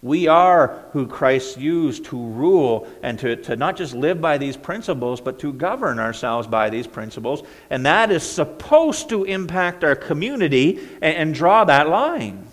We 0.03 0.27
are 0.27 0.83
who 0.93 1.07
Christ 1.07 1.57
used 1.57 2.05
to 2.05 2.17
rule 2.17 2.87
and 3.03 3.19
to, 3.19 3.35
to 3.35 3.55
not 3.55 3.75
just 3.75 3.93
live 3.93 4.21
by 4.21 4.37
these 4.37 4.57
principles, 4.57 5.21
but 5.21 5.39
to 5.39 5.51
govern 5.51 5.99
ourselves 5.99 6.47
by 6.47 6.69
these 6.69 6.87
principles. 6.87 7.43
And 7.69 7.85
that 7.85 8.11
is 8.11 8.23
supposed 8.23 9.09
to 9.09 9.25
impact 9.25 9.83
our 9.83 9.95
community 9.95 10.79
and, 11.01 11.17
and 11.17 11.33
draw 11.33 11.65
that 11.65 11.89
line. 11.89 12.47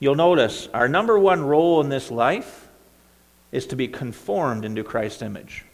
You'll 0.00 0.14
notice 0.14 0.68
our 0.74 0.88
number 0.88 1.18
one 1.18 1.44
role 1.44 1.80
in 1.80 1.88
this 1.88 2.10
life 2.10 2.67
is 3.52 3.66
to 3.66 3.76
be 3.76 3.88
conformed 3.88 4.64
into 4.64 4.84
Christ's 4.84 5.22
image. 5.22 5.64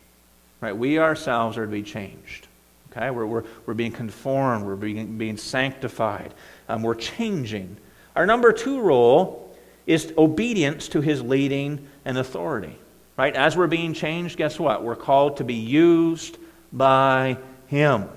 Right? 0.60 0.76
We 0.76 0.98
ourselves 0.98 1.58
are 1.58 1.66
to 1.66 1.72
be 1.72 1.82
changed. 1.82 2.48
Okay? 2.90 3.10
We're, 3.10 3.26
we're, 3.26 3.44
we're 3.66 3.74
being 3.74 3.92
conformed, 3.92 4.64
we're 4.64 4.76
being, 4.76 5.18
being 5.18 5.36
sanctified, 5.36 6.32
um, 6.68 6.82
we're 6.82 6.94
changing. 6.94 7.76
Our 8.16 8.26
number 8.26 8.52
two 8.52 8.80
role 8.80 9.56
is 9.86 10.12
obedience 10.16 10.88
to 10.88 11.00
his 11.00 11.20
leading 11.20 11.86
and 12.04 12.16
authority. 12.16 12.78
Right? 13.16 13.34
As 13.34 13.56
we're 13.56 13.66
being 13.66 13.94
changed, 13.94 14.36
guess 14.36 14.58
what? 14.58 14.82
We're 14.82 14.96
called 14.96 15.36
to 15.36 15.44
be 15.44 15.54
used 15.54 16.38
by 16.72 17.36
him. 17.66 18.08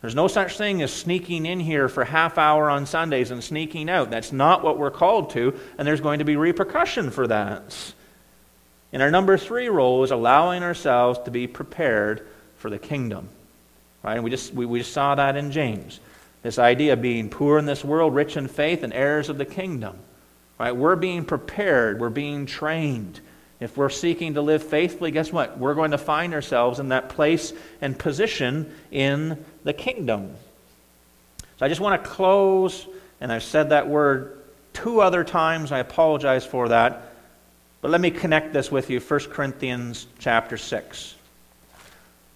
There's 0.00 0.14
no 0.14 0.28
such 0.28 0.56
thing 0.56 0.82
as 0.82 0.92
sneaking 0.92 1.46
in 1.46 1.58
here 1.58 1.88
for 1.88 2.04
half 2.04 2.38
hour 2.38 2.70
on 2.70 2.86
Sundays 2.86 3.30
and 3.32 3.42
sneaking 3.42 3.90
out. 3.90 4.10
That's 4.10 4.30
not 4.30 4.62
what 4.62 4.78
we're 4.78 4.90
called 4.90 5.30
to, 5.30 5.58
and 5.78 5.88
there's 5.88 6.00
going 6.00 6.20
to 6.20 6.24
be 6.24 6.36
repercussion 6.36 7.10
for 7.10 7.26
that. 7.26 7.94
And 8.96 9.02
our 9.02 9.10
number 9.10 9.36
three 9.36 9.68
role 9.68 10.04
is 10.04 10.10
allowing 10.10 10.62
ourselves 10.62 11.18
to 11.26 11.30
be 11.30 11.46
prepared 11.46 12.26
for 12.56 12.70
the 12.70 12.78
kingdom. 12.78 13.28
Right? 14.02 14.14
And 14.14 14.24
we 14.24 14.30
just 14.30 14.54
we, 14.54 14.64
we 14.64 14.78
just 14.78 14.94
saw 14.94 15.14
that 15.14 15.36
in 15.36 15.52
James. 15.52 16.00
This 16.42 16.58
idea 16.58 16.94
of 16.94 17.02
being 17.02 17.28
poor 17.28 17.58
in 17.58 17.66
this 17.66 17.84
world, 17.84 18.14
rich 18.14 18.38
in 18.38 18.48
faith, 18.48 18.82
and 18.82 18.94
heirs 18.94 19.28
of 19.28 19.36
the 19.36 19.44
kingdom. 19.44 19.98
Right? 20.58 20.74
We're 20.74 20.96
being 20.96 21.26
prepared, 21.26 22.00
we're 22.00 22.08
being 22.08 22.46
trained. 22.46 23.20
If 23.60 23.76
we're 23.76 23.90
seeking 23.90 24.32
to 24.32 24.40
live 24.40 24.62
faithfully, 24.62 25.10
guess 25.10 25.30
what? 25.30 25.58
We're 25.58 25.74
going 25.74 25.90
to 25.90 25.98
find 25.98 26.32
ourselves 26.32 26.78
in 26.78 26.88
that 26.88 27.10
place 27.10 27.52
and 27.82 27.98
position 27.98 28.72
in 28.90 29.44
the 29.62 29.74
kingdom. 29.74 30.34
So 31.58 31.66
I 31.66 31.68
just 31.68 31.82
want 31.82 32.02
to 32.02 32.08
close, 32.08 32.86
and 33.20 33.30
I've 33.30 33.42
said 33.42 33.68
that 33.68 33.88
word 33.90 34.38
two 34.72 35.02
other 35.02 35.22
times. 35.22 35.70
I 35.70 35.80
apologize 35.80 36.46
for 36.46 36.70
that. 36.70 37.12
But 37.86 37.92
let 37.92 38.00
me 38.00 38.10
connect 38.10 38.52
this 38.52 38.68
with 38.68 38.90
you 38.90 38.98
1 38.98 39.20
Corinthians 39.30 40.08
chapter 40.18 40.56
6. 40.56 41.14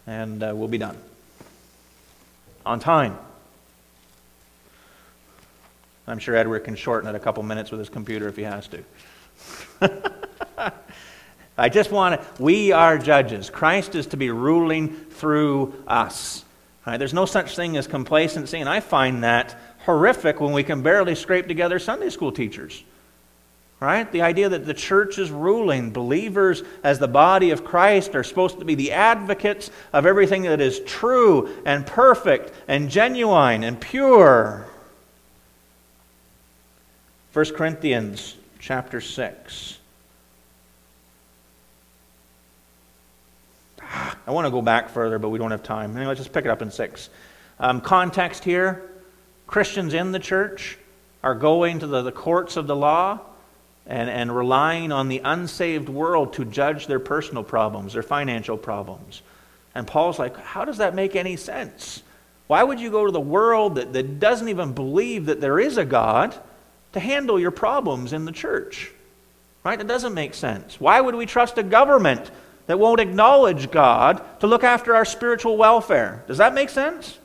And 0.07 0.45
uh, 0.45 0.53
we'll 0.55 0.69
be 0.69 0.79
done. 0.79 0.97
On 2.65 2.79
time. 2.79 3.19
I'm 6.07 6.21
sure 6.21 6.37
Edward 6.37 6.61
can 6.61 6.77
shorten 6.77 7.11
it 7.11 7.17
a 7.17 7.19
couple 7.19 7.43
minutes 7.43 7.73
with 7.73 7.81
his 7.81 7.89
computer 7.89 8.29
if 8.29 8.37
he 8.37 8.45
has 8.45 8.69
to. 8.69 9.93
I 11.59 11.69
just 11.69 11.91
want 11.91 12.21
to, 12.21 12.41
we 12.41 12.71
are 12.71 12.97
judges. 12.97 13.51
Christ 13.51 13.97
is 13.97 14.07
to 14.07 14.17
be 14.17 14.31
ruling 14.31 14.95
through 14.95 15.75
us. 15.89 16.45
Right? 16.87 16.97
There's 16.97 17.13
no 17.13 17.27
such 17.27 17.57
thing 17.57 17.77
as 17.77 17.89
complacency, 17.89 18.61
and 18.61 18.69
I 18.69 18.79
find 18.79 19.25
that 19.25 19.59
horrific 19.81 20.41
when 20.41 20.53
we 20.53 20.63
can 20.63 20.83
barely 20.83 21.17
scrape 21.17 21.49
together 21.49 21.81
Sunday 21.81 22.11
school 22.11 22.31
teachers. 22.31 22.85
Right? 23.81 24.13
The 24.13 24.21
idea 24.21 24.51
that 24.51 24.67
the 24.67 24.75
church 24.75 25.19
is 25.19 25.31
ruling, 25.31 25.91
believers 25.91 26.63
as 26.85 26.99
the 26.99 27.09
body 27.09 27.51
of 27.51 27.65
Christ 27.65 28.15
are 28.15 28.23
supposed 28.23 28.59
to 28.59 28.67
be 28.67 28.75
the 28.75 28.93
advocates 28.93 29.71
of 29.95 30.05
everything 30.05 30.43
that 30.43 30.61
is 30.61 30.81
true 30.81 31.49
and 31.65 31.87
perfect 31.87 32.53
and 32.69 32.91
genuine 32.91 33.65
and 33.65 33.81
pure. 33.81 34.67
1 37.33 37.55
Corinthians 37.55 38.37
chapter 38.59 39.01
6. 39.01 39.79
I 43.83 44.31
want 44.31 44.47
to 44.47 44.51
go 44.51 44.61
back 44.61 44.91
further, 44.91 45.19
but 45.19 45.31
we 45.31 45.39
don't 45.39 45.53
have 45.53 45.63
time. 45.63 45.93
Anyway, 45.97 46.09
let's 46.09 46.21
just 46.21 46.35
pick 46.35 46.45
it 46.45 46.51
up 46.51 46.61
in 46.61 46.71
6. 46.71 47.09
Um, 47.59 47.81
context 47.81 48.45
here 48.45 48.91
Christians 49.47 49.95
in 49.95 50.13
the 50.13 50.19
church 50.19 50.77
are 51.23 51.35
going 51.35 51.79
to 51.79 51.87
the, 51.87 52.03
the 52.03 52.13
courts 52.13 52.59
of 52.59 52.67
the 52.67 52.77
law 52.77 53.21
and, 53.91 54.09
and 54.09 54.35
relying 54.35 54.93
on 54.93 55.09
the 55.09 55.21
unsaved 55.25 55.89
world 55.89 56.33
to 56.35 56.45
judge 56.47 56.87
their 56.87 57.01
personal 57.01 57.45
problems, 57.45 57.93
their 57.93 58.03
financial 58.03 58.57
problems. 58.57 59.21
And 59.75 59.87
Paul's 59.87 60.19
like, 60.19 60.37
how 60.39 60.65
does 60.65 60.79
that 60.79 60.95
make 60.95 61.15
any 61.15 61.37
sense? 61.37 62.03
Why 62.47 62.63
would 62.63 62.81
you 62.81 62.91
go 62.91 63.05
to 63.05 63.13
the 63.13 63.21
world 63.21 63.75
that, 63.75 63.93
that 63.93 64.19
doesn't 64.19 64.49
even 64.49 64.73
believe 64.73 65.27
that 65.27 65.41
there 65.41 65.61
is 65.61 65.77
a 65.77 65.85
God? 65.85 66.35
to 66.93 67.01
handle 67.01 67.39
your 67.39 67.51
problems 67.51 68.13
in 68.13 68.25
the 68.25 68.33
church. 68.33 68.93
Right? 69.63 69.81
It 69.81 69.87
doesn't 69.87 70.15
make 70.15 70.35
sense. 70.35 70.81
Why 70.81 71.01
would 71.01 71.15
we 71.15 71.27
trust 71.27 71.59
a 71.59 71.63
government 71.63 72.31
that 72.67 72.79
won't 72.79 73.01
acknowledge 73.01 73.71
God 73.71 74.23
to 74.41 74.47
look 74.47 74.65
after 74.65 74.95
our 74.95 75.05
spiritual 75.05 75.57
welfare? 75.57 76.25
Does 76.27 76.39
that 76.39 76.55
make 76.55 76.71
sense? 76.71 77.19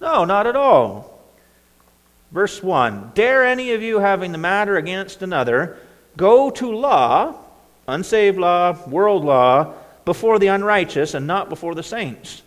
No, 0.00 0.24
not 0.24 0.46
at 0.46 0.56
all. 0.56 1.20
Verse 2.32 2.62
1 2.62 3.12
Dare 3.14 3.44
any 3.44 3.72
of 3.72 3.82
you 3.82 4.00
having 4.00 4.32
the 4.32 4.38
matter 4.38 4.76
against 4.76 5.22
another 5.22 5.78
go 6.16 6.50
to 6.50 6.70
law, 6.70 7.34
unsaved 7.86 8.38
law, 8.38 8.76
world 8.88 9.24
law, 9.24 9.74
before 10.04 10.38
the 10.38 10.48
unrighteous 10.48 11.14
and 11.14 11.26
not 11.26 11.48
before 11.48 11.74
the 11.74 11.82
saints? 11.82 12.42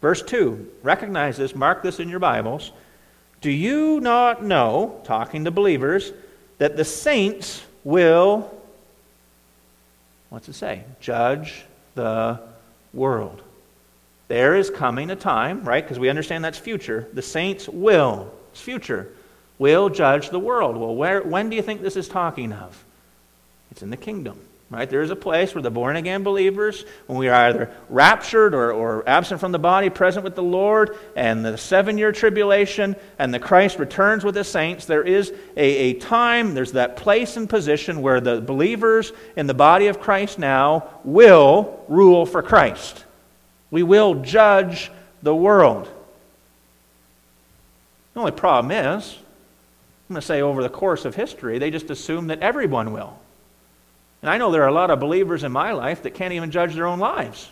Verse 0.00 0.22
2 0.22 0.68
Recognize 0.82 1.36
this, 1.36 1.54
mark 1.54 1.82
this 1.82 2.00
in 2.00 2.08
your 2.08 2.20
Bibles. 2.20 2.72
Do 3.40 3.50
you 3.50 4.00
not 4.00 4.44
know, 4.44 5.00
talking 5.04 5.44
to 5.44 5.50
believers, 5.50 6.12
that 6.58 6.76
the 6.76 6.84
saints 6.84 7.62
will, 7.84 8.52
what's 10.28 10.48
it 10.48 10.54
say? 10.54 10.82
Judge 11.00 11.64
the 11.94 12.40
world. 12.92 13.42
There 14.26 14.56
is 14.56 14.70
coming 14.70 15.10
a 15.10 15.16
time, 15.16 15.64
right? 15.64 15.82
Because 15.82 15.98
we 15.98 16.08
understand 16.08 16.44
that's 16.44 16.58
future. 16.58 17.08
The 17.14 17.22
saints 17.22 17.68
will, 17.68 18.32
it's 18.52 18.60
future, 18.60 19.08
will 19.58 19.88
judge 19.88 20.30
the 20.30 20.38
world. 20.38 20.76
Well, 20.76 20.94
where, 20.94 21.22
when 21.22 21.48
do 21.48 21.56
you 21.56 21.62
think 21.62 21.80
this 21.80 21.96
is 21.96 22.08
talking 22.08 22.52
of? 22.52 22.84
It's 23.78 23.84
in 23.84 23.90
the 23.90 23.96
kingdom. 23.96 24.40
Right? 24.70 24.90
There 24.90 25.02
is 25.02 25.10
a 25.12 25.16
place 25.16 25.54
where 25.54 25.62
the 25.62 25.70
born 25.70 25.94
again 25.94 26.24
believers, 26.24 26.84
when 27.06 27.16
we 27.16 27.28
are 27.28 27.46
either 27.46 27.70
raptured 27.88 28.54
or, 28.54 28.72
or 28.72 29.08
absent 29.08 29.38
from 29.38 29.52
the 29.52 29.58
body, 29.60 29.88
present 29.88 30.24
with 30.24 30.34
the 30.34 30.42
Lord, 30.42 30.98
and 31.14 31.44
the 31.44 31.56
seven 31.56 31.96
year 31.96 32.10
tribulation, 32.10 32.96
and 33.20 33.32
the 33.32 33.38
Christ 33.38 33.78
returns 33.78 34.24
with 34.24 34.34
the 34.34 34.42
saints, 34.42 34.84
there 34.84 35.04
is 35.04 35.32
a, 35.56 35.62
a 35.62 35.92
time, 35.94 36.54
there's 36.54 36.72
that 36.72 36.96
place 36.96 37.36
and 37.36 37.48
position 37.48 38.02
where 38.02 38.20
the 38.20 38.40
believers 38.40 39.12
in 39.36 39.46
the 39.46 39.54
body 39.54 39.86
of 39.86 40.00
Christ 40.00 40.40
now 40.40 40.90
will 41.04 41.84
rule 41.86 42.26
for 42.26 42.42
Christ. 42.42 43.04
We 43.70 43.84
will 43.84 44.16
judge 44.16 44.90
the 45.22 45.36
world. 45.36 45.88
The 48.14 48.20
only 48.20 48.32
problem 48.32 48.72
is, 48.72 49.16
I'm 50.08 50.14
going 50.14 50.20
to 50.20 50.26
say 50.26 50.42
over 50.42 50.64
the 50.64 50.68
course 50.68 51.04
of 51.04 51.14
history, 51.14 51.60
they 51.60 51.70
just 51.70 51.90
assume 51.90 52.26
that 52.26 52.40
everyone 52.40 52.92
will. 52.92 53.16
And 54.22 54.30
I 54.30 54.38
know 54.38 54.50
there 54.50 54.62
are 54.62 54.68
a 54.68 54.72
lot 54.72 54.90
of 54.90 55.00
believers 55.00 55.44
in 55.44 55.52
my 55.52 55.72
life 55.72 56.02
that 56.02 56.14
can't 56.14 56.32
even 56.32 56.50
judge 56.50 56.74
their 56.74 56.86
own 56.86 56.98
lives. 56.98 57.50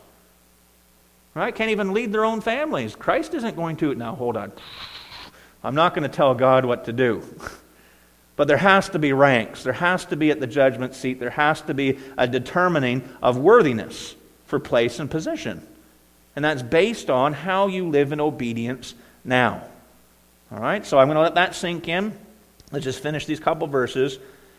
Right? 1.34 1.54
Can't 1.54 1.70
even 1.70 1.92
lead 1.92 2.12
their 2.12 2.24
own 2.24 2.40
families. 2.40 2.96
Christ 2.96 3.34
isn't 3.34 3.56
going 3.56 3.76
to. 3.76 3.94
Now, 3.94 4.14
hold 4.14 4.36
on. 4.36 4.52
I'm 5.62 5.74
not 5.74 5.94
going 5.94 6.08
to 6.08 6.14
tell 6.14 6.34
God 6.34 6.64
what 6.64 6.86
to 6.86 6.92
do. 6.92 7.22
But 8.36 8.48
there 8.48 8.58
has 8.58 8.90
to 8.90 8.98
be 8.98 9.14
ranks. 9.14 9.62
There 9.62 9.72
has 9.72 10.04
to 10.06 10.16
be 10.16 10.30
at 10.30 10.40
the 10.40 10.46
judgment 10.46 10.94
seat, 10.94 11.18
there 11.18 11.30
has 11.30 11.62
to 11.62 11.74
be 11.74 11.98
a 12.18 12.28
determining 12.28 13.08
of 13.22 13.38
worthiness 13.38 14.14
for 14.44 14.60
place 14.60 14.98
and 15.00 15.10
position. 15.10 15.66
And 16.36 16.44
that's 16.44 16.62
based 16.62 17.08
on 17.08 17.32
how 17.32 17.66
you 17.68 17.88
live 17.88 18.12
in 18.12 18.20
obedience 18.20 18.94
now. 19.24 19.62
All 20.52 20.60
right? 20.60 20.84
So 20.84 20.98
I'm 20.98 21.06
going 21.06 21.16
to 21.16 21.22
let 21.22 21.36
that 21.36 21.54
sink 21.54 21.88
in. 21.88 22.16
Let's 22.70 22.84
just 22.84 23.02
finish 23.02 23.24
these 23.24 23.40
couple 23.40 23.66
verses. 23.68 24.18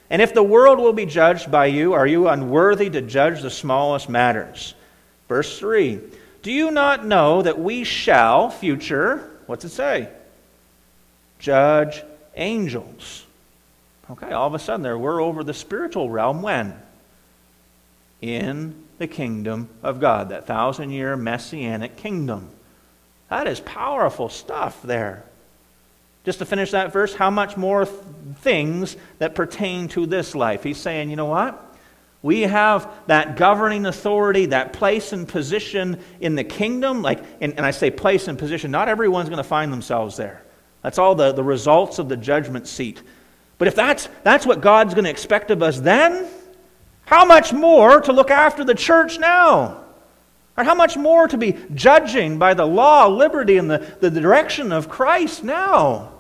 And 0.09 0.21
if 0.21 0.33
the 0.33 0.43
world 0.43 0.79
will 0.79 0.93
be 0.93 1.05
judged 1.05 1.51
by 1.51 1.65
you, 1.65 1.93
are 1.93 2.07
you 2.07 2.27
unworthy 2.27 2.89
to 2.89 3.01
judge 3.01 3.41
the 3.41 3.49
smallest 3.49 4.07
matters? 4.07 4.73
Verse 5.27 5.59
3 5.59 5.99
Do 6.41 6.51
you 6.51 6.71
not 6.71 7.05
know 7.05 7.41
that 7.41 7.59
we 7.59 7.83
shall, 7.83 8.49
future, 8.49 9.29
what's 9.45 9.65
it 9.65 9.69
say? 9.69 10.09
Judge 11.39 12.03
angels. 12.35 13.25
Okay, 14.09 14.31
all 14.31 14.47
of 14.47 14.53
a 14.53 14.59
sudden 14.59 14.83
there 14.83 14.97
we're 14.97 15.21
over 15.21 15.43
the 15.43 15.53
spiritual 15.53 16.09
realm 16.09 16.41
when? 16.41 16.73
In 18.21 18.83
the 18.97 19.07
kingdom 19.07 19.69
of 19.83 19.99
God, 19.99 20.29
that 20.29 20.47
thousand 20.47 20.91
year 20.91 21.15
messianic 21.17 21.97
kingdom. 21.97 22.49
That 23.29 23.47
is 23.47 23.59
powerful 23.59 24.29
stuff 24.29 24.81
there. 24.81 25.23
Just 26.27 26.39
to 26.39 26.45
finish 26.45 26.71
that 26.71 26.91
verse, 26.91 27.13
how 27.13 27.29
much 27.29 27.55
more 27.55 27.85
th- 27.85 27.97
things 28.41 28.97
that 29.19 29.33
pertain 29.33 29.87
to 29.87 30.05
this 30.05 30.35
life? 30.35 30.61
He's 30.61 30.77
saying, 30.77 31.09
you 31.09 31.15
know 31.15 31.27
what? 31.27 31.73
We 32.21 32.41
have 32.41 32.91
that 33.07 33.37
governing 33.37 33.85
authority, 33.85 34.47
that 34.47 34.73
place 34.73 35.13
and 35.13 35.25
position 35.25 36.01
in 36.19 36.35
the 36.35 36.43
kingdom. 36.43 37.01
Like, 37.01 37.23
and, 37.39 37.53
and 37.53 37.65
I 37.65 37.71
say 37.71 37.91
place 37.91 38.27
and 38.27 38.37
position, 38.37 38.71
not 38.71 38.89
everyone's 38.89 39.29
going 39.29 39.37
to 39.37 39.43
find 39.47 39.71
themselves 39.71 40.17
there. 40.17 40.43
That's 40.81 40.97
all 40.97 41.15
the, 41.15 41.31
the 41.31 41.45
results 41.45 41.97
of 41.97 42.09
the 42.09 42.17
judgment 42.17 42.67
seat. 42.67 43.01
But 43.57 43.69
if 43.69 43.75
that's, 43.75 44.09
that's 44.23 44.45
what 44.45 44.59
God's 44.59 44.95
going 44.95 45.05
to 45.05 45.09
expect 45.09 45.49
of 45.49 45.63
us 45.63 45.79
then, 45.79 46.27
how 47.05 47.23
much 47.23 47.53
more 47.53 48.01
to 48.01 48.11
look 48.11 48.31
after 48.31 48.65
the 48.65 48.75
church 48.75 49.17
now? 49.17 49.81
Or 50.57 50.65
how 50.65 50.75
much 50.75 50.97
more 50.97 51.29
to 51.29 51.37
be 51.37 51.55
judging 51.73 52.37
by 52.37 52.53
the 52.53 52.67
law, 52.67 53.07
liberty, 53.07 53.55
and 53.55 53.71
the, 53.71 53.95
the 54.01 54.11
direction 54.11 54.73
of 54.73 54.89
Christ 54.89 55.41
now? 55.41 56.15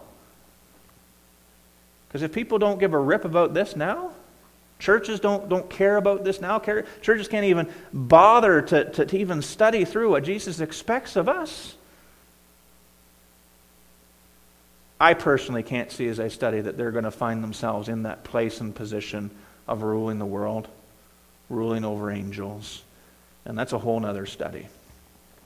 Because 2.17 2.31
if 2.31 2.33
people 2.33 2.57
don't 2.57 2.79
give 2.79 2.95
a 2.95 2.97
rip 2.97 3.25
about 3.25 3.53
this 3.53 3.75
now, 3.75 4.09
churches 4.79 5.19
don't, 5.19 5.49
don't 5.49 5.69
care 5.69 5.97
about 5.97 6.23
this 6.23 6.41
now, 6.41 6.57
churches 6.57 7.27
can't 7.27 7.45
even 7.45 7.71
bother 7.93 8.63
to, 8.63 8.89
to, 8.89 9.05
to 9.05 9.17
even 9.19 9.43
study 9.43 9.85
through 9.85 10.09
what 10.09 10.23
Jesus 10.23 10.59
expects 10.59 11.15
of 11.15 11.29
us. 11.29 11.75
I 14.99 15.13
personally 15.13 15.61
can't 15.61 15.91
see 15.91 16.07
as 16.07 16.19
I 16.19 16.29
study 16.29 16.59
that 16.59 16.75
they're 16.75 16.89
going 16.89 17.03
to 17.03 17.11
find 17.11 17.43
themselves 17.43 17.87
in 17.87 18.01
that 18.01 18.23
place 18.23 18.61
and 18.61 18.73
position 18.73 19.29
of 19.67 19.83
ruling 19.83 20.17
the 20.17 20.25
world, 20.25 20.67
ruling 21.51 21.85
over 21.85 22.09
angels. 22.09 22.81
And 23.45 23.55
that's 23.55 23.73
a 23.73 23.77
whole 23.77 24.03
other 24.03 24.25
study. 24.25 24.65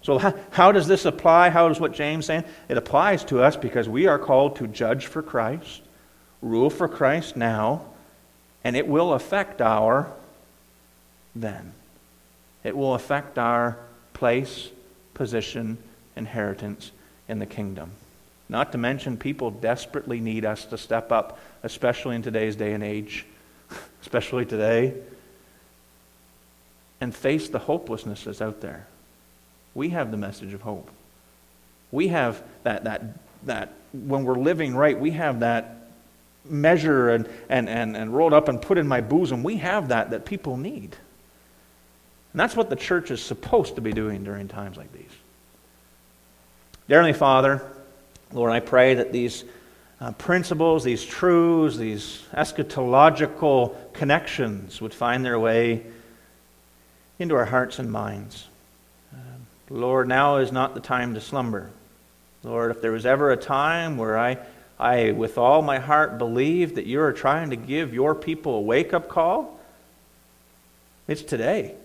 So, 0.04 0.18
how, 0.20 0.34
how, 0.52 0.72
does 0.72 0.88
this 0.88 1.04
apply? 1.04 1.50
How 1.50 1.68
does 1.68 1.82
what 1.82 1.92
James 1.92 2.28
saying? 2.28 2.46
It 2.70 2.78
applies 2.78 3.26
to 3.26 3.44
us 3.44 3.58
because 3.58 3.90
we 3.90 4.08
are 4.08 4.18
called 4.18 4.56
to 4.56 4.68
judge 4.68 5.08
for 5.08 5.22
Christ, 5.22 5.82
rule 6.42 6.70
for 6.70 6.88
Christ 6.88 7.36
now, 7.36 7.86
and 8.64 8.76
it 8.76 8.88
will 8.88 9.14
affect 9.14 9.62
our 9.62 10.12
then. 11.36 11.74
It 12.64 12.76
will 12.76 12.94
affect 12.94 13.38
our 13.38 13.78
place, 14.14 14.70
position, 15.14 15.78
inheritance 16.16 16.92
in 17.28 17.40
the 17.40 17.46
kingdom. 17.46 17.92
Not 18.50 18.72
to 18.74 18.78
mention, 18.78 19.18
people 19.18 19.50
desperately 19.50 20.20
need 20.20 20.46
us 20.46 20.66
to 20.66 20.78
step 20.78 21.12
up, 21.12 21.40
especially 21.64 22.16
in 22.16 22.22
today's 22.22 22.56
day 22.56 22.74
and 22.74 22.84
age, 22.84 23.26
especially 24.02 24.46
today, 24.46 24.94
and 27.00 27.16
face 27.16 27.50
the 27.50 27.60
hopelessness 27.60 28.26
that's 28.26 28.42
out 28.42 28.62
there. 28.62 28.88
We 29.74 29.90
have 29.90 30.12
the 30.12 30.18
message 30.18 30.54
of 30.54 30.62
hope. 30.62 30.92
We 31.92 32.10
have 32.10 32.44
that, 32.64 32.84
that, 32.84 33.02
that 33.44 33.74
when 33.94 34.24
we're 34.24 34.36
living 34.38 34.76
right, 34.76 35.00
we 35.00 35.12
have 35.12 35.40
that 35.40 35.81
measure 36.46 37.10
and, 37.10 37.30
and, 37.50 37.70
and, 37.70 37.96
and 37.96 38.16
rolled 38.16 38.34
up 38.34 38.48
and 38.48 38.62
put 38.62 38.78
in 38.78 38.88
my 38.88 39.02
bosom. 39.02 39.44
We 39.44 39.58
have 39.58 39.90
that 39.90 40.12
that 40.12 40.26
people 40.26 40.58
need. 40.58 40.96
And 42.34 42.40
that's 42.40 42.56
what 42.56 42.70
the 42.70 42.76
church 42.76 43.12
is 43.12 43.22
supposed 43.22 43.76
to 43.76 43.82
be 43.82 43.92
doing 43.92 44.24
during 44.24 44.48
times 44.48 44.78
like 44.78 44.92
these. 44.94 45.12
Dear 46.88 47.14
Father, 47.14 47.62
Lord, 48.34 48.52
I 48.52 48.60
pray 48.60 48.96
that 48.96 49.12
these 49.12 49.44
uh, 50.00 50.12
principles, 50.14 50.84
these 50.84 51.06
truths, 51.06 51.78
these 51.78 52.24
eschatological 52.34 53.76
connections 53.94 54.82
would 54.82 54.94
find 54.94 55.24
their 55.24 55.40
way 55.40 55.84
into 57.20 57.36
our 57.36 57.46
hearts 57.46 57.78
and 57.78 57.92
minds. 57.92 58.48
Uh, 59.14 59.18
Lord, 59.70 60.08
now 60.08 60.38
is 60.38 60.52
not 60.52 60.74
the 60.74 60.80
time 60.80 61.14
to 61.14 61.22
slumber. 61.22 61.70
Lord, 62.44 62.72
if 62.72 62.82
there 62.82 62.92
was 62.92 63.06
ever 63.06 63.32
a 63.32 63.38
time 63.38 63.98
where 63.98 64.18
I, 64.18 64.40
I, 64.82 65.12
with 65.12 65.38
all 65.38 65.62
my 65.62 65.80
heart, 65.80 66.18
believe 66.18 66.76
that 66.76 66.86
you 66.86 67.02
are 67.02 67.14
trying 67.14 67.52
to 67.52 67.56
give 67.56 67.94
your 67.94 68.16
people 68.16 68.56
a 68.56 68.62
wake 68.62 68.94
up 68.94 69.08
call, 69.08 69.60
it's 71.08 71.22
today. 71.22 71.76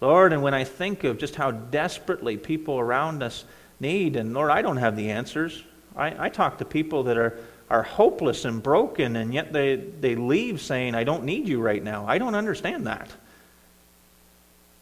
Lord, 0.00 0.32
and 0.32 0.42
when 0.42 0.54
I 0.54 0.64
think 0.64 1.04
of 1.04 1.18
just 1.18 1.36
how 1.36 1.50
desperately 1.50 2.36
people 2.36 2.78
around 2.78 3.22
us 3.22 3.44
need. 3.82 4.16
And 4.16 4.32
Lord, 4.32 4.50
I 4.50 4.62
don't 4.62 4.78
have 4.78 4.96
the 4.96 5.10
answers. 5.10 5.62
I, 5.94 6.26
I 6.26 6.28
talk 6.30 6.58
to 6.58 6.64
people 6.64 7.02
that 7.04 7.18
are, 7.18 7.38
are 7.68 7.82
hopeless 7.82 8.46
and 8.46 8.62
broken, 8.62 9.16
and 9.16 9.34
yet 9.34 9.52
they, 9.52 9.76
they 9.76 10.14
leave 10.14 10.62
saying, 10.62 10.94
I 10.94 11.04
don't 11.04 11.24
need 11.24 11.48
you 11.48 11.60
right 11.60 11.82
now. 11.82 12.06
I 12.06 12.16
don't 12.16 12.34
understand 12.34 12.86
that. 12.86 13.10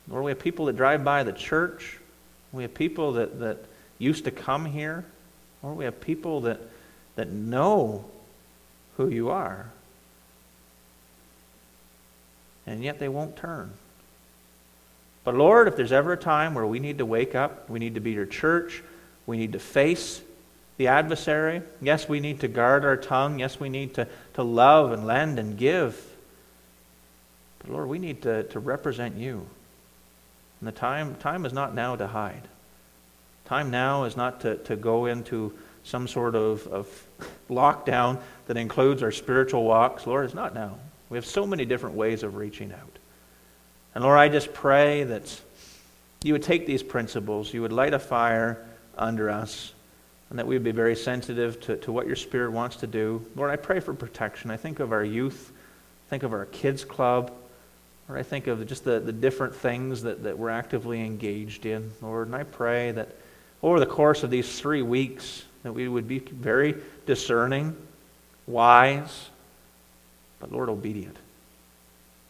Lord, 0.06 0.24
we 0.24 0.30
have 0.30 0.38
people 0.38 0.66
that 0.66 0.76
drive 0.76 1.02
by 1.02 1.24
the 1.24 1.32
church. 1.32 1.98
We 2.52 2.62
have 2.62 2.74
people 2.74 3.12
that, 3.12 3.40
that 3.40 3.58
used 3.98 4.24
to 4.24 4.30
come 4.30 4.64
here. 4.64 5.04
Lord, 5.62 5.76
we 5.76 5.84
have 5.84 6.00
people 6.00 6.42
that, 6.42 6.60
that 7.16 7.30
know 7.30 8.04
who 8.96 9.08
you 9.08 9.30
are. 9.30 9.70
And 12.66 12.84
yet 12.84 12.98
they 12.98 13.08
won't 13.08 13.36
turn. 13.36 13.72
But 15.24 15.34
Lord, 15.34 15.68
if 15.68 15.76
there's 15.76 15.92
ever 15.92 16.12
a 16.12 16.16
time 16.16 16.54
where 16.54 16.66
we 16.66 16.78
need 16.78 16.98
to 16.98 17.06
wake 17.06 17.34
up, 17.34 17.68
we 17.68 17.78
need 17.78 17.94
to 17.94 18.00
be 18.00 18.12
your 18.12 18.26
church, 18.26 18.82
we 19.26 19.36
need 19.36 19.52
to 19.52 19.58
face 19.58 20.22
the 20.80 20.88
adversary. 20.88 21.60
Yes, 21.82 22.08
we 22.08 22.20
need 22.20 22.40
to 22.40 22.48
guard 22.48 22.86
our 22.86 22.96
tongue. 22.96 23.38
Yes, 23.38 23.60
we 23.60 23.68
need 23.68 23.94
to, 23.96 24.08
to 24.32 24.42
love 24.42 24.92
and 24.92 25.06
lend 25.06 25.38
and 25.38 25.58
give. 25.58 26.02
But 27.58 27.70
Lord, 27.70 27.88
we 27.88 27.98
need 27.98 28.22
to, 28.22 28.44
to 28.44 28.58
represent 28.58 29.16
you. 29.16 29.46
And 30.58 30.66
the 30.66 30.72
time, 30.72 31.16
time 31.16 31.44
is 31.44 31.52
not 31.52 31.74
now 31.74 31.96
to 31.96 32.06
hide. 32.06 32.48
Time 33.44 33.70
now 33.70 34.04
is 34.04 34.16
not 34.16 34.40
to, 34.40 34.56
to 34.56 34.74
go 34.74 35.04
into 35.04 35.52
some 35.84 36.06
sort 36.06 36.34
of, 36.34 36.66
of 36.66 37.06
lockdown 37.48 38.20
that 38.46 38.56
includes 38.56 39.02
our 39.02 39.10
spiritual 39.10 39.64
walks. 39.64 40.06
Lord, 40.06 40.24
it's 40.24 40.34
not 40.34 40.54
now. 40.54 40.78
We 41.08 41.16
have 41.16 41.26
so 41.26 41.46
many 41.46 41.64
different 41.64 41.96
ways 41.96 42.22
of 42.22 42.36
reaching 42.36 42.72
out. 42.72 42.98
And 43.94 44.04
Lord, 44.04 44.18
I 44.18 44.28
just 44.28 44.52
pray 44.52 45.04
that 45.04 45.40
you 46.22 46.32
would 46.32 46.42
take 46.42 46.66
these 46.66 46.82
principles, 46.82 47.52
you 47.52 47.62
would 47.62 47.72
light 47.72 47.94
a 47.94 47.98
fire 47.98 48.64
under 48.96 49.30
us, 49.30 49.72
and 50.28 50.38
that 50.38 50.46
we 50.46 50.54
would 50.54 50.62
be 50.62 50.70
very 50.70 50.94
sensitive 50.94 51.60
to, 51.62 51.76
to 51.78 51.90
what 51.90 52.06
your 52.06 52.14
Spirit 52.14 52.52
wants 52.52 52.76
to 52.76 52.86
do. 52.86 53.24
Lord, 53.34 53.50
I 53.50 53.56
pray 53.56 53.80
for 53.80 53.94
protection. 53.94 54.50
I 54.50 54.56
think 54.56 54.78
of 54.78 54.92
our 54.92 55.04
youth, 55.04 55.52
I 56.06 56.10
think 56.10 56.22
of 56.22 56.32
our 56.32 56.46
kids' 56.46 56.84
club. 56.84 57.32
Lord, 58.08 58.20
I 58.20 58.22
think 58.22 58.46
of 58.46 58.64
just 58.66 58.84
the, 58.84 59.00
the 59.00 59.12
different 59.12 59.54
things 59.54 60.02
that, 60.02 60.22
that 60.24 60.38
we're 60.38 60.50
actively 60.50 61.04
engaged 61.04 61.66
in, 61.66 61.90
Lord. 62.00 62.26
And 62.26 62.36
I 62.36 62.44
pray 62.44 62.92
that 62.92 63.16
over 63.62 63.80
the 63.80 63.86
course 63.86 64.22
of 64.22 64.30
these 64.30 64.58
three 64.58 64.82
weeks, 64.82 65.44
that 65.62 65.72
we 65.72 65.88
would 65.88 66.08
be 66.08 66.18
very 66.18 66.74
discerning, 67.06 67.76
wise, 68.46 69.28
but 70.38 70.52
Lord, 70.52 70.68
obedient. 70.68 71.16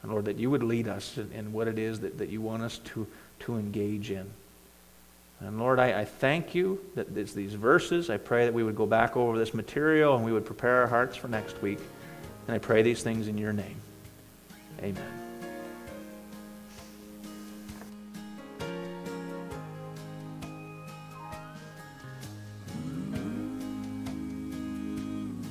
And 0.02 0.10
Lord, 0.10 0.24
that 0.24 0.36
you 0.36 0.50
would 0.50 0.62
lead 0.62 0.88
us 0.88 1.16
in, 1.16 1.30
in 1.32 1.52
what 1.52 1.68
it 1.68 1.78
is 1.78 2.00
that, 2.00 2.18
that 2.18 2.30
you 2.30 2.40
want 2.40 2.62
us 2.62 2.78
to, 2.78 3.06
to 3.40 3.56
engage 3.56 4.10
in. 4.10 4.28
And 5.40 5.58
Lord, 5.58 5.78
I, 5.78 6.00
I 6.00 6.04
thank 6.04 6.54
you 6.54 6.80
that 6.94 7.16
it's 7.16 7.32
these 7.32 7.54
verses. 7.54 8.10
I 8.10 8.18
pray 8.18 8.44
that 8.44 8.52
we 8.52 8.62
would 8.62 8.76
go 8.76 8.86
back 8.86 9.16
over 9.16 9.38
this 9.38 9.54
material 9.54 10.16
and 10.16 10.24
we 10.24 10.32
would 10.32 10.44
prepare 10.44 10.82
our 10.82 10.86
hearts 10.86 11.16
for 11.16 11.28
next 11.28 11.60
week. 11.62 11.78
And 12.46 12.54
I 12.54 12.58
pray 12.58 12.82
these 12.82 13.02
things 13.02 13.28
in 13.28 13.38
your 13.38 13.52
name. 13.52 13.76
Amen. 14.82 15.19